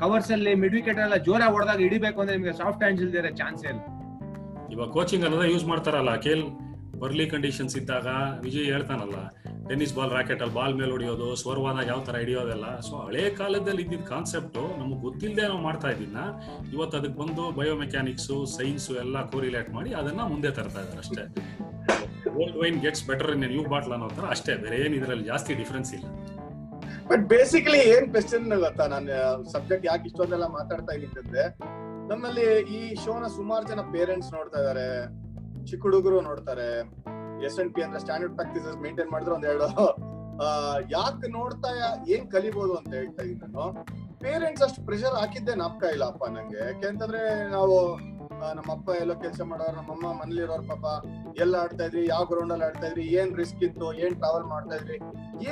[0.00, 3.80] ಕವರ್ಸ್ ಅಲ್ಲಿ ಮಿಡ್ ವಿಕೆಟ್ ಎಲ್ಲ ಜೋರ ಹೊಡೆದಾಗ ಹಿಡಿಬೇಕು ಅಂದ್ರೆ ನಿಮ್ಗೆ ಸಾಫ್ಟ್ ಹ್ಯಾಂಡ್ಸ್ ಇಲ್ದಿರ ಚಾನ್ಸ್ ಇಲ್ಲ
[4.72, 6.44] ಇವಾಗ ಕೋಚಿಂಗ್ ಅನ್ನೋದ ಯೂಸ್ ಮಾಡ್ತಾರಲ್ಲ ಅಖಿಲ್?
[7.00, 8.08] ಬರ್ಲಿ ಕಂಡೀಷನ್ಸ್ ಇದ್ದಾಗ
[8.44, 9.18] ವಿಜಯ್ ಹೇಳ್ತಾನಲ್ಲ
[9.68, 12.66] ಟೆನ್ನಿಸ್ ಬಾಲ್ ರಾಕೆಟ್ ಅಲ್ಲಿ ಬಾಲ್ ಮೇಲೆ ಹೊಡಿಯೋದು ಸ್ವರ್ವಾದಾಗ ಯಾವ ತರ ಹಿಡಿಯೋದೆಲ್ಲ.
[12.80, 16.20] ಸೊ ಹಳೆ ಕಾಲದಲ್ಲಿ ಇದ್ದಿದ್ದ ಕಾನ್ಸೆಪ್ಟ್ ನಮಗೆ ಗೊತ್ತಿಲ್ಲದೆ ನಾವು ಮಾಡ್ತಾ ಇದ್ದೀನ
[16.74, 21.24] ಇವತ್ತು ಅದಕ್ಕೆ ಬಂದು ಬಯೋಮೆಕ್ಯಾನಿಕ್ಸು ಸೈನ್ಸ್ ಎಲ್ಲ ಕೋರಿಲೇಟ್ ಮಾಡಿ ಅದನ್ನ ಮುಂದೆ ತರ್ತಾ ಇದ್ದಾರೆ ಅಷ್ಟೇ.
[22.40, 25.92] Old wine gets better in new bottle ಅನ್ನೋ ತರ ಅಷ್ಟೇ, ಬೇರೆ ಏನ್ ಇದ್ರಲ್ಲಿ ಜಾಸ್ತಿ ಡಿಫ್ರೆನ್ಸ್
[25.98, 26.06] ಇಲ್ಲ.
[27.10, 29.16] ಬಟ್ ಬೇಸಿಕಲಿ ಏನ್ ಕ್ವೆಶನ್ ಗೊತ್ತಾ ನಾನು
[29.52, 31.44] ಸಬ್ಜೆಕ್ಟ್ ಯಾಕೆ ಇಷ್ಟೊಂದೆಲ್ಲ ಮಾತಾಡ್ತಾ ಇದ್ದೀನಿ
[32.10, 34.88] ನಮ್ಮಲ್ಲಿ ಈ ಶೋನ ಸುಮಾರು ಜನ ಪೇರೆಂಟ್ಸ್ ನೋಡ್ತಾ ಇದಾರೆ
[35.70, 36.68] ಚಿಕ್ಕ ಹುಡುಗರು ನೋಡ್ತಾರೆ.
[37.46, 39.68] ಎಸ್ ಎನ್ ಪಿ ಅಂದ್ರೆ ಸ್ಟ್ಯಾಂಡರ್ಡ್ ಪ್ರಾಕ್ಟೀಸಸ್ ಮೇಂಟೈನ್ ಮಾಡಿದ್ರೆ ಒಂದೆರಡು
[40.96, 41.70] ಯಾಕೆ ನೋಡ್ತಾ
[42.14, 43.66] ಏನ್ ಕಲಿಬಹುದು ಅಂತ ಹೇಳ್ತಾ ಇದ್ದೀನಿ ನಾನು.
[44.24, 46.60] ಪೇರೆಂಟ್ಸ್ ಅಷ್ಟು ಪ್ರೆಷರ್ ಹಾಕಿದ್ದೆ ನಾಪ್ಕ ಇಲ್ಲ ಅಪ್ಪ ನಂಗೆ.
[46.68, 47.22] ಯಾಕೆಂತಂದ್ರೆ
[47.56, 47.76] ನಾವು
[48.56, 50.84] ನಮ್ಮ ಅಪ್ಪ ಎಲ್ಲೋ ಕೆಲಸ ಮಾಡೋರು ನಮ್ಮಮ್ಮ ಮನೇಲಿರೋರ್ ಪಾಪ
[51.42, 54.96] ಎಲ್ಲ ಆಡ್ತಾ ಇದ್ರಿ, ಯಾವ ಗ್ರೌಂಡ್ ಅಲ್ಲಿ ಆಡ್ತಾ ಇದ್ರಿ, ಏನ್ ರಿಸ್ಕ್ ಇತ್ತು, ಏನ್ ಟ್ರಾವೆಲ್ ಮಾಡ್ತಾ ಇದ್ರಿ,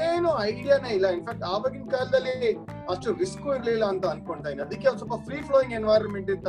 [0.07, 1.09] ಏನು ಐಡಿಯಾನೇ ಇಲ್ಲ.
[1.17, 2.37] ಇನ್ಫ್ಯಾಕ್ಟ್ ಆವಾಗಿನ ಕಾಲದಲ್ಲಿ
[2.93, 6.49] ಅಷ್ಟು ರಿಸ್ಕ್ ಇರ್ಲಿಲ್ಲ ಅಂತ ಅನ್ಕೊಂತಾ ಇದ್ದೀನಿ ಅದಕ್ಕೆ ಒಂದ್ ಸ್ವಲ್ಪ ಫ್ರೀ ಫ್ಲೋಯಿಂಗ್ ಎನ್ವೈರನ್ಮೆಂಟ್ ಇತ್ತ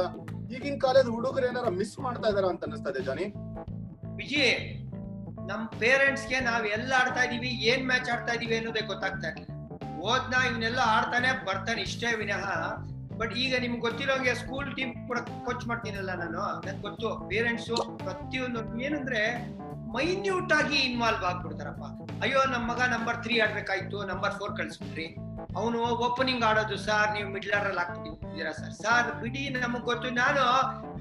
[0.53, 3.25] ಈಗಿನ ಕಾಲದ ಹುಡುಗರು ಏನಾರ ಮಿಸ್ ಮಾಡ್ತಾ ಇದಾರ ಅಂತ ಅನಿಸ್ತಾ ಇದೆ ಜಾನಿ?
[4.15, 4.55] ವಿಜಯ್,
[5.49, 9.45] ನಮ್ ಪೇರೆಂಟ್ಸ್ಗೆ ನಾವ್ ಎಲ್ಲ ಆಡ್ತಾ ಇದೀವಿ, ಏನ್ ಮ್ಯಾಚ್ ಆಡ್ತಾ ಇದೀವಿ ಅನ್ನೋದೇ ಗೊತ್ತಾಗ್ತಾ ಇಲ್ಲ.
[9.99, 12.45] ಓದ್ನ ಇವನ್ನೆಲ್ಲ ಆಡ್ತಾನೆ, ಬರ್ತಾನೆ ಇಷ್ಟೇ ವಿನಃ.
[13.17, 17.29] ಬಟ್ ಈಗ ನಿಮ್ಗೆ ಗೊತ್ತಿರೋಂಗೆ ಸ್ಕೂಲ್ ಟೀಮ್ ಕೂಡ ಕೋಚ್ ಮಾಡ್ತೀನಲ್ಲ ನಾನು ನನ್ಗೆ ಗೊತ್ತು.
[17.29, 19.21] ಪೇರೆಂಟ್ಸ್ ಪ್ರತಿಯೊಂದು ಏನಂದ್ರೆ
[19.93, 22.04] ಮೈನ್ಯೂಟ್ ಆಗಿ ಇನ್ವಾಲ್ವ್ ಆಗ್ಬಿಡ್ತಾರಪ್ಪ.
[22.23, 25.07] ಅಯ್ಯೋ, ನಮ್ ಮಗ ನಂಬರ್ ತ್ರೀ ಆಡ್ಬೇಕಾಯ್ತು ನಂಬರ್ ಫೋರ್ ಕಳ್ಸ್ಬಿಟ್ರಿ.
[25.59, 30.09] ಅವನು ಓಪನಿಂಗ್ ಆಡೋದು ಸರ್ ನೀವು ಮಿಡ್ಲ್ ಆರ್ಡರ್ ಹಾಕ್ಬಿಟ್ಟಿದ್ದೀರಾ ಸರ್ ಸರ್ ಬಿಡಿ, ನಮಗ್ ಗೊತ್ತು.
[30.09, 30.43] ನಾನು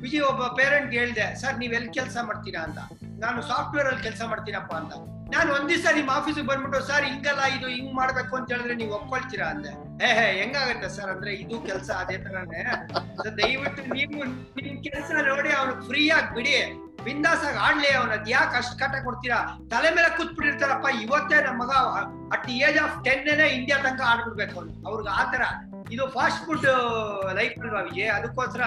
[0.00, 2.78] ವಿಜಿ ಒಬ್ಬ ಪೇರೆಂಟ್ ಹೇಳ್ದೆ ಸರ್ ನೀವ್ ಎಲ್ಲಿ ಕೆಲಸ ಮಾಡ್ತೀರಾ ಅಂತ.
[3.24, 4.94] ನಾನು ಸಾಫ್ಟ್ವೇರ್ ಅಲ್ಲಿ ಕೆಲಸ ಮಾಡ್ತೀನಪ್ಪ ಅಂತ.
[5.34, 9.46] ನಾನು ಒಂದ್ ದಿವಸ ನಿಮ್ ಆಫೀಸಿಗೆ ಬಂದ್ಬಿಟ್ಟು ಸರ್ ಹಿಂಗಲ್ಲ, ಇದು ಹಿಂಗ್ ಮಾಡ್ಬೇಕು ಅಂತ ಹೇಳಿದ್ರೆ ನೀವು ಒಪ್ಕೊಳ್ತೀರಾ?
[9.46, 9.72] ಅಂದೆ.
[10.04, 12.62] ಏ ಹೇ, ಹೆಂಗಾಗತ್ತೆ ಸರ್ ಅಂದ್ರೆ ಇದು ಕೆಲಸ ಅದೇ ತರಾನೇ.
[13.42, 14.24] ದಯವಿಟ್ಟು ನೀವು
[14.66, 16.83] ನಿಮ್ ಕೆಲಸ ನೋಡಿ, ಅವ್ನಿಗೆ ಫ್ರೀ ಆಗಿ ಬಿಡಿ.
[17.02, 19.38] ಬಿಂದಾಸ್ ಆಗಿ ಆಡ್ಲಿ ಅವನದ್ ಯಾಕೆ ಅಷ್ಟ್ ಕಟ ಕೊಡ್ತೀರಾ?
[19.72, 21.72] ತಲೆ ಮೇಲೆ ಕೂತ್ಬಿಟ್ಟಿರ್ತಾರಪ್ಪ, ಇವತ್ತೇ ನಮ್ಮ ಮಗ
[22.34, 23.28] at age of ten
[23.58, 25.42] India ತನಕ ಆಡ್ಬಿಡ್ಬೇಕು ಅವ್ರು ಅವ್ರಿಗೆ ಆತರ
[25.94, 26.68] ಇದು ಫಾಸ್ಟ್ ಫುಡ್
[27.40, 28.10] ಲೈಫ್ ಅಲ್ವಾ ವಿಜಯ್?
[28.18, 28.62] ಅದಕ್ಕೋಸ್ಕರ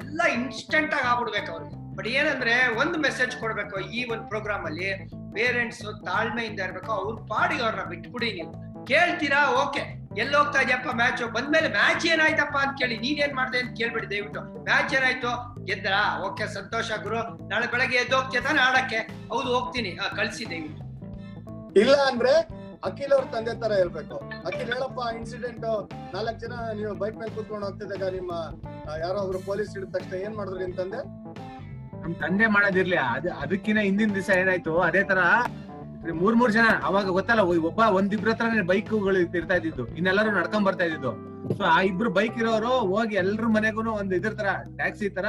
[0.00, 1.76] ಎಲ್ಲ ಇನ್ಸ್ಟೆಂಟ್ ಆಗಿ ಆಗ್ಬಿಡ್ಬೇಕು ಅವ್ರಿಗೆ.
[1.96, 4.88] ಬಟ್ ಏನಂದ್ರೆ ಒಂದು ಮೆಸೇಜ್ ಕೊಡ್ಬೇಕು ಈ ಒಂದು ಪ್ರೋಗ್ರಾಮ್ ಅಲ್ಲಿ
[5.34, 8.52] ಪೇರೆಂಟ್ಸ್ ತಾಳ್ಮೆಯಿಂದ ಇರ್ಬೇಕು, ಅವ್ರ ಪಾಡಿಗೆ ಅವ್ರನ್ನ ಬಿಟ್ಬಿಡಿ ನೀವು.
[8.86, 9.40] ಕೇಳ್ತೀರಾ?
[9.62, 9.82] ಓಕೆ
[10.22, 14.40] ಎಲ್ಲಿ ಹೋಗ್ತಾ ಇದೆಯಪ್ಪ ಮ್ಯಾಚ್ ಬಂದ್ಮೇಲೆ ಮ್ಯಾಚ್ ಏನಾಯ್ತಪ್ಪ ಅಂತ ಕೇಳಿ ನೀನೇನ್ ಮಾಡ್ದೆ ಅಂತ ಕೇಳ್ಬಿಡಿ ದಯವಿಟ್ಟು.
[14.64, 15.57] ಮ್ಯಾಚ್ ಏನಾಯ್ತು?
[15.68, 17.20] ಗೆದ್ರಾ ಓಕೆ ಸಂತೋಷ ಗುರು.
[17.50, 19.00] ನಾಳೆ ಬೆಳಗ್ಗೆ ಎದ್ದು ಹೋಗ್ತೀಯ ತಾನೆ ಆಡಕ್ಕೆ
[19.32, 19.90] ಹೌದು ಹೋಗ್ತೀನಿ.
[20.00, 20.84] ಹಾ ಕಳ್ಸಿ ದಯವಿಟ್ಟು.
[21.80, 22.32] ಇಲ್ಲ ಅಂದ್ರೆ
[22.88, 24.16] ಅಖಿಲ್ ಅವ್ರ ತಂದೆ ತರ ಹೇಳ್ಬೇಕು.
[24.48, 25.66] ಅಖಿಲ್ ಹೇಳಪ್ಪ ಇನ್ಸಿಡೆಂಟ್
[26.14, 28.32] ನಾಲ್ಕ್ ಜನ ನೀವು ಬೈಕ್ ಮೇಲೆ ಕೂತ್ಕೊಂಡು ಹೋಗ್ತಿದ್ದಾಗ ನಿಮ್ಮ
[29.04, 31.00] ಯಾರೋ ಒಬ್ರು ಪೊಲೀಸ್ ಹಿಡಿದ ತಕ್ಷಣ ಏನ್ ಮಾಡಿದ್ರಿ ಅಂತಂದೆ
[32.02, 32.98] ನಮ್ ತಂದೆ ಮಾಡೋದಿರ್ಲಿ.
[33.14, 34.74] ಅದ್ ಅದಕ್ಕಿಂತ ಹಿಂದಿನ ದಿವಸ ಏನಾಯ್ತು?
[34.88, 35.20] ಅದೇ ತರ
[36.20, 39.84] ಮೂರ್ ಮೂರ್ ಜನ ಅವಾಗ ಗೊತ್ತಲ್ಲ ಒಬ್ಬ ಒಂದಿಬ್ರ ಹತ್ರ ಬೈಕ್ಗಳು ಇರ್ತಾ ಇದ್ದಿದ್ದು.
[39.98, 41.12] ಇನ್ನೆಲ್ಲರೂ ನಡ್ಕೊಂಡ್ ಬರ್ತಾ ಇದ್ದಿದ್ದು.
[41.56, 45.26] ಸೊ ಆ ಇಬ್ರು ಬೈಕ್ ಇರೋರು ಹೋಗಿ ಎಲ್ರ ಮನೆಗೂ ಒಂದ್ ಇದ್ರ ತರ ಟ್ಯಾಕ್ಸಿ ತರ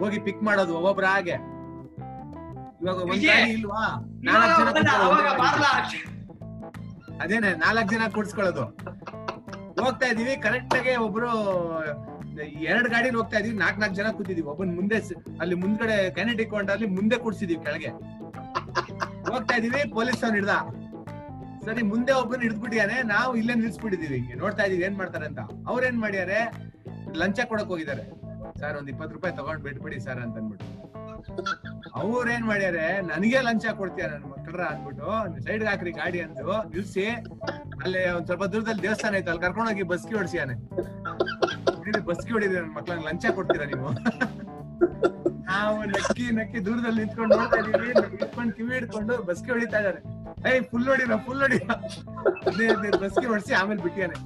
[0.00, 1.36] ಹೋಗಿ ಪಿಕ್ ಮಾಡೋದು ಒಬ್ಬೊಬ್ರ ಹಾಗೆ.
[2.82, 3.82] ಇವಾಗ ಒಂದ್ ಗಾಡಿ ಇಲ್ವಾ?
[4.28, 5.64] ನಾಲ್ಕ್ ಜನ.
[7.22, 8.64] ಅದೇನೆ ನಾಲ್ಕ್ ಜನ ಕೂಡ್ಸ್ಕೊಳ್ಳೋದು.
[9.82, 11.30] ಹೋಗ್ತಾ ಇದೀವಿ ಕರೆಕ್ಟ್ ಆಗಿ ಒಬ್ರು
[12.70, 14.48] ಎರಡ್ ಗಾಡಿಲಿ ಹೋಗ್ತಾ ಇದೀವಿ ನಾಲ್ಕ್ ನಾಲ್ಕ್ ಜನ ಕೂತಿದೀವಿ.
[14.52, 14.98] ಒಬ್ಬನ್ ಮುಂದೆ
[15.40, 17.90] ಅಲ್ಲಿ ಮುಂದ್ಗಡೆ ಕ್ಯಾನೆಟ್ ಅಲ್ಲಿ ಮುಂದೆ ಕೂಡ್ಸಿದೀವಿ ಕೆಳಗೆ.
[19.30, 20.54] ಹೋಗ್ತಾ ಇದೀವಿ ಪೊಲೀಸ್ ಅವ್ನು ಹಿಡ್ದ.
[21.66, 25.40] ಸರಿ, ಮುಂದೆ ಒಬ್ಬನ ಹಿಡಿದ್ಬಿಟ್ಟಿದಾನೆ ನಾವು ಇಲ್ಲೇ ನಿಲ್ಸ್ಬಿಟ್ಟಿದೀವಿ ಹಿಂಗೆ ನೋಡ್ತಾ ಇದೀವಿ ಏನ್ ಮಾಡ್ತಾರೆ ಅಂತ.
[25.70, 26.38] ಅವ್ರ ಏನ್ ಮಾಡ್ಯಾರೆ?
[27.20, 28.04] ಲಂಚ ಕೊಡಕ್ ಹೋಗಿದ್ದಾರೆ.
[28.60, 30.68] ಸರ್, ಒಂದ್ ಇಪ್ಪತ್ ರೂಪಾಯಿ ತಗೊಂಡ್ ಬಿಟ್ಬಿಡಿ ಸರ್ ಅಂತ ಅಂದ್ಬಿಟ್ಟು
[32.00, 32.84] ಅವ್ರ ಏನ್ ಮಾಡ್ಯಾರೆ?
[33.10, 35.08] ನನಗೆ ಲಂಚ ಕೊಡ್ತೀಯ ನನ್ ಮಕ್ಕಳ್ರ ಅಂದ್ಬಿಟ್ಟು
[35.46, 37.04] ಸೈಡ್ ಹಾಕ್ರಿ ಗಾಡಿ ಅಂದು ನಿಲ್ಸಿ,
[37.84, 40.56] ಅಲ್ಲಿ ಒಂದ್ ಸ್ವಲ್ಪ ದೂರದಲ್ಲಿ ದೇವಸ್ಥಾನ ಐತೆ ಅಲ್ಲಿ ಕರ್ಕೊಂಡೋಗಿ ಬಸ್ಕಿ ಹೊಡ್ಸಿಯಾನೆ
[42.10, 43.88] ಬಸ್ಕಿ ಹೊಡಿದ್ರೆ ನನ್ ಮಕ್ಳಂಗ್ ಲಂಚ ಕೊಡ್ತೀರಾ ನೀವು?
[45.48, 50.00] ನಾವು ನಕ್ಕಿ ನಕ್ಕಿ ದೂರದಲ್ಲಿ ನಿಂತ್ಕೊಂಡು ನೋಡ್ತಾ ಇದೀವಿ ಇಟ್ಕೊಂಡು ಕಿವಿ ಹಿಡ್ಕೊಂಡು ಬಸ್ಗೆ ಹೊಡಿತಾ ಇದಾರೆ
[50.50, 51.64] ಏಯ್ ಫುಲ್ ಹೊಡಿರ ಫುಲ್ ಹೊಡಿರ
[53.02, 54.18] ಬಸ್ಗೆ ಹೊಡಿಸಿ ಆಮೇಲೆ ಬಿಟ್ಟಿಯಾನೆ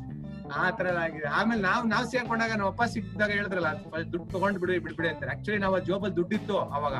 [0.56, 1.28] ಆ ತರ ಆಗಿದೆ.
[1.28, 3.70] ಆಮೇಲೆ ನಾವ್ ನಾವ್ ಸೇರ್ಕೊಂಡಾಗ ನಮ್ಮ ಅಪ್ಪ ಸಿಕ್ಕಿದಾಗ ಹೇಳಿದ್ರಲ್ಲ
[4.12, 6.94] ದುಡ್ಡು ತಗೊಂಡ್ ಬಿಡಿ ಬಿಡ್ಬಿಡಿ ಅಂತ ಆಕ್ಚುಲಿ ನಾವ್ ಜೋಬಲ್ ದುಡ್ಡಿತ್ತು ಅವಾಗ.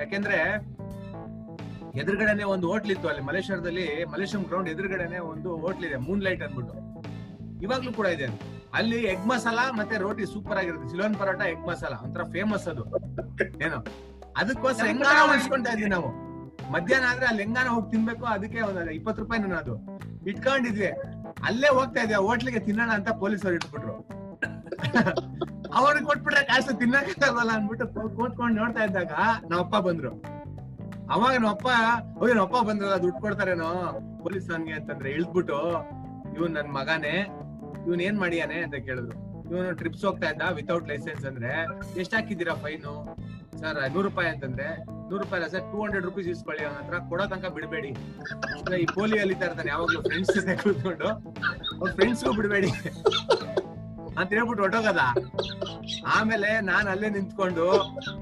[0.00, 0.38] ಯಾಕೆಂದ್ರೆ
[2.00, 6.74] ಎದುರುಗಡೆನೆ ಒಂದು ಹೋಟ್ಲ್ ಇತ್ತು ಅಲ್ಲಿ ಮಲೇಶ್ವರದಲ್ಲಿ ಮಲೇಶ್ವರಂ ಗ್ರೌಂಡ್ ಎದುರುಗಡೆನೆ ಒಂದು ಹೋಟ್ಲ್ ಇದೆ ಮೂನ್ ಲೈಟ್ ಅನ್ಬಿಟ್ಟು
[7.62, 8.26] ಇವಾಗ್ಲೂ ಕೂಡ ಇದೆ
[8.74, 10.88] ಅಲ್ಲಿ ಎಗ್ ಮಸಾಲ ಮತ್ತೆ ರೋಟಿ ಸೂಪರ್ ಆಗಿರುತ್ತೆ.
[10.88, 12.84] ಸಿಲೋನ್ ಪರೋಟ ಎಗ್ ಮಸಾಲ ಒಂಥರ ಫೇಮಸ್ ಅದು.
[13.64, 13.84] ಏನೋ?
[14.36, 16.08] ಅದಕ್ಕೋಸ್ಕರ ಹೆಂಗಾನ ಉಳಿಸ್ಕೊಂತ ಇದ್ವಿ ನಾವು.
[16.72, 19.74] ಮಧ್ಯಾಹ್ನ ಆದ್ರೆ ಅಲ್ಲಿ ಹೆಂಗಾನ ಹೋಗಿ ತಿನ್ಬೇಕು ಅದಕ್ಕೆ ಒಂದ್ ಇಪ್ಪತ್ತು ರೂಪಾಯಿ ನಾನು ಅದು.
[20.26, 20.86] ಇಟ್ಕೊಂಡಿದ್ವಿ.
[21.44, 22.14] ಅಲ್ಲೇ ಹೋಗ್ತಾ ಇದ್ವಿ.
[22.14, 24.18] ಹೋಟ್ಲಿಗೆ ತಿನ್ನೋಣ ಅಂತ ಪೊಲೀಸರು ಇಟ್ಬಿಟ್ರು.
[25.74, 29.12] ಅವ್ರಿಗೆ ಕೊಟ್ಬಿಟ್ರೆ ಕಾಸು ತಿನ್ನಕ್ಕಾಗಲ್ಲ ಅನ್ಬಿಟ್ಟು ಕೂತ್ಕೊಂಡು ನೋಡ್ತಾ ಇದ್ದಾಗ
[29.50, 30.38] ನಮ್ಮ ಅಪ್ಪ ಬಂದ್ರು.
[31.10, 31.66] ಅವಾಗ ನಮ್ಮ ಅಪ್ಪ
[32.18, 34.00] ಓಯ್ ನಮ್ಮಪ್ಪ ಬಂದ್ರಲ್ಲ ದುಡ್ಡು ಕೊಡ್ತಾರೇನೋ?
[34.22, 35.72] ಪೊಲೀಸ್ ಅವನ್ಗೆ ಅಂತಂದ್ರೆ ಇಳ್ದ್ಬಿಟ್ಟು
[36.36, 37.28] ಇವನ್ ನನ್ ಮಗನೇ.
[37.88, 39.16] ಇವನ್ ಏನ್ ಮಾಡಿಯಾನೆ ಅಂತ ಕೇಳಿದ್ರು.
[39.50, 41.50] ಇವನು ಟ್ರಿಪ್ಸ್ ಹೋಗ್ತಾ ಇದ್ದ ವಿತೌಟ್ ಲೈಸೆನ್ಸ್ ಅಂದ್ರೆ
[42.02, 42.94] ಎಷ್ಟ್ ಹಾಕಿದ್ದೀರಾ ಫೈನು
[43.60, 44.66] ಸರ್, ನೂರು ರೂಪಾಯಿ ಅಂತಂದ್ರೆ,
[45.10, 47.90] ನೂರು ರೂಪಾಯಿ ಅಲ್ಲ ಸರ್ ಟೂ ಹಂಡ್ರೆಡ್ ರುಪೀಸ್ ಇಸ್ಕೊಳ್ಳಿ, ಅವನ ಹತ್ರ ಕೊಡೋ ತನಕ ಬಿಡಬೇಡಿ.
[48.82, 51.08] ಈ ಪೋಲಿ ಅಲ್ಲಿತಾ ಇರ್ತಾನೆ ಯಾವಾಗ್ಲೂ ಫ್ರೆಂಡ್ಸ್ ಜೊತೆ ಕೂತ್ಕೊಂಡು
[51.78, 52.70] ಅವ್ರ ಫ್ರೆಂಡ್ಸ್ಗೂ ಬಿಡಬೇಡಿ.
[54.18, 55.02] ಅಂತ ಹೇಳ್ಬಿಟ್ಟು ಹೊಟ್ಟೋಗದ
[56.16, 57.66] ಆಮೇಲೆ ನಾನ್ ಅಲ್ಲೇ ನಿಂತ್ಕೊಂಡು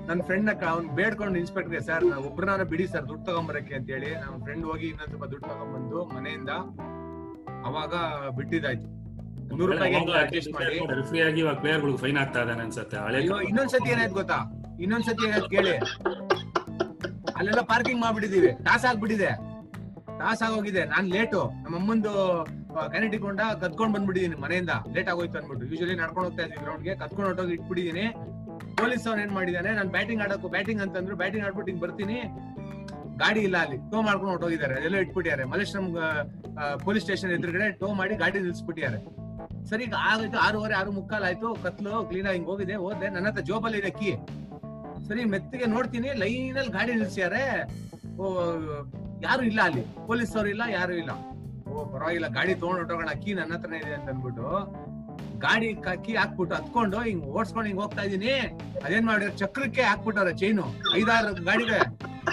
[0.08, 4.36] ನನ್ನ ಫ್ರೆಂಡ್ನ ಅವ್ನ್ ಬೇಡ್ಕೊಂಡು ಇನ್ಸ್ಪೆಕ್ಟರ್ಗೆ ಸರ್, ನಾವು ಒಬ್ರನ್ನ ಬಿಡಿ ಸರ್, ದುಡ್ಡು ತಗೊಂಬರಕ್ಕೆ ಅಂತ ಹೇಳಿ ನಮ್ಮ
[4.46, 6.52] ಫ್ರೆಂಡ್ ಹೋಗಿ ಇನ್ನೊಂದ್ ಸ್ವಲ್ಪ ದುಡ್ಡು ತಗೊಂಡ್ಬಂದು ಮನೆಯಿಂದ,
[7.70, 7.94] ಅವಾಗ
[8.38, 8.90] ಬಿಟ್ಟಿದ್ದಾಯ್ತು.
[9.50, 13.20] ನೂರು ರೂಪಾಯಿಗೆ ಅಡ್ಜಸ್ಟ್ ಮಾಡಿ ರೆಫ್ರಿ ಆಗಿ ಇವಾಗ ಪ್ಲೇಯರ್ ಗಳಿಗೆ ಫೈನ್ ಆಗ್ತಾ ಇದ್ದಾನೆ ಅನ್ಸುತ್ತೆ ಹಳೆ
[13.50, 14.38] ಇನ್ನೊಂದ್ಸತಿ ಏನಾಯ್ತು ಗೊತ್ತಾ?
[14.84, 15.74] ಇನ್ನೊಂದ್ಸತಿ ಏನಾಯ್ತು ಕೇಳಿ.
[17.38, 18.50] ಅಲ್ಲೆಲ್ಲ ಪಾರ್ಕಿಂಗ್ ಮಾಡ್ಬಿಟ್ಟಿದೀವಿ.
[18.66, 19.30] ಟಾಸ್ ಆಗ್ಬಿಟ್ಟಿದೆ.
[20.20, 20.82] ಟಾಸ್ ಆಗೋಗಿದೆ.
[20.92, 22.12] ನಾನ್ ಲೇಟು ನಮ್ಮ ಅಮ್ಮಂದು
[22.92, 24.72] ಕ್ಯಾನಿಟಿ ಕೊಂಡ ಕತ್ಕೊಂಡ್ ಬಂದ್ಬಿಟ್ಟಿದೀನಿ ಮನೆಯಿಂದ.
[24.94, 28.06] ಲೇಟ್ ಆಗೋಯ್ತು ಅನ್ಬಿಟ್ಟು ಯೂಶಲಿ ನಡ್ಕೊಂಡು ಹೋಗ್ತಾ ಇದ್ದೀನಿ ಗ್ರೌಂಡ್ಗೆ ಕತ್ಕೊಂಡು ಹೊಟ್ಟೋಗಿ ಇಟ್ಬಿಟ್ಟಿದೀನಿ.
[28.80, 29.70] ಪೊಲೀಸ್ ಅವ್ರು ಏನ್ ಮಾಡಿದಾನೆ?
[29.78, 32.18] ನಾನು ಬ್ಯಾಟಿಂಗ್ ಆಡೋಕು ಬ್ಯಾಟಿಂಗ್ ಅಂತಂದ್ರು ಬ್ಯಾಟಿಂಗ್ ಆಡ್ಬಿಟ್ಟು ಹಿಂಗ್ ಬರ್ತೀನಿ.
[33.22, 33.78] ಗಾಡಿ ಇಲ್ಲ ಅಲ್ಲಿ.
[33.92, 35.44] ಟೋ ಮಾಡ್ಕೊಂಡು ಹೊಟ್ಟೋಗಿದ್ದಾರೆ ಅದೆಲ್ಲ ಇಟ್ಬಿಟ್ಟಿದ್ದಾರೆ.
[35.52, 35.86] ಮಲ್ಲೇಶ್ವರಂ
[36.86, 38.98] ಪೊಲೀಸ್ ಸ್ಟೇಷನ್ ಎದುರುಗಡೆ ಟೋ ಮಾಡಿ ಗಾಡಿ ನಿಲ್ಸ್ಬಿಟ್ಟಿದ್ದಾರೆ.
[39.70, 43.42] ಸರಿ, ಈಗ ಆಗೋಯ್ತು ಆರೂವರೆ, ಆರು ಮುಕ್ಕಾಲ್ ಆಯ್ತು, ಕತ್ಲು ಕ್ಲೀನ್ ಆಗಿ ಹಿಂಗ್ ಹೋಗಿದೆ ಹೋದೆ ನನ್ನ ಹತ್ರ
[43.50, 44.10] ಜೋಬಲ್ಲಿ ಇದೆ ಕೀ.
[45.08, 47.44] ಸರಿ, ಮೆತ್ತಿಗೆ ನೋಡ್ತೀನಿ ಲೈನ್ ಅಲ್ಲಿ ಗಾಡಿ ನಿಲ್ಸ್ಯಾರೆ.
[49.26, 51.12] ಯಾರು ಇಲ್ಲ ಅಲ್ಲಿ ಪೊಲೀಸ್ ಅವ್ರು ಇಲ್ಲ, ಯಾರು ಇಲ್ಲ.
[51.68, 54.48] ಓ, ಪರವಾಗಿಲ್ಲ, ಗಾಡಿ ತಗೊಂಡ್ ಹೊಟ್ಟೋಗೋಣ ಕೀ ನನ್ನ ಹತ್ರನೇ ಇದೆ ಅಂತ ಅನ್ಬಿಟ್ಟು
[55.44, 58.32] ಗಾಡಿ ಕಿ, ಕೀ ಹಾಕ್ಬಿಟ್ಟು ಹತ್ಕೊಂಡು ಹಿಂಗ್ ಓಡ್ಸ್ಕೊಂಡು ಹಿಂಗ್ ಹೋಗ್ತಾ ಇದೀನಿ
[58.84, 60.66] ಅದೇನ್ ಮಾಡಿದ್ರೆ, ಚಕ್ರಕ್ಕೆ ಹಾಕ್ಬಿಟ್ಟವ್ರೆ ಚೈನು
[60.98, 61.80] ಐದಾರು ಗಾಡಿಗೆ,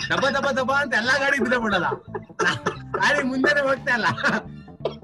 [0.10, 1.88] ದಬ ದಬ ದಬ ಅಂತ ಎಲ್ಲಾ ಗಾಡಿ ಬಿದ್ದ ಬಿಡಲ್ಲ.
[3.02, 4.08] ಗಾಡಿ ಮುಂದೆನೆ ಹೋಗ್ತಾ ಇಲ್ಲ.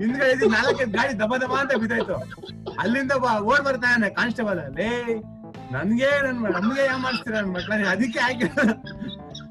[0.01, 2.17] ಹಿಂದ್ಗಡೆ ನಾಲ್ಕು ನಾಲ್ಕೈದು ಗಾಡಿ ದಬ ದಬ ಅಂತ ಬಿದ್ದಾಯ್ತು.
[2.83, 3.13] ಅಲ್ಲಿಂದ
[3.51, 4.89] ಓಡ್ ಬರ್ತಾನೆ ಕಾನ್ಸ್ಟೇಬಲ್ ಲೇ
[5.73, 8.45] ನನ್ಗೆ ನನ್ ನಮ್ಗೆ ಯಾವ ಮಾಡಿಸ್ತೀರ ನನ್ ಮಕ್ಳ ಅದಕ್ಕೆ ಹಾಕಿ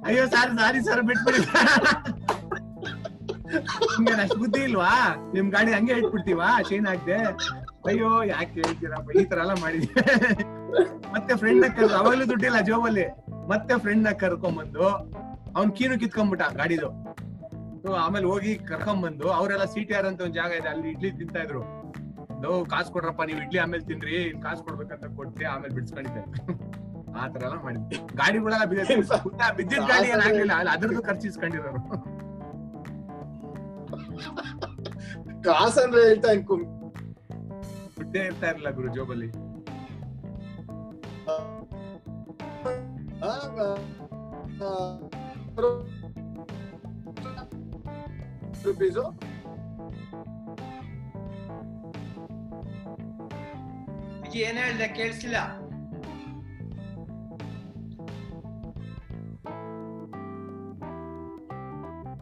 [0.08, 1.40] ಅಯ್ಯೋ, ಸಾರಿ ಸಾರಿ ಸರ್ ಬಿಟ್ಬಿಡಿ.
[3.92, 4.90] ನಿಮ್ಗೆ ಅಷ್ಟು ಬುದ್ಧಿ ಇಲ್ವಾ?
[5.34, 6.48] ನಿಮ್ ಗಾಡಿ ಹಂಗೆ ಇಟ್ಬಿಡ್ತೀವಾ?
[6.68, 7.18] ಚೈನ್ ಹಾಕ್ದೆ?
[7.90, 9.08] ಅಯ್ಯೋ, ಯಾಕೆ ಹೇಳ್ತೀರಪ್ಪ?
[9.20, 10.02] ಈ ತರ ಎಲ್ಲ ಮಾಡಿದ್ವಿ
[11.14, 13.06] ಮತ್ತೆ ಫ್ರೆಂಡ್ನ ಕರ್ ಅವಾಗ್ಲೂ ದುಡ್ಡಿಲ್ಲ ಜೋಬಲ್ಲಿ
[13.52, 14.84] ಮತ್ತೆ ಫ್ರೆಂಡ್ನ ಕರ್ಕೊಂಬಂದು,
[15.56, 16.90] ಅವ್ನ್ ಕೀನು ಕಿತ್ಕೊಂಡ್ಬಿಟ್ಟ ಗಾಡಿದು.
[18.02, 21.62] ಆಮೇಲೆ ಹೋಗಿ ಕರ್ಕೊಂಬಂದು ಅವರೆಲ್ಲ ಸಿ ಟಿ ಆರ್ ಅಂತ ಒಂದ್ ಜಾಗ ಇದೆ ಅಲ್ಲಿ ಇಡ್ಲಿ ತಿಂತಾ ಇದ್ರು.
[22.64, 26.22] ಕಾಸು ಕೊಡ್ರಪ್ಪ ನೀವು ಇಡ್ಲಿ ಆಮೇಲೆ ತಿನ್ರಿ ಕಾಸು ಕೊಡ್ಬೇಕಂತ ಕೊಟ್ಟೆ ಆಮೇಲೆ ಬಿಡ್ಸ್ಕೊಂಡಿದ್ದೆ.
[27.16, 27.98] ಆ ತರ ಎಲ್ಲ ಮಾಡಿದ್ವಿ.
[28.14, 28.82] ಗಾಡಿಗಳೆಲ್ಲ ಬಿದ್ದ
[29.58, 31.82] ಬಿದ್ದಿದ್ ಗಾಡಿ ಏನಾಗ್ಲಿಲ್ಲ ಅಲ್ಲಿ ಅದ್ರದ್ದು ಖರ್ಚು ಇಸ್ಕೊಂಡಿರೋರು
[35.42, 36.30] ಕಾಸ್ ಅಂದ್ರೆ ಹೇಳ್ತಾ
[37.98, 39.28] ದುಡ್ಡೇ ಇರ್ತಾ ಇರ್ಲಿಲ್ಲ ಗುರು ಜೋಬಲ್ಲಿ.
[48.60, 49.04] Rupees peso?
[54.40, 55.36] ಏನ್ ಹೇಳ್ದೆ ಕೇಳಿಸಿಲ್ಲ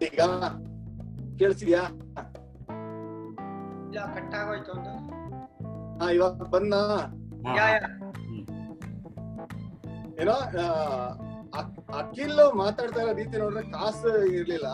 [0.06, 0.20] ಈಗ
[1.38, 1.82] ಕೇಳಿಸಿದ್ಯಾ
[3.88, 4.92] ಇಲ್ಲ ಕಟ್ ಆಗೋಯ್ತು ಒಂದು
[6.00, 6.74] ಹಾ ಇವಾಗ ಬಂದ
[7.56, 7.88] ಯಾ ಯಾ.
[10.20, 10.34] ಏನೋ
[11.98, 14.68] ಅಖಿಲ್ ಮಾತಾಡ್ತಾ ಇರೋ ರೀತಿ ನೋಡ್ರೆ ಕಾಸು ಇರ್ಲಿಲ್ಲ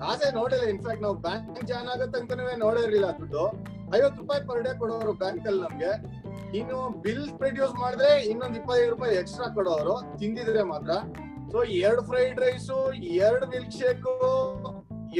[0.00, 3.44] ಕಾಸೇ ನೋಡಿಲ್ಲ ಇನ್ಫ್ಯಾಕ್ಟ್ ನಾವು ಬ್ಯಾಂಕ್ ಜಾಯ್ನ್ ಆಗತ್ತೆ ಅಂತಾನೆ ನೋಡಿರ್ಲಿಲ್ಲ ದುಡ್ಡು.
[3.98, 5.92] ಐವತ್ತು ರೂಪಾಯಿ ಪರ್ ಡೇ ಕೊಡೋರು ಬ್ಯಾಂಕ್ ಅಲ್ಲಿ ನಮ್ಗೆ.
[6.58, 10.92] ಇನ್ನು ಬಿಲ್ ಪ್ರೊಡ್ಯೂಸ್ ಮಾಡಿದ್ರೆ ಇನ್ನೊಂದ್ ಇಪ್ಪತ್ತೈದು ರೂಪಾಯಿ ಎಕ್ಸ್ಟ್ರಾ ಕೊಡೋರು ತಿಂದಿದ್ರೆ ಮಾತ್ರ.
[11.52, 12.78] ಸೊ ಎರಡ್ ಫ್ರೈಡ್ ರೈಸು
[13.24, 14.12] ಎರಡ್ ಮಿಲ್ಕ್ ಶೇಕು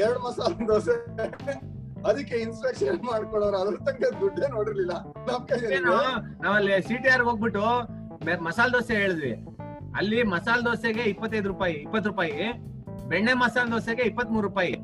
[0.02, 0.96] ಎರಡ್ ಮಸಾಲಾ ದೋಸೆ.
[2.08, 4.94] ಅದಕ್ಕೆ ಇನ್ಸ್ಪೆಕ್ಷನ್ ಮಾಡ್ಕೊಳೋರು ಅದ್ರ ತನಕ ದುಡ್ಡೇ ನೋಡಿರ್ಲಿಲ್ಲ.
[6.44, 7.66] ನಾವಲ್ಲಿ ಸಿ ಟಿ ಆರ್ ಹೋಗ್ಬಿಟ್ಟು
[8.48, 9.34] ಮಸಾಲಾ ದೋಸೆ ಹೇಳಿದ್ವಿ.
[10.00, 12.36] ಅಲ್ಲಿ ಮಸಾಲಾ ದೋಸೆಗೆ ಇಪ್ಪತ್ತೈದು ರೂಪಾಯಿ ಇಪ್ಪತ್ತು ರೂಪಾಯಿ.
[13.08, 14.74] ಬೆಣ್ಣೆ ಮಸಾಲ ದೋಸೆಗೆ ಇಪ್ಪತ್ತ್ ಮೂರು ರೂಪಾಯಿ.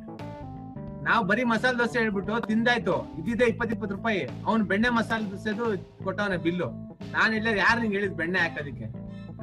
[1.02, 3.14] ನಾವು ಬರೀ ಮಸಾಲ ದೋಸೆ ಹೇಳ್ಬಿಟ್ಟು ತಿಂದಾಯ್ತು.
[3.18, 4.24] ಇದ್ದಿದ್ದೆ ಇಪ್ಪತ್ ಇಪ್ಪತ್ತು ರೂಪಾಯಿ.
[4.46, 5.64] ಅವ್ನು ಬೆಣ್ಣೆ ಮಸಾಲ ದೋಸೆದು
[6.04, 6.68] ಕೊಟ್ಟವನ ಬಿಲ್ಲು.
[7.12, 8.84] ನಾನ್ ಇಲ್ಲ ಯಾರು ನಿಂಗೆ ಹೇಳಿದ್ ಬೆಣ್ಣೆ ಹಾಕೋದಿಕ್ಕೆ?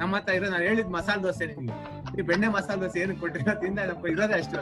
[0.00, 1.76] ನಮ್ಮ ಹತ್ರ ಇರೋ ನಾನು ಹೇಳಿದ್ ಮಸಾಲ ದೋಸೆ ನಿಮ್ಗೆ
[2.18, 3.78] ಈ ಬೆಣ್ಣೆ ಮಸಾಲ ದೋಸೆ ಏನು ಕೊಟ್ಟಿಲ್ಲ ತಿಂದ
[4.08, 4.60] ಇರೋದೇ ಅಷ್ಟು.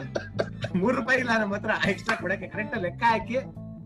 [0.77, 2.47] ಮೂರು ರೂಪಾಯಿ ಇಲ್ಲ ನಮ್ಮ ಹತ್ರ ಎಕ್ಸ್ಟ್ರಾ ಕೊಡಕ್ಕೆ.
[2.47, 3.37] ಕರೆಕ್ಟ್ ಲೆಕ್ಕ ಹಾಕಿ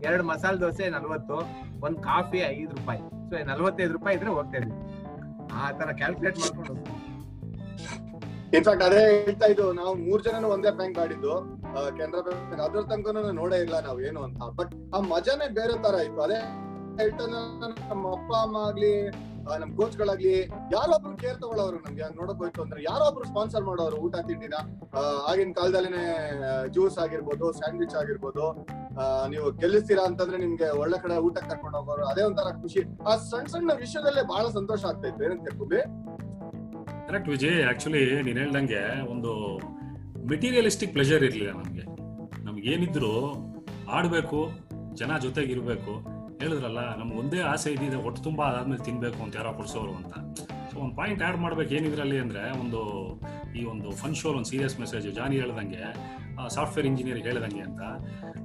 [0.02, 1.36] ಎರಡು ಮಸಾಲ ದೋಸೆ ನಲ್ವತ್ತು,
[1.80, 3.00] ಒಂದ್ ಕಾಫಿ ಐದು ರೂಪಾಯಿ.
[3.00, 4.58] ಸೊ ನಲ್ವತ್ತೈದು ರೂಪಾಯಿ ಇದ್ರೆ ಹೋಗ್ತಾ
[5.62, 6.93] ಆ ತರ ಕ್ಯಾಲ್ಕುಲೇಟ್ ಮಾಡ್ಕೊಂಡು.
[8.56, 11.34] ಇನ್ಫ್ಯಾಕ್ಟ್ ಅದೇ ಹೇಳ್ತಾ ಇದ್ದು, ನಾವು ಮೂರ್ ಜನನು ಒಂದೇ ಬ್ಯಾಂಕ್ ಆಡಿದ್ದು
[11.98, 13.06] ಕೆನರಾ ಬ್ಯಾಂಕ್ ಅದ್ರ ತನಕ
[13.42, 14.40] ನೋಡೇ ಇಲ್ಲ ನಾವ್ ಏನು ಅಂತ.
[14.58, 16.20] ಬಟ್ ಆ ಮಜಾನೇ ಬೇರೆ ತರ ಇತ್ತು.
[16.26, 16.40] ಅದೇ
[16.98, 17.24] ಹೇಳ್ತಾ
[17.90, 18.92] ನಮ್ಮ ಅಪ್ಪ, ಅಮ್ಮ ಆಗ್ಲಿ
[19.62, 20.34] ನಮ್ ಕೋಚ್ ಗಳಾಗ್ಲಿ
[20.74, 22.06] ಯಾರೋ ಒಬ್ರು ಕೇರ್ ತಗೊಳ್ಳೋರು ನಮ್ಗೆ.
[22.18, 24.56] ನೋಡಕ್ ಹೋಯ್ತು ಅಂದ್ರೆ ಯಾರೋ ಒಬ್ರು ಸ್ಪಾನ್ಸರ್ ಮಾಡೋರು ಊಟ ತಿಂಡಿನ
[25.30, 26.04] ಆಗಿನ ಕಾಲದಲ್ಲಿನೇ
[26.74, 28.46] ಜ್ಯೂಸ್ ಆಗಿರ್ಬೋದು ಸ್ಯಾಂಡ್ವಿಚ್ ಆಗಿರ್ಬೋದು
[29.32, 32.84] ನೀವು ಗೆಲ್ಲಿಸ್ತೀರಾ ಅಂತಂದ್ರೆ ನಿಮ್ಗೆ ಒಳ್ಳೆ ಕಡೆ ಊಟಕ್ಕೆ ಕರ್ಕೊಂಡು ಹೋಗೋರು, ಅದೇ ಒಂಥರ ಖುಷಿ.
[33.08, 35.24] ಆ ಸಣ್ಣ ಸಣ್ಣ ವಿಷಯದಲ್ಲೇ ಬಹಳ ಸಂತೋಷ ಆಗ್ತಾ ಇತ್ತು.
[35.28, 35.54] ಏನಂತ
[37.14, 37.58] ಕರೆಕ್ಟ್ ವಿಜಯ್.
[37.70, 39.32] ಆಕ್ಚುಲಿ ನೀನು ಹೇಳ್ದಂಗೆ ಒಂದು
[40.30, 41.84] ಮೆಟೀರಿಯಲಿಸ್ಟಿಕ್ ಪ್ಲೆಜರ್ ಇರ್ಲಿಲ್ಲ ನಮ್ಗೆ.
[42.46, 43.10] ನಮ್ಗೆ ಏನಿದ್ರು
[43.96, 44.38] ಆಡಬೇಕು,
[45.00, 45.92] ಜನ ಜೊತೆಗೆ ಇರಬೇಕು.
[46.40, 50.12] ಹೇಳಿದ್ರಲ್ಲ, ನಮ್ಗೆ ಒಂದೇ ಆಸೆ ಇದ್ದಿದೆ ಒಟ್ಟು ತುಂಬಾ ಅದಾದ್ಮೇಲೆ ತಿನ್ಬೇಕು ಅಂತ ಯಾರೋ ಕೊಡ್ಸೋರು ಅಂತ.
[50.70, 52.80] ಸೊ ಒಂದು ಪಾಯಿಂಟ್ ಆ್ಯಡ್ ಮಾಡ್ಬೇಕು ಏನಿದ್ರಲ್ಲಿ ಅಂದರೆ, ಒಂದು
[53.58, 55.84] ಈ ಒಂದು ಫನ್ ಶೋರ್ ಒಂದು ಸೀರಿಯಸ್ ಮೆಸೇಜ್ ಜಾನಿ ಹೇಳ್ದಂಗೆ
[56.56, 57.82] ಸಾಫ್ಟ್ವೇರ್ ಇಂಜಿನಿಯರ್ ಹೇಳ್ದಂಗೆ ಅಂತ.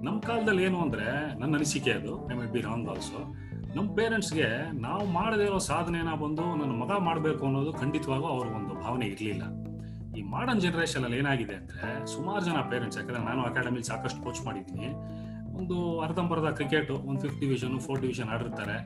[0.08, 1.10] ನಮ್ಮ ಕಾಲದಲ್ಲಿ ಏನು ಅಂದರೆ
[1.42, 2.14] ನನ್ನ ಅನಿಸಿಕೆ ಅದು.
[2.34, 3.22] I may be wrong also
[3.76, 4.48] ನಮ್ಮ ಪೇರೆಂಟ್ಸ್ಗೆ
[4.82, 9.44] ನಾವು ಮಾಡದೇ ಇರೋ ಸಾಧನೆನ ಬಂದು ನನ್ನ ಮಗ ಮಾಡಬೇಕು ಅನ್ನೋದು ಖಂಡಿತವಾಗೂ ಅವ್ರಿಗೊಂದು ಭಾವನೆ ಇರಲಿಲ್ಲ.
[10.18, 14.90] ಈ ಮಾಡರ್ನ್ ಜನರೇಷನ್ ಅಲ್ಲಿ ಏನಾಗಿದೆ ಅಂದ್ರೆ ಸುಮಾರು ಜನ ಪೇರೆಂಟ್ಸ್ ಯಾಕಂದ್ರೆ ನಾನು ಅಕಾಡೆಮಿಲಿ ಸಾಕಷ್ಟು ಕೋಚ್ ಮಾಡಿದ್ದೀನಿ.
[15.60, 18.78] ಒಂದು ಅರ್ಧಂಬರ್ಧ ಕ್ರಿಕೆಟ್ ಒಂದು ಫಿಫ್ತ್ ಡಿವಿಷನ್ ಫೋರ್ತ್ ಡಿವಿಷನ್ ಆಡಿರ್ತಾರೆ.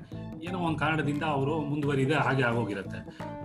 [0.48, 3.00] ಏನೋ ಒಂದು ಕಾರಣದಿಂದ ಅವರು ಮುಂದುವರಿದೆ ಹಾಗೆ ಆಗೋಗಿರುತ್ತೆ.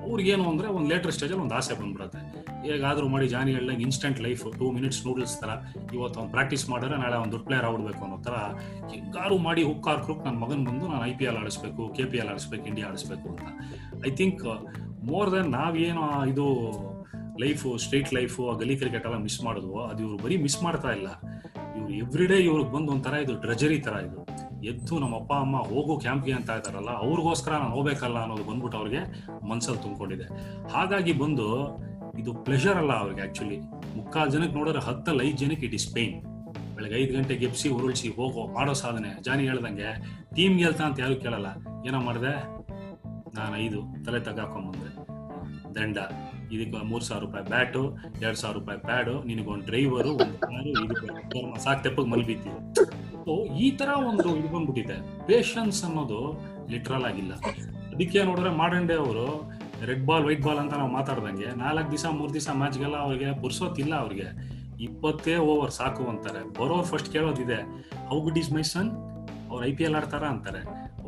[0.09, 2.20] ಅವ್ರಿಗೇನು ಅಂದ್ರೆ ಒಂದು ಲೇಟರ್ ಸ್ಟೇಜಲ್ಲಿ ಒಂದು ಆಸೆ ಬಂದ್ಬಿಡುತ್ತೆ.
[2.68, 5.51] ಹೇಗಾದ್ರೂ ಮಾಡಿ ಜಾನಿ ಹೇಳ್ದಂಗೆ instant life two minutes noodles ತರ
[5.95, 8.37] ಇವತ್ತು ಒಂದು ಪ್ರಾಕ್ಟೀಸ್ ಮಾಡಿದ್ರೆ ನಾಳೆ ಒಂದು ದೊಡ್ಡ ಪ್ಲೇಯರ್ ಆಗ್ಬಿಡ್ಬೇಕು ಅನ್ನೋ ತರ
[8.93, 12.29] ಹೆಂಗಾರು ಮಾಡಿ ಹುಕ್ಕಾರ್ ಕ್ರುಕ್ ನನ್ನ ಮಗನ ಬಂದು ನಾನು ಐ ಪಿ ಎಲ್ ಆಡಿಸ್ಬೇಕು ಕೆ ಪಿ ಎಲ್
[12.29, 13.49] ಆಡಿಸ್ಬೇಕು ಇಂಡಿಯಾ ಆಡಿಸ್ಬೇಕು ಅಂತ.
[14.07, 14.45] ಐ ಥಿಂಕ್
[15.11, 16.47] ಮೋರ್ ದೆನ್ ನಾವೇನು ಇದು
[17.41, 19.84] ಲೈಫು, ಸ್ಟ್ರೀಟ್ ಲೈಫು, ಆ ಗಲಿ ಕ್ರಿಕೆಟ್ ಎಲ್ಲ ಮಿಸ್ ಮಾಡೋದು.
[19.84, 21.09] ಅದು ಇವ್ರು ಬರೀ ಮಿಸ್ ಮಾಡ್ತಾ ಇಲ್ಲ.
[21.76, 24.26] ಇವ್ರು ಎವ್ರಿ ಡೇ ಇವ್ರಿಗೆ ಬಂದು ಒಂಥರ ಇದು ಡ್ರಜರಿ ತರ ಇದು.
[24.62, 29.01] ಎದ್ದು ನಮ್ಮ ಅಪ್ಪ, ಅಮ್ಮ ಹೋಗು ಕ್ಯಾಂಪ್ಗೆ ಅಂತ ಇದಾರಲ್ಲ ಅವ್ರಿಗೋಸ್ಕರ ನಾನು ಹೋಗ್ಬೇಕಲ್ಲ ಅನ್ನೋದು ಬಂದ್ಬಿಟ್ಟು ಅವ್ರಿಗೆ
[29.49, 30.26] ಮನ್ಸಲ್ಲಿ ತುಂಬಿಕೊಂಡಿದೆ.
[30.68, 31.47] ಹಾಗಾಗಿ ಬಂದು
[32.18, 33.59] ಇದು ಪ್ಲೆಷರ್ ಅಲ್ಲ ಅವ್ರಿಗೆ ಆಕ್ಚುಲಿ
[33.97, 36.22] ಮುಕ್ಕಾಲು ಜನಕ್ಕೆ ನೋಡಿದ್ರೆ ಹತ್ತಲ್ಲಿ ಐದು ಜನಕ್ಕೆ ಇಟ್ ಇಸ್ ಪೇನ್
[36.74, 39.22] ಬೆಳಗ್ಗೆ ಐದು ಗಂಟೆಗೆ ಎಬ್ಸಿ, ಉರುಳಿಸಿ, ಹೋಗೋ, ಮಾಡೋ ಸಾಧನೆ.
[39.22, 39.89] ಜಾನಿ ಹೇಳ್ದಂಗೆ
[40.34, 41.47] ಟೀಮ್ ಗೆಲ್ತಾ ಅಂತ ಯಾರು ಕೇಳಲ್ಲ.
[41.86, 42.34] ಏನೋ ಮಾಡಿದೆ?
[43.34, 44.91] ನಾನು ಐದು, ತಲೆ ತಗಾಕೊಂಬಂದೆ
[45.74, 45.99] ದಂಡ.
[46.55, 47.82] ಇದಕ್ಕೆ ಮೂರ್ ಸಾವಿರ ರೂಪಾಯಿ ಬ್ಯಾಟು,
[48.24, 49.14] ಎರಡ್ ಸಾವಿರ ರೂಪಾಯಿ ಪ್ಯಾಡು
[49.68, 52.53] ಡ್ರೈವರು ಒಂದು ಕಾರು, ಇದಕ್ಕೆ ಸಾಕ್ ತೆಪ್ಪಗೆ ಮಲ್ಬಿತ್ತಿ
[53.24, 53.34] ಸೊ
[53.64, 54.96] ಈ ತರ ಒಂದು ಇದು ಬಂದ್ಬಿಟ್ಟಿದೆ.
[55.26, 56.20] ಪೇಷನ್ಸ್ ಅನ್ನೋದು
[56.72, 57.32] ಲಿಟ್ರಲ್ ಆಗಿಲ್ಲ.
[57.92, 58.53] ಅದಕ್ಕೆ ನೋಡಿದ್ರೆ
[58.90, 59.26] ಡೇ ಅವರು
[59.88, 64.28] ರೆಡ್ ಬಾಲ್ ವೈಟ್ ಬಾಲ್ ಅಂತ ನಾವು ಮಾತಾಡ್ದಂಗೆ ನಾಲ್ಕು ದಿವಸ, ಮೂರ್ ದಿವಸ ಮ್ಯಾಚ್ಗೆಲ್ಲ ಅವ್ರಿಗೆ ಬುರ್ಸೋತಿಲ್ಲ ಅವ್ರಿಗೆ.
[64.86, 66.40] ಇಪ್ಪತ್ತೇ ಓವರ್ ಸಾಕು ಅಂತಾರೆ.
[66.59, 67.61] ಬರೋರ್ first ಕೇಳೋದಿದೆ
[68.09, 68.90] how good is my son
[69.51, 70.61] ಅವ್ರು ಐ ಪಿ ಎಲ್ ಆಡ್ತಾರ ಅಂತಾರೆ.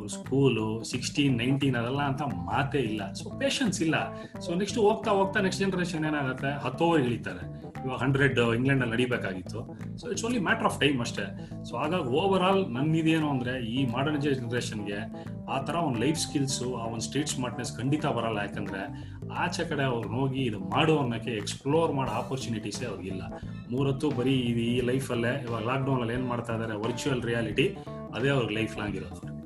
[0.09, 3.13] ಸ್ಕೂಲು ಸಿಕ್ಸ್ಟೀನ್ ನೈನ್ಟೀನ್ ಅದೆಲ್ಲ ಅಂತ ಮಾತೇ ಇಲ್ಲ.
[3.13, 4.15] ಸೊ ಪೇಷನ್ಸ್ ಇಲ್ಲ.
[4.39, 6.61] ಸೊ ನೆಕ್ಸ್ಟ್ ಹೋಗ್ತಾ ಹೋಗ್ತಾ ನೆಕ್ಸ್ಟ್ ಜನರೇಷನ್ ಏನಾಗುತ್ತೆ?
[6.61, 7.61] ಹತ್ತು ಓವರ್ ಇಳಿತಾರೆ.
[7.85, 9.77] ಇವಾಗ ಹಂಡ್ರೆಡ್ ಇಂಗ್ಲೆಂಡ್ ಅಲ್ಲಿ ನಡಿಬೇಕಾಗಿತ್ತು.
[9.99, 11.23] So it's only matter of time ಅಷ್ಟೇ.
[11.65, 16.87] ಸೊ ಹಾಗಾಗಿ ಓವರ್ ಆಲ್ ನನ್ನಿದೇನು ಅಂದ್ರೆ, ಈ ಮಾಡರ್ನ್ ಜನರೇಷನ್ಗೆ ಆ ತರ ಒಂದು ಲೈಫ್ ಸ್ಕಿಲ್ಸ್ ಆ
[16.87, 18.39] ಒಂದು ಸ್ಟ್ರೀಟ್ ಸ್ಮಾರ್ಟ್ನೆಸ್ ಖಂಡಿತ ಬರಲ್ಲ.
[18.39, 23.23] ಯಾಕಂದ್ರೆ ಆಚೆ ಕಡೆ ಅವ್ರು ಹೋಗಿ ಇದು ಮಾಡು ಅನ್ನೋಕ್ಕೆ ಎಕ್ಸ್ಪ್ಲೋರ್ ಮಾಡೋ ಆಪರ್ಚುನಿಟೀಸೇ ಅವ್ರಿಗಿಲ್ಲ
[23.71, 27.69] ಮೂರತ್ತು ಬರೀ ಈ ಲೈಫಲ್ಲೇ ಇವಾಗ ಲಾಕ್ಡೌನ್ ಅಲ್ಲಿ ಏನ್ ಮಾಡ್ತಾ ಇದ್ದಾರೆ ವರ್ಚುವಲ್ ರಿಯಾಲಿಟಿ
[28.15, 29.40] ಅದೇ ಅವ್ರಿಗೆ ಲೈಫ್ ಲಾಂಗ್ ಇರೋದು.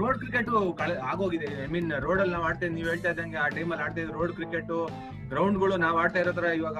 [0.00, 0.48] ರೋಡ್ ಕ್ರಿಕೆಟ್
[1.10, 1.48] ಆಗೋಗಿದೆ.
[1.64, 4.72] ಐ ಮೀನ್ ರೋಡ್ ಅಲ್ಲಿ ನಾವು ಆಡ್ತಾ ನೀವು ಹೇಳ್ತಾ ಇದ್ದಂಗೆ ಆ ಟೈಮಲ್ಲಿ ಆಡ್ತಾ ಇದ್ರು ರೋಡ್ ಕ್ರಿಕೆಟ್
[5.30, 6.78] ಗ್ರೌಂಡ್ಗಳು ನಾವು ಆಡ್ತಾ ಇರೋ ತರ ಇವಾಗ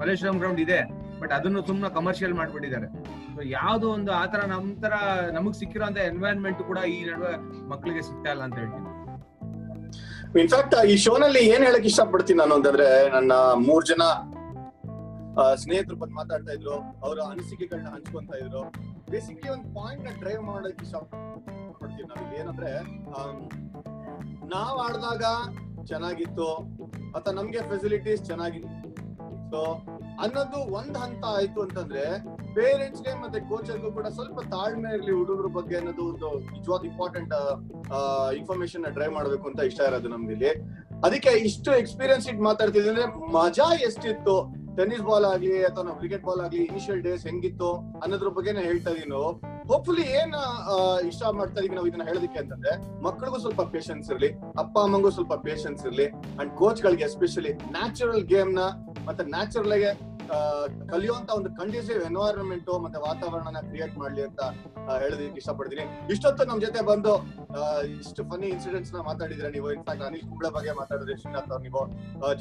[0.00, 0.80] ಮಲೇಶ್ವರಂ ಗ್ರೌಂಡ್ ಇದೆ.
[1.20, 2.88] ಬಟ್ ಅದನ್ನು ತುಂಬಾ ಕಮರ್ಷಿಯಲ್ ಮಾಡ್ಬಿಟ್ಟಿದ್ದಾರೆ.
[3.56, 4.94] ಯಾವ್ದು ಒಂದು ಆತರ ನಮ್ ತರ
[5.36, 7.32] ನಮಗ್ ಸಿಕ್ಕಿರೋಂತ ಎನ್ವೈರನ್ಮೆಂಟ್ ಕೂಡ ಈ ನಡುವೆ
[7.72, 8.86] ಮಕ್ಕಳಿಗೆ ಸಿಗ್ತಾ ಇಲ್ಲ ಅಂತ ಹೇಳ್ತೀನಿ.
[10.42, 13.32] ಇನ್ಫ್ಯಾಕ್ಟ್ ಈ ಶೋನಲ್ಲಿ ಏನ್ ಹೇಳಕ್ ಇಷ್ಟಪಡ್ತೀನಿ ನಾನು ಅಂತಂದ್ರೆ ನನ್ನ
[13.68, 14.04] ಮೂರ್ ಜನ
[15.62, 16.76] ಸ್ನೇಹಿತರ ಬಂದು ಮಾತಾಡ್ತಾ ಇದ್ರು.
[17.04, 18.62] ಅವರ ಅನಿಸಿಕೆಗಳನ್ನ ಹಂಚ್ಕೊಂತ ಇದ್ರು.
[19.12, 20.86] ಬೇಸಿಕ್ಲಿ ಒಂದು ಪಾಯಿಂಟ್ ಡ್ರೈವ್ ಮಾಡೋದಕ್ಕೆ
[22.02, 22.80] ನಾವು ಏನಂದ್ರೆ
[24.46, 25.24] ನಾವ್ ಆಡ್ದಾಗ
[25.84, 26.54] ಚೆನ್ನಾಗಿತ್ತು
[27.16, 28.74] ಅಥವಾ ನಮ್ಗೆ ಫೆಸಿಲಿಟೀಸ್ ಚೆನ್ನಾಗಿತ್ತು.
[29.50, 29.62] ಸೊ
[30.20, 32.20] ಅನ್ನೋದು ಒಂದ್ ಹಂತ ಆಯ್ತು ಅಂತಂದ್ರೆ
[32.54, 37.34] ಪೇರೆಂಟ್ಸ್ಗೆ ಮತ್ತೆ ಕೋಚರ್ಗೂ ಕೂಡ ಸ್ವಲ್ಪ ತಾಳ್ಮೆ ಇರ್ಲಿ ಹುಡುಗರ ಬಗ್ಗೆ ಅನ್ನೋದು ಒಂದು ನಿಜವಾದ ಇಂಪಾರ್ಟೆಂಟ್
[38.36, 45.02] ಇನ್ಫಾರ್ಮೇಶನ್ ಡ್ರೈವ್ ಮಾಡ್ಬೇಕು ಅಂತ ಇಷ್ಟ ಇರೋದು ನಮ್ಗೆ ಅದಕ್ಕೆ ಇಷ್ಟು ಎಕ್ಸ್ಪೀರಿಯನ್ಸ್ ಇಟ್ ಮಾತಾಡ್ತಿದ್ರೆ ಮಜಾ ಎಷ್ಟಿತ್ತು ಟೆನ್ನಿಸ್
[45.02, 47.70] ಬಾಲ್ ಆಗ್ಲಿ ಅಥವಾ ನಾವು ಕ್ರಿಕೆಟ್ ಬಾಲ್ ಆಗ್ಲಿ ಇನಿಷಿಯಲ್ ಡೇಸ್ ಹೆಂಗಿತ್ತು
[48.02, 49.16] ಅನ್ನೋದ್ರ ಬಗ್ಗೆನೇ ಹೇಳ್ತಾ ಇದೀನಿ
[49.68, 50.34] ಹೋಪ್ಫುಲಿ ಏನ್
[51.08, 55.86] ಇಷ್ಟ ಮಾಡ್ತಾ ಇದೀವಿ ನಾವು ಇದನ್ನ ಹೇಳೋದಕ್ಕೆ ಅಂತಂದ್ರೆ ಮಕ್ಕಳಿಗೂ ಸ್ವಲ್ಪ ಪೇಷನ್ಸ್ ಇರ್ಲಿ, ಅಪ್ಪ ಅಮ್ಮಂಗೂ ಸ್ವಲ್ಪ ಪೇಷನ್ಸ್
[55.86, 56.06] ಇರ್ಲಿ
[56.40, 58.58] ಅಂಡ್ ಕೋಚ್ ಗಳಿಗೆ ಎಸ್ಪೆಷಲಿ ನ್ಯಾಚುರಲ್ ಗೇಮ್ನ
[59.06, 59.90] ಮತ್ತೆ ನ್ಯಾಚುರಲ್ ಆಗಿ
[60.92, 64.40] ಕಲಿಯುವಂತ ಒಂದು ಕಂಡೀಸಿವ್ ಎನ್ವೈರನ್ಮೆಂಟ್ ಮತ್ತೆ ವಾತಾವರಣನ ಕ್ರಿಯೇಟ್ ಮಾಡ್ಲಿ ಅಂತ
[65.02, 65.84] ಹೇಳೋದಕ್ಕೆ ಇಷ್ಟಪಡ್ತೀನಿ.
[66.14, 67.12] ಇಷ್ಟೊತ್ತು ನಮ್ ಜೊತೆ ಬಂದು
[68.00, 69.68] ಇಷ್ಟು ಫನಿ ಇನ್ಸಿಡೆಂಟ್ಸ್ನ ಮಾತಾಡಿದ್ರೆ ನೀವು?
[69.76, 71.82] ಇನ್ಫ್ಯಾಕ್ಟ್ ಅನಿಲ್ ಕುಂಬ್ಳೆ ಬಗ್ಗೆ ಮಾತಾಡಿದ್ರಿ ಶ್ರೀನಾಥ್ ಅವ್ರು ನೀವು.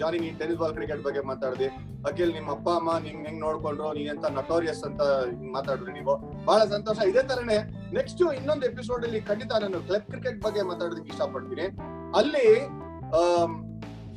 [0.02, 1.70] ಜಾನಿ, ನೀನ್ ಟೆನಿಸ್ ಬಾಲ್ ಕ್ರಿಕೆಟ್ ಬಗ್ಗೆ ಮಾತಾಡಿದ್ರಿ
[2.10, 3.90] ಅಖಿಲ್, ನಿಮ್ಮ ಅಪ್ಪ, ಅಮ್ಮ ನಿಮ್ ಹೆಂಗ್ ನೋಡ್ಕೊಂಡ್ರು?
[4.00, 5.02] ನೀನ್ ಎಂತ ನಟೋರಿಯಸ್ ಅಂತ
[5.58, 6.16] ಮಾತಾಡಿದ್ರಿ ನೀವು.
[6.50, 6.98] ಬಹಳ ಸಂತೋಷ.
[7.14, 7.60] ಇದೇ ತರನೇ
[8.00, 11.68] ನೆಕ್ಸ್ಟ್ ಇನ್ನೊಂದು ಎಪಿಸೋಡ್ ಅಲ್ಲಿ ಖಂಡಿತ ನಾನು ಕ್ಲಬ್ ಕ್ರಿಕೆಟ್ ಬಗ್ಗೆ ಮಾತಾಡೋದಕ್ಕೆ ಇಷ್ಟಪಡ್ತೀನಿ.
[12.22, 12.48] ಅಲ್ಲಿ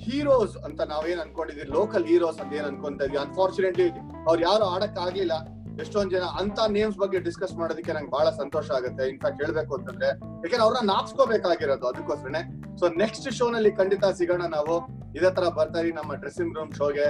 [0.05, 1.65] ಹೀರೋಸ್ ಅಂತ ನಾವೇನ್ ಅನ್ಕೊಂಡಿದ್ವಿ?
[1.79, 3.19] ಲೋಕಲ್ ಹೀರೋಸ್ ಅಂತ ಏನ್ ಅನ್ಕೊಂತ ಇದ್ವಿ?
[3.19, 3.89] ಅನ್ಫಾರ್ಚುನೇಟ್ಲಿ
[4.29, 5.35] ಅವ್ರು ಯಾರು ಆಡಕ್ ಆಗ್ಲಿಲ್ಲ.
[5.81, 9.05] ಎಷ್ಟೊಂದ್ ಜನ ಅಂತ ನೇಮ್ಸ್ ಬಗ್ಗೆ ಡಿಸ್ಕಸ್ ಮಾಡೋದಕ್ಕೆ ನಂಗೆ ಬಹಳ ಸಂತೋಷ ಆಗುತ್ತೆ.
[9.09, 12.43] ಇನ್ಫ್ಯಾಕ್ಟ್ ಹೇಳ್ಬೇಕು ಅಂತಂದ್ರೆ, ಯಾಕಂದ್ರೆ ಅವ್ರನ್ನ ನಾಪ್ಸ್ಕೋಬೇಕಾಗಿರೋದು ಅದಕ್ಕೋಸ್ಕರನೇ.
[12.79, 14.75] ಸೊ ನೆಕ್ಸ್ಟ್ ಶೋ ನಲ್ಲಿ ಖಂಡಿತ ಸಿಗೋಣ ನಾವು.
[15.19, 17.07] ಇದೇ ತರ ಬರ್ತಾರಿ ನಮ್ಮ ಡ್ರೆಸ್ಸಿಂಗ್ ರೂಮ್ ಶೋಗೆ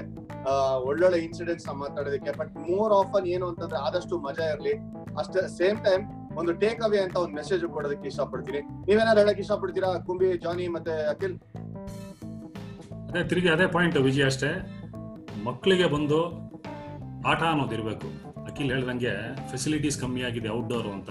[0.86, 2.32] ಒಳ್ಳೊಳ್ಳೆ ಇನ್ಸಿಡೆಂಟ್ಸ್ನ ಮಾತಾಡೋದಕ್ಕೆ.
[2.38, 4.74] ಬಟ್ ಮೋರ್ ಆಫನ್ ಏನು ಅಂತಂದ್ರೆ ಆದಷ್ಟು ಮಜಾ ಇರ್ಲಿ.
[5.18, 6.04] ಅಷ್ಟೇ ಸೇಮ್ ಟೈಮ್
[6.38, 8.60] ಒಂದು ಟೇಕ್ ಅವೇ ಅಂತ ಒಂದು ಮೆಸೇಜ್ ಕೊಡೋದಕ್ಕೆ ಇಷ್ಟಪಡ್ತೀನಿ.
[8.60, 9.90] ನೀವೇನಾದ್ರು ಹೇಳಕ್ ಇಷ್ಟಪಡ್ತೀರಾ?
[10.06, 11.36] ಕುಂಬಿ, ಜಾನಿ ಮತ್ತೆ ಅಖಿಲ್?
[13.10, 14.82] ಅದೇ ತಿರುಗಿ ಅದೇ ಪಾಯಿಂಟ್ ವಿಜಯ್ ಅಷ್ಟೇ.
[15.44, 16.24] ಮಕ್ಕಳಿಗೆ ಬಂದು
[17.26, 18.30] ಆಟ ಅನ್ನೋದು ಇರಬೇಕು.
[18.44, 19.10] ಅಖಿಲ್ ಹೇಳ್ದಂಗೆ
[19.50, 21.10] ಫೆಸಿಲಿಟೀಸ್ ಕಮ್ಮಿ ಆಗಿದೆ ಔಟ್ಡೋರ್ ಅಂತ.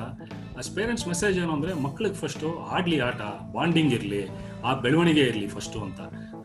[0.57, 3.21] ಅಸ್ ಪೇರೆಂಟ್ಸ್ ಮೆಸೇಜ್ ಏನು ಅಂದ್ರೆ, ಮಕ್ಳಿಗೆ ಫಸ್ಟ್ ಆಡ್ಲಿ ಆಟ
[3.53, 4.27] ಬಾಂಡಿಂಗ್ ಇರಲಿ,
[4.65, 5.99] ಆ ಬೆಳವಣಿಗೆ ಇರಲಿ ಫಸ್ಟು ಅಂತ.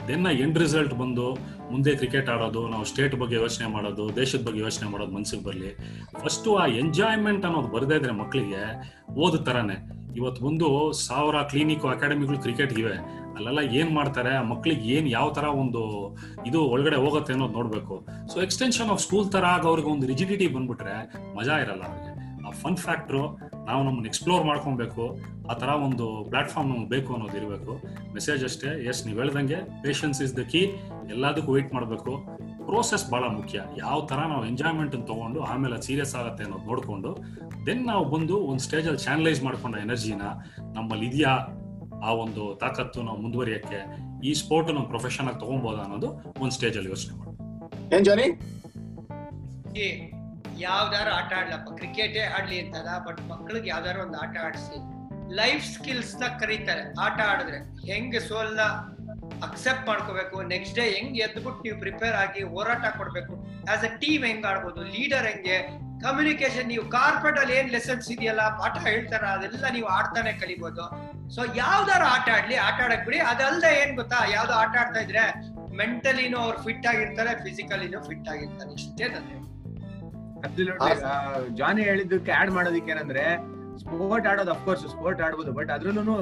[0.08, 1.34] ದೆನ್ನ ಎಂಡ್ ರಿಸಲ್ಟ್ ಬಂದು
[1.70, 5.76] ಮುಂದೆ ಕ್ರಿಕೆಟ್ ಆಡೋದು, ನಾವು ಸ್ಟೇಟ್ ಬಗ್ಗೆ ಯೋಚನೆ ಮಾಡೋದು, ದೇಶದ ಬಗ್ಗೆ ಯೋಚನೆ ಮಾಡೋದು ಮನ್ಸಿಗೆ ಬರಲಿ.
[6.24, 9.90] ಫಸ್ಟು ಆ ಎಂಜಾಯ್ಮೆಂಟ್ ಅನ್ನೋದು ಬರದೇ ಇದ್ರೆ ಮಕ್ಕಳಿಗೆ ಓದ ತರಾನೇ.
[10.16, 14.44] ಇವತ್ತು ಬಂದು ಸಾವಿರ ಕ್ಲಿನಿಕ್ ಅಕಾಡೆಮಿಗಳು ಕ್ರಿಕೆಟ್ ಇವೆ ಅಲ್ಲೆಲ್ಲ ಏನ್ ಮಾಡ್ತಾರೆ?
[14.44, 15.82] ಮಕ್ಳಿಗೆ ಏನ್ ಯಾವ ತರ ಒಂದು
[16.46, 18.06] ಇದು ಒಳಗಡೆ ಹೋಗುತ್ತೆ ಅನ್ನೋದು ನೋಡ್ಬೇಕು.
[18.32, 20.96] ಸೊ ಎಕ್ಸ್ಟೆನ್ಷನ್ ಆಫ್ ಸ್ಕೂಲ್ ತರ ಆಗ ಅವ್ರಿಗೆ ಒಂದು ರಿಜಿಡಿಟಿ ಬಂದ್ಬಿಟ್ರೆ
[21.36, 22.10] ಮಜಾ ಇರಲ್ಲ ಅವ್ರಿಗೆ.
[22.46, 23.20] ಆ ಫನ್ ಫ್ಯಾಕ್ಟ್ರು
[23.64, 25.18] ನಾವು ನಮ್ಮನ್ನ ಎಕ್ಸ್ಪ್ಲೋರ್ ಮಾಡ್ಕೊಬೇಕು.
[25.50, 27.72] ಆ ತರ ಒಂದು ಪ್ಲಾಟ್ಫಾರ್ಮ್ ನಮ್ಗೆ ಬೇಕು ಅನ್ನೋದು ಇರಬೇಕು.
[28.14, 30.58] ಮೆಸೇಜ್ ಅಷ್ಟೇ ಎಸ್ ನೀವು ಹೇಳ್ದಂಗೆ ಪೇಷನ್ಸ್ ಇಸ್ ದ ಕೀ
[31.10, 32.12] ಎಲ್ಲದಕ್ಕೂ ವೆಯ್ಟ್ ಮಾಡಬೇಕು.
[32.66, 33.60] ಪ್ರೋಸೆಸ್ ಬಹಳ ಮುಖ್ಯ.
[33.78, 37.16] ಯಾವ ತರ ನಾವು ಎಂಜಾಯ್ಮೆಂಟ್ ತಗೊಂಡು ಆಮೇಲೆ ಸೀರಿಯಸ್ ಆಗುತ್ತೆ ಅನ್ನೋದು ನೋಡ್ಕೊಂಡು
[37.66, 40.22] ದೆನ್ ನಾವು ಬಂದು ಒಂದು ಸ್ಟೇಜಲ್ಲಿ ಚಾನಲೈಸ್ ಮಾಡ್ಕೊಂಡ ಎನರ್ಜಿನ
[40.74, 41.34] ನಮ್ಮಲ್ಲಿ ಇದೆಯಾ?
[42.04, 43.78] ಆ ಒಂದು ತಾಕತ್ತು ನಾವು ಮುಂದುವರಿಯಕ್ಕೆ
[44.24, 46.08] ಈ ಸ್ಪೋರ್ಟ್ ನಾವು ಪ್ರೊಫೆಷನ್ ಆಗಿ ತಗೊಬೋದಾ ಅನ್ನೋದು
[46.40, 47.34] ಒಂದ್ ಸ್ಟೇಜ್ ಅಲ್ಲಿ ಯೋಚನೆ ಮಾಡಿ
[47.96, 48.26] ಏನ್ ಜಾನಿ?
[49.78, 50.10] ಏ,
[50.58, 51.70] ಯಾವ್ದಾರು ಆಟ ಆಡ್ಲಪ್ಪ?
[51.76, 54.76] ಕ್ರಿಕೆಟೇ ಆಡ್ಲಿ ಅಂತದ ಬಟ್ ಮಕ್ಳಿಗೆ ಯಾವ್ದಾರು ಒಂದು ಆಟ ಆಡಿಸಿ.
[55.34, 56.94] ಲೈಫ್ ಸ್ಕಿಲ್ಸ್ನ ಕರೀತಾರೆ.
[57.00, 57.58] ಆಟ ಆಡಿದ್ರೆ
[57.92, 58.60] ಹೆಂಗ್ ಸೋಲ್ನ
[59.46, 60.42] ಅಕ್ಸೆಪ್ಟ್ ಮಾಡ್ಕೋಬೇಕು?
[60.42, 63.34] ನೆಕ್ಸ್ಟ್ ಡೇ ಹೆಂಗ್ ಎದ್ಬಿಟ್ಟು ನೀವು ಪ್ರಿಪೇರ್ ಆಗಿ ಹೋರಾಟ ಕೊಡ್ಬೇಕು?
[63.72, 64.82] ಆಸ್ ಅ ಟೀಮ್ ಹೆಂಗ್ ಆಡ್ಬೋದು?
[64.82, 65.84] ಲೀಡರ್ ಹೆಂಗೆ?
[66.00, 70.82] ಕಮ್ಯುನಿಕೇಶನ್ ನೀವು ಕಾರ್ಪೊರೇಟ್ ಅಲ್ಲಿ ಏನ್ ಲೆಸನ್ಸ್ ಇದೆಯಲ್ಲ ಪಾಠ ಹೇಳ್ತಾರ ಅದೆಲ್ಲ ನೀವು ಆಡ್ತಾನೆ ಕಲಿಬಹುದು
[71.34, 73.18] ಸೊ ಯಾವ್ದಾರು ಆಟ ಆಡ್ಲಿ ಆಟ ಆಡಕ್ ಬಿಡಿ.
[73.32, 74.18] ಅದಲ್ದೆ ಏನ್ ಗೊತ್ತಾ?
[74.34, 75.24] ಯಾವ್ದು ಆಟ ಆಡ್ತಾ ಇದ್ರೆ
[75.80, 78.70] ಮೆಂಟಲಿನೂ ಅವ್ರು ಫಿಟ್ ಆಗಿರ್ತಾರೆ ಫಿಸಿಕಲಿನೂ ಫಿಟ್ ಆಗಿರ್ತಾರೆ.
[78.80, 79.40] ಇಷ್ಟೇ ನನ್ನ
[81.60, 83.24] ಜಾನಿ ಹೇಳಿದ್ದಕ್ಕೆ ಆಡ್ ಮಾಡೋದಕ್ಕೆ ಏನಂದ್ರೆ
[83.82, 86.18] ಸ್ಪೋರ್ಟ್ ಆಡೋದು ಅಫ್ಕೋರ್ಸ್ ಸ್ಪೋರ್ಟ್ ಆಡ್ಬೋದು ಬಟ್ ಅದ್ರಲ್ಲೂ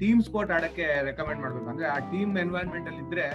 [0.00, 1.68] ಟೀಮ್ ಸ್ಪೋರ್ಟ್ ಆಡಕ್ಕೆ ರೆಕಮೆಂಡ್ ಮಾಡ್ಬೇಕು.
[1.72, 3.26] ಅಂದ್ರೆ ಆ ಟೀಮ್ ಎನ್ವೈರನ್ಮೆಂಟ್ ಅಲ್ಲಿ ಇದ್ರೆ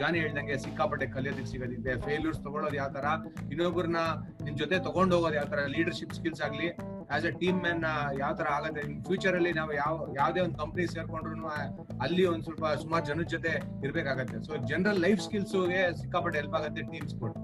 [0.00, 1.92] ಜಾನಿ ಹೇಳ್ದಂಗೆ ಸಿಕ್ಕಾಪಟ್ಟೆ ಕಲಿಯೋದಕ್ಕೆ ಸಿಗೋದಿದೆ.
[2.06, 3.06] ಫೇಲ್ಯೂರ್ಸ್ ತಗೊಳ್ಳೋದು ಯಾವ ತರ
[3.52, 4.00] ಇನ್ನೊಬ್ಬರನ್ನ
[4.46, 6.68] ನಿಮ್ ಜೊತೆ ತಗೊಂಡು ಹೋಗೋದು ಯಾವ ತರ ಲೀಡರ್ಶಿಪ್ ಸ್ಕಿಲ್ಸ್ ಆಗ್ಲಿ
[7.16, 7.82] ಆಸ್ ಎ ಟೀಮ್ ಮ್ಯಾನ್
[8.22, 8.82] ಯಾವ ತರ ಆಗತ್ತೆ?
[9.08, 11.48] ಫ್ಯೂಚರ್ ಅಲ್ಲಿ ನಾವು ಯಾವ, ಯಾವ್ದೇ ಒಂದು ಕಂಪ್ನಿ ಸೇರ್ಕೊಂಡ್ರು
[12.04, 13.52] ಅಲ್ಲಿ ಒಂದ್ ಸ್ವಲ್ಪ ಸುಮಾರು ಜನರ ಜೊತೆ
[13.86, 14.38] ಇರ್ಬೇಕಾಗತ್ತೆ.
[14.48, 15.54] ಸೊ ಜನರಲ್ ಲೈಫ್ ಸ್ಕಿಲ್ಸ್
[16.02, 17.38] ಸಿಕ್ಕಾಪಟ್ಟೆ ಹೆಲ್ಪ್ ಆಗುತ್ತೆ ಟೀಮ್ ಸ್ಪೋರ್ಟ್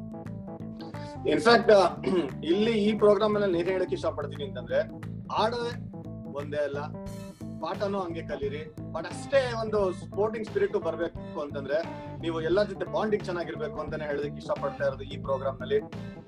[1.34, 1.72] ಇನ್ಫ್ಯಾಕ್ಟ್
[2.52, 4.80] ಇಲ್ಲಿ ಈ ಪ್ರೋಗ್ರಾಮ್ ಅಲ್ಲಿ ನೀನ್ ಹೇಳಕ್ ಇಷ್ಟಪಡ್ತೀನಿ ಅಂತಂದ್ರೆ,
[5.42, 5.72] ಆಡೋದೇ
[6.40, 6.80] ಒಂದೇ ಅಲ್ಲ
[7.60, 8.92] ಪಾಠನೂ ಹಂಗೆ ಕಲೀರಿ.
[8.92, 11.78] ಬಟ್ ಅಷ್ಟೇ ಒಂದು ಸ್ಪೋರ್ಟಿಂಗ್ ಸ್ಪಿರಿಟ್ ಬರ್ಬೇಕು ಅಂತಂದ್ರೆ
[12.20, 15.80] ನೀವು ಎಲ್ಲರ ಜೊತೆ ಬಾಂಡಿಂಗ್ ಚೆನ್ನಾಗಿರ್ಬೇಕು ಅಂತಾನೆ ಹೇಳೋದಕ್ಕೆ ಇಷ್ಟಪಡ್ತಾ ಇರೋದು ಈ ಪ್ರೋಗ್ರಾಮ್ನಲ್ಲಿ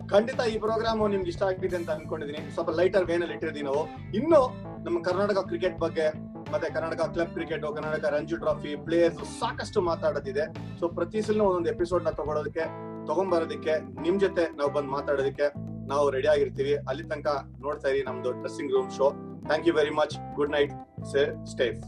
[0.08, 2.50] ಖಂಡಿತ ಈ ಪ್ರೋಗ್ರಾಮ್ ನಿಮ್ಗೆ ಇಷ್ಟ ಆಗಿದೆ ಅಂತ ಅನ್ಕೊಂಡಿದೀನಿ.
[2.50, 3.82] ಸ್ವಲ್ಪ ಲೈಟರ್ ವೇನಲ್ಲಿ ಇಟ್ಟಿರ್ತೀವಿ ನಾವು.
[4.14, 4.40] ಇನ್ನು
[4.84, 10.44] ನಮ್ಮ ಕರ್ನಾಟಕ ಕ್ರಿಕೆಟ್ ಬಗ್ಗೆ ಮತ್ತೆ Karnataka club cricket Karnataka Ranji trophy players ಸಾಕಷ್ಟು ಮಾತಾಡೋದಿದೆ.
[10.80, 12.64] ಸೊ ಪ್ರತಿ ಸಲ ಒಂದೊಂದು ಎಪಿಸೋಡ್ನ ತಗೊಳೋದಕ್ಕೆ,
[13.06, 15.48] ತಗೊಂಬರೋದಕ್ಕೆ, ನಿಮ್ ಜೊತೆ ನಾವು ಬಂದ್ ಮಾತಾಡೋದಕ್ಕೆ
[15.88, 16.74] ನಾವು ರೆಡಿ ಆಗಿರ್ತೀವಿ.
[16.74, 17.26] ಅಲ್ಲಿ ತನಕ
[17.60, 20.14] ನೋಡ್ತಾ ಇರಿ ನಮ್ದು dressing room show Thank you very much.
[20.36, 20.72] Good night.
[21.04, 21.78] Stay safe.